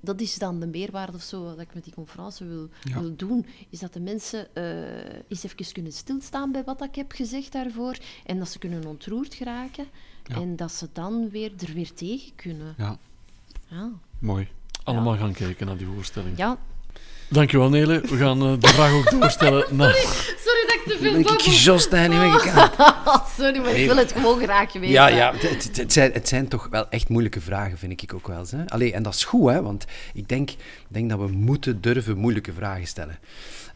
[0.00, 3.00] dat is dan de meerwaarde of zo wat ik met die conferentie wil, Ja.
[3.00, 3.46] wil doen.
[3.70, 7.96] Is dat de mensen eh eens even kunnen stilstaan bij wat ik heb gezegd daarvoor.
[8.26, 9.86] En dat ze kunnen ontroerd geraken.
[10.24, 10.34] Ja.
[10.34, 12.74] En dat ze dan weer er weer tegen kunnen.
[12.78, 12.98] Ja,
[13.68, 14.48] Ja, mooi.
[14.84, 16.36] Allemaal gaan kijken naar die voorstelling.
[16.36, 16.58] ja.
[17.30, 18.00] Dankjewel, Nele.
[18.00, 19.94] We gaan eh, de vraag ook doorstellen naar...
[19.94, 21.44] Sorry dat ik te Ben veel ik babbel.
[21.44, 22.40] gejost en niet.
[23.36, 24.88] Sorry, maar ik wil het gewoon graag weten.
[24.88, 28.14] Ja, ja het, het- het zijn, het zijn toch wel echt moeilijke vragen, vind ik
[28.14, 28.44] ook wel.
[28.50, 28.66] Hè?
[28.66, 30.50] Allee, en dat is goed, hè, want ik denk,
[30.88, 33.18] denk dat we moeten durven moeilijke vragen stellen.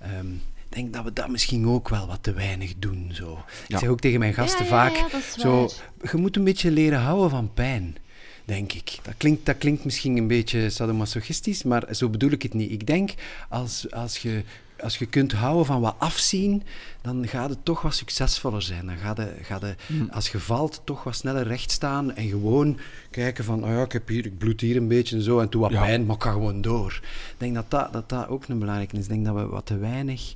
[0.00, 0.26] Ehm,
[0.68, 3.10] ik denk dat we dat misschien ook wel wat te weinig doen.
[3.14, 3.38] Zo.
[3.68, 5.68] Ik zeg ook tegen mijn gasten Ja, ja, vaak, zo,
[6.12, 7.96] je moet een beetje leren houden van pijn.
[8.44, 8.98] Denk ik.
[9.02, 12.70] Dat klinkt, dat klinkt misschien een beetje sadomasochistisch, maar zo bedoel ik het niet.
[12.70, 13.14] Ik denk,
[13.48, 14.42] als, als, je,
[14.80, 16.62] als je kunt houden van wat afzien,
[17.02, 18.86] dan gaat het toch wat succesvoller zijn.
[18.86, 19.80] Dan gaat het, gaat het,
[20.10, 22.78] als je valt, toch wat sneller recht staan en gewoon
[23.10, 25.48] kijken van, oh ja, ik, heb hier, ik bloed hier een beetje en zo, en
[25.48, 25.80] toe wat Ja.
[25.80, 27.00] pijn, maar ik ga gewoon door.
[27.02, 29.02] Ik denk dat dat, dat, dat ook een belangrijke is.
[29.02, 30.34] Ik denk dat we wat te weinig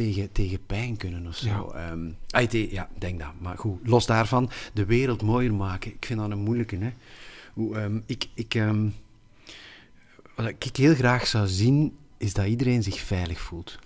[0.00, 1.72] tegen, tegen pijn kunnen of zo.
[1.74, 1.90] Ja.
[2.32, 3.32] Ehm, ja, denk dat.
[3.38, 5.92] Maar goed, los daarvan, de wereld mooier maken.
[5.92, 6.76] Ik vind dat een moeilijke.
[6.76, 6.92] Hè.
[7.52, 8.88] Hoe, ehm, ik, ik, ehm,
[10.36, 13.78] wat ik heel graag zou zien, is dat iedereen zich veilig voelt.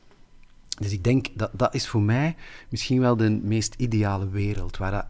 [0.78, 2.36] Dus ik denk dat dat is voor mij
[2.68, 5.06] misschien wel de meest ideale wereld, waar dat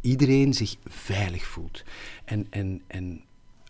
[0.00, 1.84] iedereen zich veilig voelt.
[2.24, 3.20] En, en, en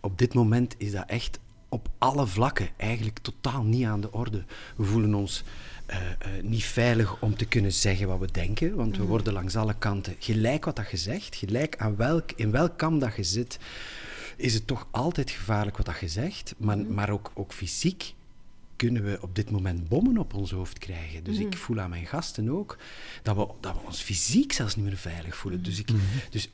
[0.00, 4.44] op dit moment is dat echt op alle vlakken eigenlijk totaal niet aan de orde.
[4.76, 5.44] We voelen ons
[5.86, 9.56] eh, eh, niet veilig om te kunnen zeggen wat we denken, want we worden langs
[9.56, 13.22] alle kanten, gelijk wat dat je zegt, gelijk aan welk, in welk kamp dat je
[13.22, 13.58] zit,
[14.36, 18.14] is het toch altijd gevaarlijk wat dat je zegt, maar, maar ook, ook fysiek
[18.76, 21.24] kunnen we op dit moment bommen op ons hoofd krijgen.
[21.24, 22.78] Dus ik voel aan mijn gasten ook
[23.22, 25.62] dat we, dat we ons fysiek zelfs niet meer veilig voelen.
[25.62, 25.88] Dus, ik,
[26.30, 26.48] dus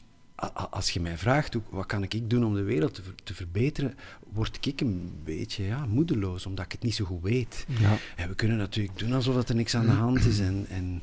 [0.70, 3.94] als je mij vraagt, wat kan ik doen om de wereld te, ver- te verbeteren,
[4.32, 7.66] word ik een beetje ja, moedeloos, omdat ik het niet zo goed weet.
[7.80, 7.96] Ja.
[8.16, 11.02] En we kunnen natuurlijk doen alsof dat er niks aan de hand is, en, en,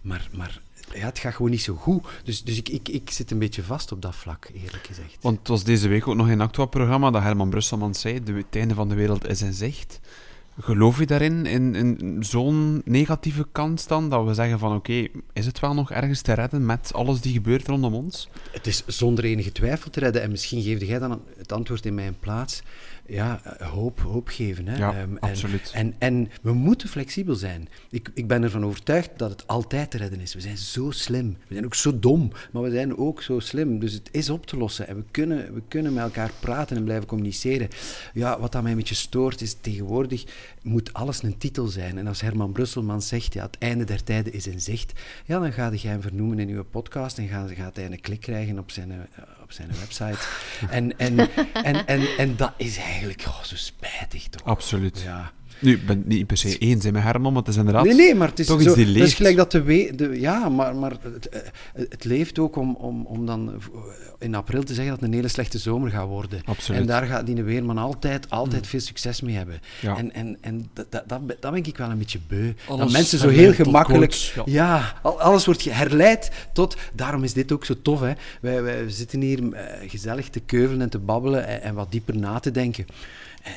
[0.00, 0.60] maar, maar
[0.94, 2.04] ja, het gaat gewoon niet zo goed.
[2.24, 5.16] Dus, dus ik, ik, ik zit een beetje vast op dat vlak, eerlijk gezegd.
[5.20, 8.32] Want het was deze week ook nog in een Actua-programma dat Herman Brusselman zei, de,
[8.32, 10.00] het einde van de wereld is in zicht.
[10.60, 15.60] Geloof je daarin, in, zo'n negatieve kant dan, dat we zeggen van oké, is het
[15.60, 18.28] wel nog ergens te redden met alles die gebeurt rondom ons?
[18.50, 20.22] Het is zonder enige twijfel te redden.
[20.22, 22.62] En misschien geefde jij dan het antwoord in mijn plaats.
[23.08, 24.68] Ja, eh, hoop, hoop geven.
[24.68, 24.76] Hè.
[24.76, 25.70] Ja, Ehm, en, absoluut.
[25.74, 27.68] En, en we moeten flexibel zijn.
[27.90, 30.34] Ik, ik ben ervan overtuigd dat het altijd te redden is.
[30.34, 31.36] We zijn zo slim.
[31.48, 33.78] We zijn ook zo dom, maar we zijn ook zo slim.
[33.78, 34.88] Dus het is op te lossen.
[34.88, 37.68] En we kunnen, we kunnen met elkaar praten en blijven communiceren.
[38.12, 40.24] Ja, wat dat mij een beetje stoort, is tegenwoordig
[40.66, 41.98] moet alles een titel zijn.
[41.98, 45.52] En als Herman Brusselman zegt, ja, het einde der tijden is in zicht, ja, dan
[45.52, 48.70] ga je hem vernoemen in uw podcast en gaat, gaat hij een klik krijgen op
[48.70, 50.18] zijn, eh, op zijn website.
[50.70, 51.18] En, en,
[51.52, 54.44] en, en, en dat is eigenlijk oh, zo spijtig, toch?
[54.44, 55.00] Absoluut.
[55.00, 55.32] Ja.
[55.58, 57.84] Nu, ik ben het niet per se eens hè, met Herman, maar het is inderdaad
[57.84, 59.14] Nee, nee, maar het is toch zo, iets die dat is leeft.
[59.14, 61.40] gelijk dat de, we, de Ja, maar, maar het, eh,
[61.88, 63.52] het leeft ook om, om, om dan
[64.18, 66.40] in april te zeggen dat het een hele slechte zomer gaat worden.
[66.44, 66.80] Absoluut.
[66.80, 69.60] En daar gaat die Weerman altijd, altijd veel succes mee hebben.
[69.80, 69.96] Ja.
[69.96, 72.52] En, en, en dat, dat, dat, ben- dat ben ik wel een beetje beu.
[72.68, 74.12] dat Alles mensen zo heel gemakkelijk...
[74.12, 74.42] ja.
[74.46, 76.76] ja, al- alles wordt herleid tot...
[76.94, 78.12] Daarom is dit ook zo tof, hè.
[78.40, 82.16] Wij, wij zitten hier eh, gezellig te keuvelen en te babbelen en, en wat dieper
[82.16, 82.86] na te denken.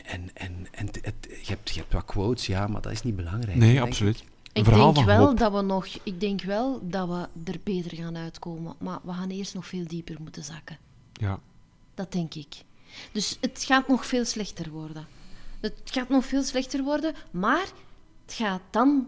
[0.05, 3.15] En, en, en, het- je, hebt, je hebt wat quotes, ja, maar dat is niet
[3.15, 3.57] belangrijk.
[3.57, 4.23] Nee, absoluut.
[4.53, 5.37] Ik denk, wel hoop.
[5.37, 8.75] dat we nog, ik denk wel dat we er beter gaan uitkomen.
[8.79, 10.77] Maar we gaan eerst nog veel dieper moeten zakken.
[11.13, 11.39] Ja.
[11.93, 12.55] Dat denk ik.
[13.11, 15.07] Dus het gaat nog veel slechter worden.
[15.59, 17.65] Het gaat nog veel slechter worden, maar
[18.25, 19.07] het gaat dan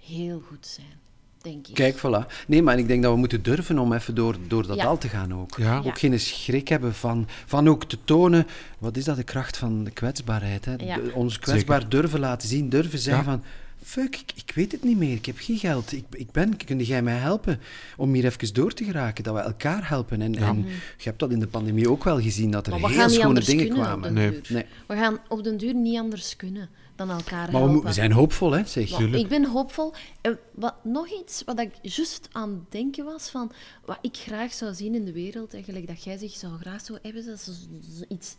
[0.00, 1.00] heel goed zijn,
[1.46, 1.74] denk ik.
[1.74, 2.26] Kijk, voilà.
[2.46, 4.82] Nee, maar ik denk dat we moeten durven om even door, door dat Ja.
[4.82, 5.56] dal te gaan ook.
[5.58, 5.82] Ja.
[5.84, 8.46] Ook geen schrik hebben van, van ook te tonen,
[8.78, 10.64] wat is dat, de kracht van de kwetsbaarheid.
[10.64, 10.74] Hè?
[10.78, 10.96] Ja.
[10.96, 13.30] De- ons kwetsbaar durven laten zien, durven zeggen Ja.
[13.30, 13.42] van,
[13.82, 15.92] fuck, ik, ik weet het niet meer, ik heb geen geld.
[15.92, 17.60] Ik, ik ben, kun jij mij helpen
[17.96, 20.22] om hier even door te geraken, dat we elkaar helpen?
[20.22, 20.56] En, en
[20.96, 23.10] je hebt dat in de pandemie ook wel gezien, dat er Maar we heel gaan
[23.10, 24.12] niet schone dingen kunnen kwamen.
[24.12, 24.40] Nee.
[24.48, 24.64] Nee.
[24.86, 28.64] We gaan op den duur niet anders kunnen dan elkaar Maar we, zijn hoopvol, hè,
[28.64, 28.90] zeg.
[28.90, 29.92] Maar ik ben hoopvol.
[30.20, 33.52] En wat, nog iets wat ik juist aan het denken was van
[33.84, 36.98] wat ik graag zou zien in de wereld, eigenlijk dat jij zich zou graag zo
[37.02, 37.52] hebben, dat ze
[38.08, 38.36] iets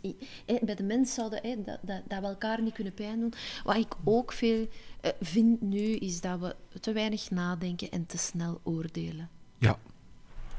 [0.62, 3.32] bij de mens zouden, hè, dat, dat, dat we elkaar niet kunnen pijn doen.
[3.64, 4.68] Wat ik ook veel
[5.00, 9.28] eh, vind nu, is dat we te weinig nadenken en te snel oordelen.
[9.58, 9.78] Ja,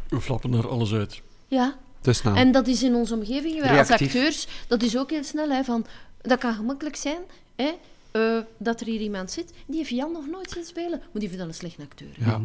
[0.08, 1.22] We flappen er alles uit.
[1.48, 2.36] Ja, te snel.
[2.36, 5.50] en dat is in onze omgeving, wij als acteurs, dat is ook heel snel.
[5.50, 5.86] Hè, van,
[6.22, 7.22] dat kan gemakkelijk zijn
[7.64, 7.72] hè,
[8.12, 11.30] eh, dat er hier iemand zit, die heeft Jan nog nooit zien spelen, maar die
[11.30, 12.16] vindt dat een slechte acteur.
[12.18, 12.42] Ja.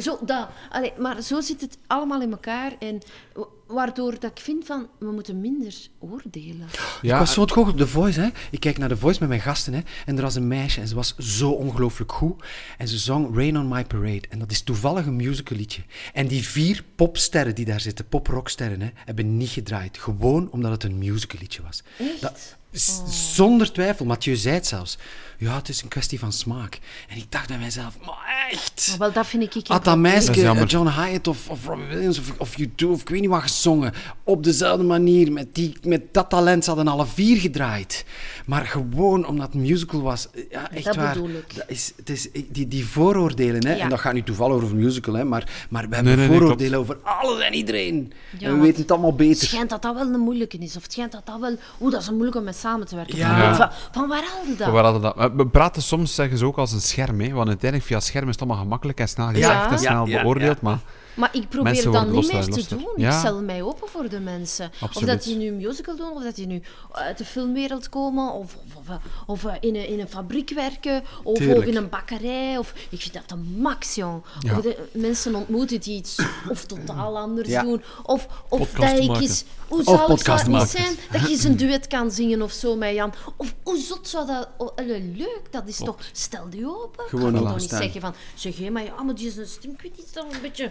[0.00, 2.72] Zo, dat, allee, maar zo zit het allemaal in elkaar.
[2.78, 2.98] En
[3.32, 6.66] wa- waardoor dat ik vind van, we moeten minder oordelen.
[7.02, 8.28] Ja, ik was zo hoog op The Voice, hè.
[8.50, 9.80] Ik kijk naar The Voice met mijn gasten, hè.
[10.06, 12.44] En er was een meisje en ze was zo ongelooflijk goed.
[12.78, 14.22] En ze zong Rain on My Parade.
[14.28, 15.82] En dat is toevallig een musicalliedje.
[16.12, 19.98] En die vier popsterren die daar zitten, poprocksterren, hè, hebben niet gedraaid.
[19.98, 21.82] Gewoon omdat het een musicalliedje was.
[21.98, 22.20] Echt?
[22.20, 24.04] Dat, s- Zonder twijfel.
[24.06, 24.98] Mathieu zei het zelfs.
[25.38, 26.78] Ja, het is een kwestie van smaak.
[27.08, 28.86] En ik dacht bij mijzelf, maar echt...
[28.88, 29.54] Maar wel, dat vind ik...
[29.54, 33.00] ik Had dat meisje, eh, John Hyatt of, of Robbie Williams of, of U2 of
[33.00, 33.92] ik weet niet wat gezongen,
[34.24, 38.04] op dezelfde manier, met, die, met dat talent, ze hadden alle vier gedraaid.
[38.46, 41.12] Maar gewoon omdat het musical was, ja, echt Dat waar.
[41.14, 41.54] bedoel ik.
[41.54, 43.82] Dat is, het is, die, die vooroordelen, hè, Ja.
[43.82, 46.28] en dat gaat nu toevallig over een musical, hè, maar, maar we hebben Nee, nee,
[46.28, 48.12] nee, vooroordelen over alles en iedereen.
[48.38, 49.46] Ja, en we weten het allemaal Het beter.
[49.48, 50.76] schijnt dat dat wel een moeilijke is.
[50.76, 51.56] Of het schijnt dat dat wel...
[51.80, 53.16] Oeh, dat is moeilijk om mee samen te werken.
[53.16, 53.54] Ja.
[53.54, 54.70] Van, van, van waar haalde dat?
[54.70, 55.30] We, hadden dat.
[55.36, 57.20] We praten soms, zeggen ze ook, als een scherm.
[57.20, 57.32] Hè?
[57.32, 59.70] Want uiteindelijk, via scherm is het allemaal gemakkelijk en snel gezegd Ja.
[59.70, 60.58] en snel Ja, ja, beoordeeld.
[60.62, 60.68] ja.
[60.68, 60.78] Maar
[61.14, 62.88] Maar ik probeer Mensen dat niet meer te doen.
[62.96, 63.12] Ja.
[63.12, 64.70] Ik stel mij open voor de mensen.
[64.82, 66.62] Of dat die nu musical doen, of dat die nu
[66.92, 71.02] uit de filmwereld komen, of, of, of, of, eh, in, een, in een fabriek werken,
[71.22, 72.58] of, of in een bakkerij.
[72.58, 74.22] Of, ik vind dat de max, jong.
[74.40, 74.56] Ja.
[74.56, 76.18] Of de, mensen ontmoeten die iets
[76.50, 77.62] of totaal anders Ja.
[77.62, 77.82] doen.
[78.02, 79.44] Of, of Podcast dat ik eens...
[79.68, 82.76] Hoe zou het zou niet zijn dat je eens een duet kan zingen of zo
[82.76, 83.12] met Jan?
[83.36, 84.48] Of hoe zot zou dat...
[84.56, 85.96] Oh, allee, leuk, dat is toch...
[86.12, 87.04] Stel die open.
[87.08, 88.14] Gewoon Ga je toch niet zeggen van...
[88.34, 89.70] Zeg, hé, maar ja, maar die is een stem...
[89.70, 90.70] Ik weet niet, is dan een beetje eh,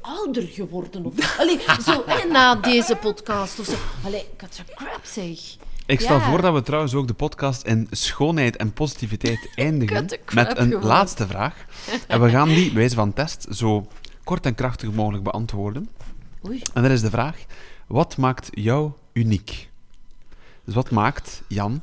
[0.00, 1.38] ouder geworden of...
[1.38, 3.74] Allee, zo, hè, na deze podcast of zo.
[4.04, 5.38] Allee, ik had zo crap, zeg.
[5.86, 6.30] ik stel Ja.
[6.30, 10.84] voor dat we trouwens ook de podcast in schoonheid en positiviteit eindigen met een gewoon.
[10.84, 11.54] laatste vraag.
[12.06, 13.86] En we gaan die, wijze van test, zo
[14.24, 15.88] kort en krachtig mogelijk beantwoorden.
[16.46, 16.62] Oei.
[16.74, 17.36] En dat is de vraag:
[17.86, 19.70] wat maakt jou uniek?
[20.64, 21.82] Dus wat maakt Jan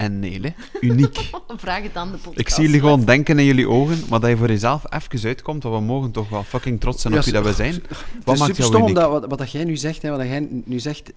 [0.00, 1.30] en Nele uniek?
[1.56, 2.38] Vraag het aan de podcast.
[2.38, 5.62] Ik zie jullie gewoon denken in jullie ogen, maar dat je voor jezelf even uitkomt,
[5.62, 7.72] want we mogen toch wel fucking trots zijn op wie dat we zijn.
[7.74, 7.88] Het
[8.24, 8.88] Wat is maakt super jou stom, uniek?
[8.96, 11.12] omdat wat, wat dat jij nu zegt, hè, wat dat jij nu zegt,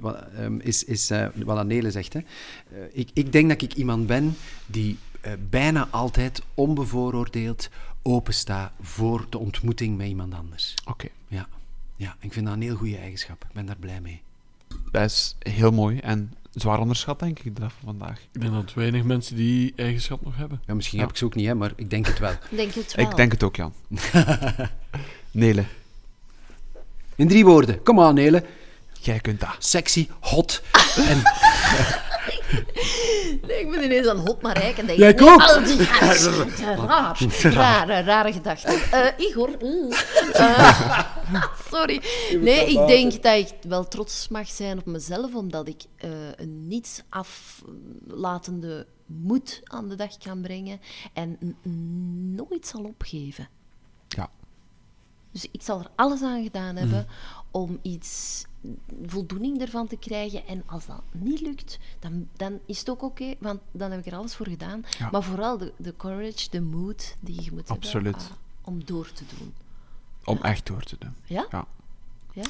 [0.00, 2.12] wat, ehm, is, is eh, wat dat Nele zegt.
[2.12, 2.18] Hè.
[2.18, 2.24] Eh,
[2.92, 7.68] ik, ik denk dat ik iemand ben die eh, bijna altijd onbevooroordeeld
[8.02, 10.74] opensta voor de ontmoeting met iemand anders.
[10.84, 11.48] Oké, Ja.
[11.96, 13.44] ja, ik vind dat een heel goede eigenschap.
[13.48, 14.22] Ik ben daar blij mee.
[14.92, 18.20] Dat is heel mooi en zwaar onderschat, denk ik, de dag van vandaag.
[18.32, 20.60] Ik denk dat weinig mensen die eigenschap nog hebben.
[20.66, 21.04] Ja, misschien Ja.
[21.04, 22.30] heb ik ze ook niet, hè, maar ik denk het wel.
[22.30, 23.10] Ik denk het wel.
[23.10, 23.72] Ik denk het ook, Jan.
[25.30, 25.64] Nele,
[27.14, 27.82] In drie woorden.
[27.82, 28.44] Kom aan, Nele.
[29.00, 29.56] jij kunt dat.
[29.58, 30.62] Sexy, hot
[30.96, 31.22] en...
[33.42, 34.98] Nee, ik ben ineens aan hot naar rijk en denk...
[34.98, 35.42] Ja, ik ook.
[35.42, 36.56] al die gasten,
[37.52, 38.74] raar, rare, rare gedachten.
[38.90, 39.50] Eh, Igor...
[39.60, 39.92] mm.
[40.32, 41.00] Eh,
[41.70, 42.02] sorry.
[42.40, 46.68] Nee, ik denk dat ik wel trots mag zijn op mezelf, omdat ik eh, een
[46.68, 50.80] niets aflatende moed aan de dag kan brengen
[51.12, 51.56] en
[52.36, 53.48] nooit zal opgeven.
[54.08, 54.30] Ja.
[55.30, 57.06] Dus ik zal er alles aan gedaan hebben
[57.50, 58.44] om iets
[59.06, 60.46] voldoening ervan te krijgen.
[60.46, 64.06] En als dat niet lukt, dan, dan is het ook oké, want dan heb ik
[64.12, 64.84] er alles voor gedaan.
[64.98, 65.08] Ja.
[65.10, 68.14] Maar vooral de, de courage, de moed die je moet Absoluut.
[68.14, 69.54] hebben ah, om door te doen.
[70.24, 71.14] Om echt door te doen.
[71.24, 71.46] Ja?
[71.50, 71.66] Ja.
[72.32, 72.44] Ja?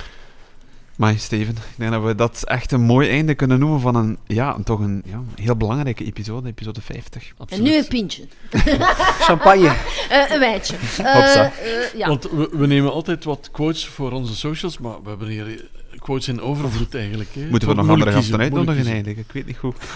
[0.96, 4.18] Maar Steven, ik denk dat we dat echt een mooi einde kunnen noemen van een,
[4.26, 7.28] ja, toch een ja, heel belangrijke episode, episode 50.
[7.28, 7.64] En Absoluut.
[7.64, 8.24] nu een pintje.
[9.26, 9.76] Champagne.
[10.10, 10.76] Eh, een wijtje.
[10.76, 11.52] Eh, Hopsa.
[11.52, 12.08] eh, ja.
[12.08, 15.64] Want we, we nemen altijd wat quotes voor onze socials, maar we hebben hier eh,
[16.04, 17.30] quotes in overvloed eigenlijk.
[17.34, 17.48] Hè.
[17.50, 19.18] Moeten we nog andere gasten uitnodigen eigenlijk?
[19.18, 19.76] Ik weet niet goed.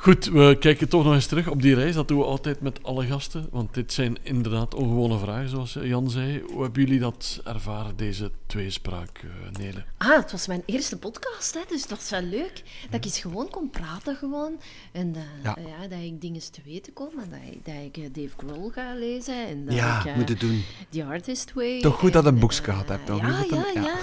[0.00, 1.94] Goed, we kijken toch nog eens terug op die reis.
[1.94, 3.48] Dat doen we altijd met alle gasten.
[3.50, 6.42] Want dit zijn inderdaad ongewone vragen, zoals Jan zei.
[6.52, 9.84] Hoe hebben jullie dat ervaren, deze tweespraak, eh Nele?
[9.96, 12.62] Ah, het was mijn eerste podcast, hè, dus dat was wel leuk.
[12.90, 14.60] Dat ik eens gewoon kon praten gewoon.
[14.92, 15.56] En eh, Ja.
[15.80, 15.88] ja.
[15.88, 17.08] dat ik dingen te weten kom.
[17.18, 19.46] En dat ik, dat ik eh, Dave Grohl ga lezen.
[19.48, 20.64] En dat Ja, ik, moet het doen.
[20.90, 21.80] The Artist Way.
[21.80, 23.20] Toch goed dat je een en, boekje eh, gehad hebt, toch?
[23.20, 23.82] Ja, dat- ja, ja.
[23.82, 23.96] ja.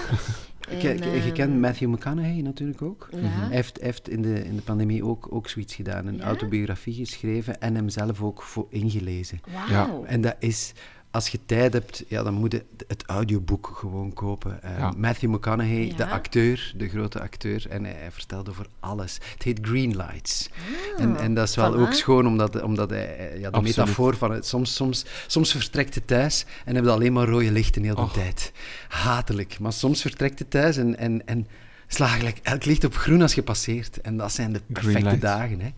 [0.70, 3.08] Je, je- je ehm, kent Matthew McConaughey natuurlijk ook.
[3.12, 3.18] Ja.
[3.22, 6.06] Hij heeft, heeft in, de, in de pandemie ook, ook zoiets gedaan.
[6.06, 6.22] Een Ja?
[6.24, 9.40] autobiografie geschreven en hem zelf ook voor ingelezen.
[9.68, 10.04] Wauw.
[10.04, 10.72] En dat is,
[11.16, 14.62] als je tijd hebt, ja, dan moet je het audioboek gewoon kopen.
[14.62, 14.92] Eh, Ja.
[14.96, 15.94] Matthew McConaughey, Ja.
[15.96, 19.18] de acteur, de grote acteur, en hij, hij vertelt over alles.
[19.32, 20.48] Het heet Green Lights.
[20.96, 21.78] Ah, en, en dat is wel voilà.
[21.78, 23.76] ook schoon, omdat, omdat hij, hij- ja, de Absoluut.
[23.76, 27.52] metafoor van het, soms, soms, soms vertrekt het thuis en heb je alleen maar rode
[27.52, 28.12] lichten heel de Och.
[28.12, 28.52] tijd.
[28.88, 29.58] Hatelijk.
[29.58, 31.46] Maar soms vertrekt het thuis en, en, en
[31.86, 34.00] slaat gelijk elk licht op groen als je passeert.
[34.00, 35.60] En dat zijn de perfecte dagen.
[35.60, 35.68] Hè.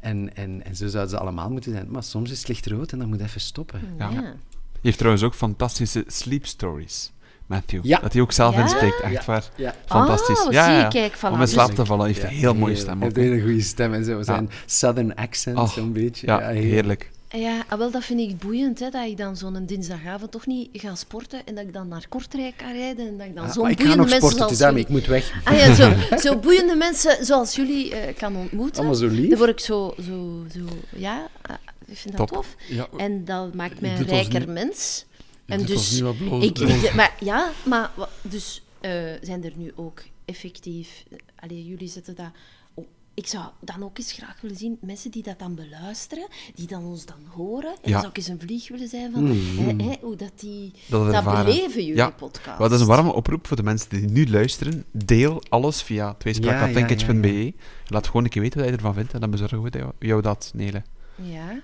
[0.00, 1.90] En, en, en zo zouden ze allemaal moeten zijn.
[1.90, 3.80] Maar soms is het licht rood en dan moet je even stoppen.
[3.98, 4.34] Ja.
[4.82, 7.12] Heeft trouwens ook fantastische sleep stories,
[7.46, 7.84] Matthew.
[7.84, 7.98] Ja.
[7.98, 8.60] Dat hij ook zelf Ja?
[8.62, 9.22] inspreekt, echt Ja.
[9.26, 9.44] waar.
[9.56, 9.74] Ja.
[9.86, 10.44] Fantastisch.
[10.46, 11.30] Oh, ja, kijk, voilà.
[11.32, 12.94] Om in slaap te vallen heeft hij een heel mooie stem.
[12.96, 14.22] Hij heeft een hele goede stem en zo.
[14.22, 16.26] Zijn southern accent, Oh, zo'n beetje.
[16.26, 17.10] ja, heerlijk.
[17.30, 20.68] Ja, ah, wel, dat vind ik boeiend, hè, dat ik dan zo'n dinsdagavond toch niet
[20.72, 23.52] ga sporten en dat ik dan naar Kortrijk kan rijden en dat ik dan Ah,
[23.52, 25.32] zo'n maar ik ga boeiende nog mensen sporten, zoals daarmee, ik moet weg.
[25.44, 25.92] Ah ja, zo,
[26.28, 28.76] zo boeiende mensen zoals jullie eh, kan ontmoeten.
[28.76, 29.28] Allemaal zo lief.
[29.28, 30.60] Dan word ik zo, zo, zo
[30.96, 31.56] ja, ah,
[31.88, 32.36] ik vind dat Top.
[32.36, 32.54] tof.
[32.68, 35.06] Ja, En dat maakt mij een Dit rijker niet- mens.
[35.46, 37.90] En dus, wat ik, ik- maar, ja, maar
[38.22, 38.90] dus eh,
[39.22, 41.04] zijn er nu ook effectief...
[41.36, 42.30] Allee, jullie zetten dat...
[42.74, 46.66] Oh, ik zou dan ook eens graag willen zien, mensen die dat dan beluisteren, die
[46.66, 47.70] dan ons dan horen.
[47.70, 47.90] En Ja.
[47.90, 49.58] dan zou ik eens een vlieg willen zijn van Mm.
[49.58, 50.72] hè, hè, hoe dat die...
[50.88, 52.10] Dat beleven jullie Ja.
[52.10, 52.58] podcast.
[52.58, 54.84] Wel, dat is een warme oproep voor de mensen die nu luisteren.
[54.92, 57.52] Deel alles via tweespraak.linkage.be.
[57.86, 60.22] Laat gewoon een keer weten wat je ervan vindt en dan bezorgen we jou- jou
[60.22, 60.82] dat, Nele.
[61.22, 61.60] Ja,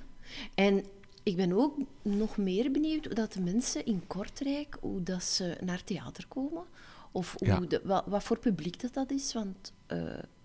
[0.55, 0.85] en
[1.23, 5.57] ik ben ook nog meer benieuwd hoe dat de mensen in Kortrijk, hoe dat ze
[5.65, 6.63] naar theater komen.
[7.13, 7.61] Of hoe Ja.
[7.61, 9.99] de, wat, wat voor publiek dat, dat is, want eh,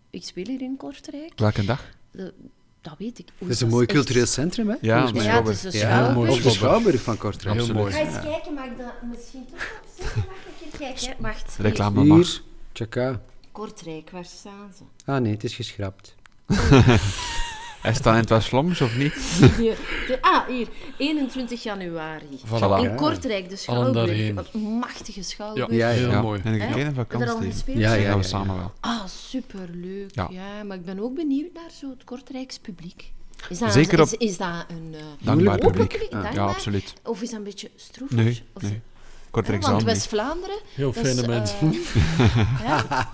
[0.10, 1.32] ik speel hier in Kortrijk.
[1.36, 1.84] Welke dag?
[2.12, 2.34] De-
[2.82, 3.28] dat weet ik.
[3.38, 4.76] Het is een mooi echt- cultureel centrum, hè?
[4.82, 4.98] Ja.
[5.14, 6.42] Ja, het is de Ja, Schouwburg.
[6.44, 7.56] de Schouwburg van Kortrijk.
[7.62, 7.92] Heel mooi.
[7.94, 9.58] Ga eens kijken, mag ik dat misschien toch?
[10.16, 10.26] Mag ik
[10.74, 11.22] een keer kijken?
[11.22, 11.56] Wacht.
[11.58, 11.66] hier.
[11.66, 12.18] Reclame mag.
[12.18, 12.42] Hier,
[12.72, 13.22] tjaka.
[13.52, 14.84] Kortrijk, waar staan ze?
[15.12, 16.16] Ah nee, het is geschrapt.
[17.82, 19.14] Hij staat in het West-Vlaams of niet?
[19.58, 19.78] Hier.
[20.08, 20.68] De- ah, hier.
[20.98, 22.40] 21 januari.
[22.48, 22.84] Voilà.
[22.84, 24.10] In Kortrijk, de Schouwburg.
[24.54, 25.72] Een machtige Ja, Schouwburg.
[25.72, 26.10] Ja, ja.
[26.10, 26.42] heel mooi.
[26.44, 27.52] En een kleine al vakantie.
[27.52, 27.78] gespeeld?
[27.78, 28.22] Ja, Ja, ja, we ja.
[28.28, 28.72] samen wel.
[28.80, 30.10] Ah, superleuk.
[30.16, 30.28] Ja.
[30.32, 30.64] Ja.
[30.68, 33.12] maar ik ben ook benieuwd naar zo het Kortrijks publiek.
[33.50, 35.90] Is dat, Zeker is, op- is dat een eh, Dankbaar open publiek.
[35.90, 36.12] publiek?
[36.12, 36.32] Ja.
[36.34, 36.94] Ja, absoluut.
[37.04, 38.10] Of is dat een beetje stroef?
[38.12, 38.82] Nee, Of, nee.
[39.30, 39.96] Kortrijk want zal niet.
[39.98, 40.58] West-Vlaanderen...
[40.76, 41.74] Heel is, fijne eh, mensen.
[42.68, 43.10] ja.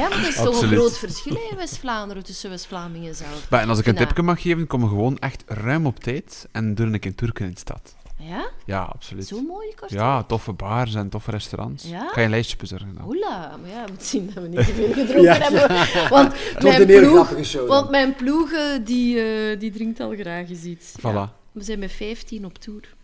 [0.00, 3.50] Ja, maar dat is toch een groot verschil hè, in West-Vlaanderen tussen West-Vlamingen zelf.
[3.50, 4.06] Maar, en als ik een Ja.
[4.06, 7.50] tipje mag geven, kom gewoon echt ruim op tijd en doe een keer Turken in
[7.52, 7.94] de stad.
[8.18, 8.48] Ja?
[8.66, 9.26] Ja, absoluut.
[9.26, 9.92] Zo mooi Kortrijk?
[10.02, 11.84] Ja, toffe bars en toffe restaurants.
[11.84, 12.08] Ja?
[12.08, 13.04] Ga je een lijstje bezorgen dan?
[13.04, 15.68] Hola, maar ja, moet zien dat we niet te veel gedronken Ja, hebben.
[16.16, 17.68] Want Het wordt mijn een hele ploeg, grappige show.
[17.68, 20.92] want mijn ploeg eh, die, eh, die drinkt al graag eens iets.
[20.98, 21.02] Voilà.
[21.02, 21.32] Ja.
[21.52, 22.94] We zijn met 15 op tour.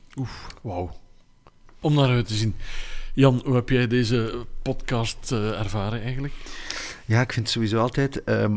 [0.62, 0.90] Wauw.
[1.80, 2.54] Om naar uit te zien.
[3.14, 6.32] Jan, hoe heb jij deze podcast eh, ervaren eigenlijk?
[7.06, 8.24] Ja, ik vind sowieso altijd...
[8.24, 8.56] ehm,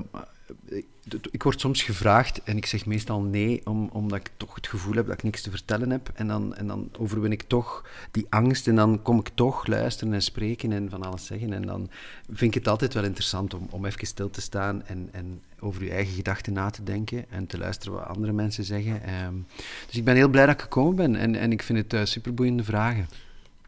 [1.31, 4.95] ik, word soms gevraagd en ik zeg meestal nee, om, omdat ik toch het gevoel
[4.95, 6.11] heb dat ik niks te vertellen heb.
[6.13, 10.13] En dan, en dan overwin ik toch die angst en dan kom ik toch luisteren
[10.13, 11.53] en spreken en van alles zeggen.
[11.53, 11.89] En dan
[12.26, 15.84] vind ik het altijd wel interessant om, om even stil te staan en, en over
[15.84, 19.03] je eigen gedachten na te denken en te luisteren wat andere mensen zeggen.
[19.03, 19.35] Ehm,
[19.85, 22.05] dus ik ben heel blij dat ik gekomen ben en, en ik vind het eh,
[22.05, 23.07] superboeiende vragen.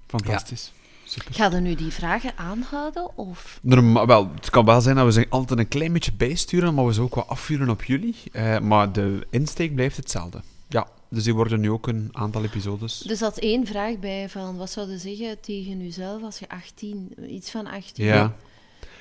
[0.07, 0.73] Fantastisch.
[1.11, 1.33] Super.
[1.33, 3.17] Ga je nu die vragen aanhouden?
[3.17, 3.59] Of...
[3.61, 6.85] Norma- wel, het kan wel zijn dat we ze altijd een klein beetje bijsturen, maar
[6.85, 8.15] we ze ook wat afvuren op jullie.
[8.31, 10.41] Eh, maar de insteek blijft hetzelfde.
[10.67, 13.09] Ja, dus die worden nu ook een aantal episodes.
[13.09, 17.13] Er zat één vraag bij van, wat zou je zeggen tegen jezelf als je 18,
[17.35, 18.05] iets van 18...
[18.05, 18.33] Ja.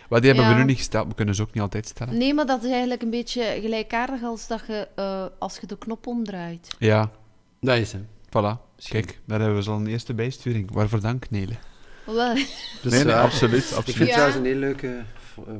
[0.08, 2.18] Maar die hebben we nu niet gesteld, we kunnen ze ook niet altijd stellen.
[2.18, 5.78] Nee, maar dat is eigenlijk een beetje gelijkaardig als dat je, eh, als je de
[5.78, 6.68] knop omdraait.
[6.78, 7.10] Ja,
[7.60, 8.08] Dat is hem.
[8.28, 8.68] voilà.
[8.88, 10.72] Kijk, daar hebben we zo'n eerste bijsturing.
[10.72, 11.54] Waarvoor dank, Nele.
[12.04, 13.98] Wel, Dus, nee, nee, eh, absoluut, Ik vind absoluut.
[13.98, 14.12] het Ja.
[14.14, 15.02] trouwens een hele leuke
[15.46, 15.56] ehm,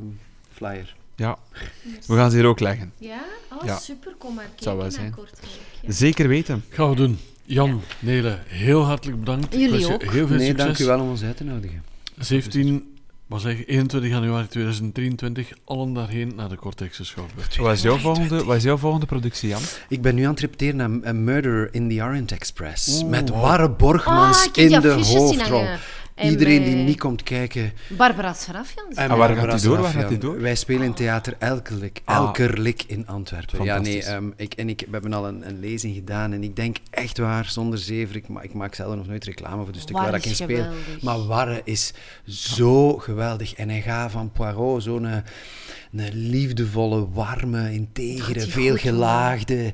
[0.53, 0.95] flyer.
[1.15, 1.37] Ja,
[2.07, 2.91] we gaan ze hier ook leggen.
[2.97, 3.19] ja?
[3.53, 3.77] Oh, Ja.
[3.77, 4.15] super.
[4.17, 5.11] Kom maar kijken Zou wel naar zijn.
[5.15, 5.51] Kortrijk.
[5.81, 5.91] Ja.
[5.91, 6.63] Zeker weten.
[6.69, 7.19] Gaan we doen.
[7.45, 9.53] Jan, Nele, heel hartelijk bedankt.
[9.55, 10.03] Jullie je ook.
[10.03, 10.65] Heel veel Nee, succes.
[10.65, 11.83] dank u wel om ons uit te nodigen.
[12.19, 12.97] 17,
[13.27, 17.57] wat zeg ik, 21 januari 2023, allen daarheen naar de Cortexse Schouwburg.
[17.57, 19.61] Wat is jouw volgende, wat is jouw volgende productie, Jan?
[19.89, 23.01] Ik ben nu aan het repeteren aan A Murder in the Orient Express.
[23.01, 23.09] Oeh.
[23.09, 25.67] met Warre Borgmans Ah, in de hoofdrol.
[26.15, 27.71] En Iedereen bij die niet komt kijken.
[27.87, 28.85] Barbara Sarafian.
[28.89, 29.79] En waar Barbara gaat die door?
[29.81, 30.41] Waar gaat die door?
[30.41, 32.15] Wij spelen in theater Elkerlik, Ah.
[32.15, 33.63] Elkerlik in Antwerpen.
[33.63, 34.13] Ja, nee, Fantastisch.
[34.15, 37.17] ehm, ik, en ik, we hebben al een, een lezing gedaan en ik denk echt
[37.17, 40.13] waar, zonder zever, ik, ma- ik maak zelf nog nooit reclame voor de stuk waar
[40.15, 40.57] ik in is speel.
[40.57, 41.01] geweldig.
[41.01, 41.93] Maar Warre is
[42.27, 43.53] zo geweldig.
[43.53, 45.17] En hij gaat van Poirot, zo'n eh,
[45.95, 49.73] een liefdevolle, warme, integere, veel gelaagde,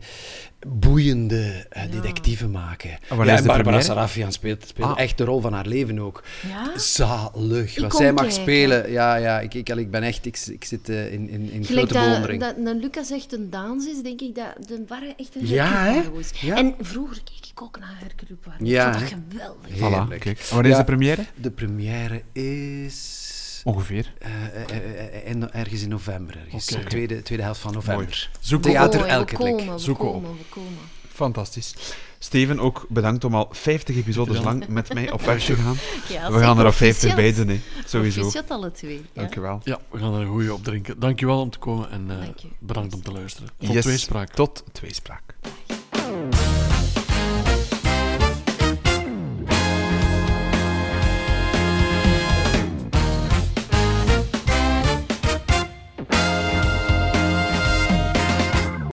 [0.67, 2.89] boeiende eh, detectieve maken.
[2.89, 3.81] Ja, en Barbara?
[3.81, 4.99] Sarafian speelt, speelt Ah.
[4.99, 6.23] echt de rol van haar leven ook.
[6.47, 6.79] Ja?
[6.79, 7.75] Zalig.
[7.75, 8.41] Ik Wat zij mag kijken.
[8.41, 8.91] spelen.
[8.91, 10.25] Ja, ja ik, ik, ik ben echt...
[10.25, 12.41] Ik, ik zit eh, in, in, in grote dat, bewondering.
[12.41, 15.83] dat, dat Lucas echt een dans is, denk ik dat de waren echt een Ja,
[15.83, 16.01] hè?
[16.41, 16.55] Ja.
[16.55, 18.67] En vroeger keek ik ook naar Hercule Poirot.
[18.67, 19.71] Ja, ik vond dat geweldig.
[19.79, 20.15] Heerlijk.
[20.15, 20.39] Voilà, kijk.
[20.39, 21.25] En wanneer is de première?
[21.35, 23.25] De première is...
[23.67, 24.13] Ongeveer.
[24.19, 26.37] eh, eh, eh, in- ergens in november.
[26.45, 26.65] Ergens.
[26.65, 28.29] Tweede, tweede helft van november.
[28.39, 29.57] Zoek Theater Mooi, elke we blik.
[29.57, 30.77] komen, we Zoeken we komen, we komen.
[31.13, 31.73] Fantastisch.
[32.19, 35.75] Steven, ook bedankt om al 50 episodes lang met mij op weg te gaan.
[36.09, 37.59] Ja, We gaan er op 50 bij doen, hè.
[37.85, 38.19] sowieso.
[38.19, 38.95] Proficiat alle twee.
[38.97, 39.21] Ja.
[39.21, 39.61] Dankjewel.
[39.63, 40.99] Ja, we gaan er een goeie op drinken.
[40.99, 42.27] Dankjewel om te komen en eh,
[42.59, 43.49] bedankt om te luisteren.
[43.59, 44.29] Tot Yes, tweespraak.
[44.33, 45.35] Tot tweespraak.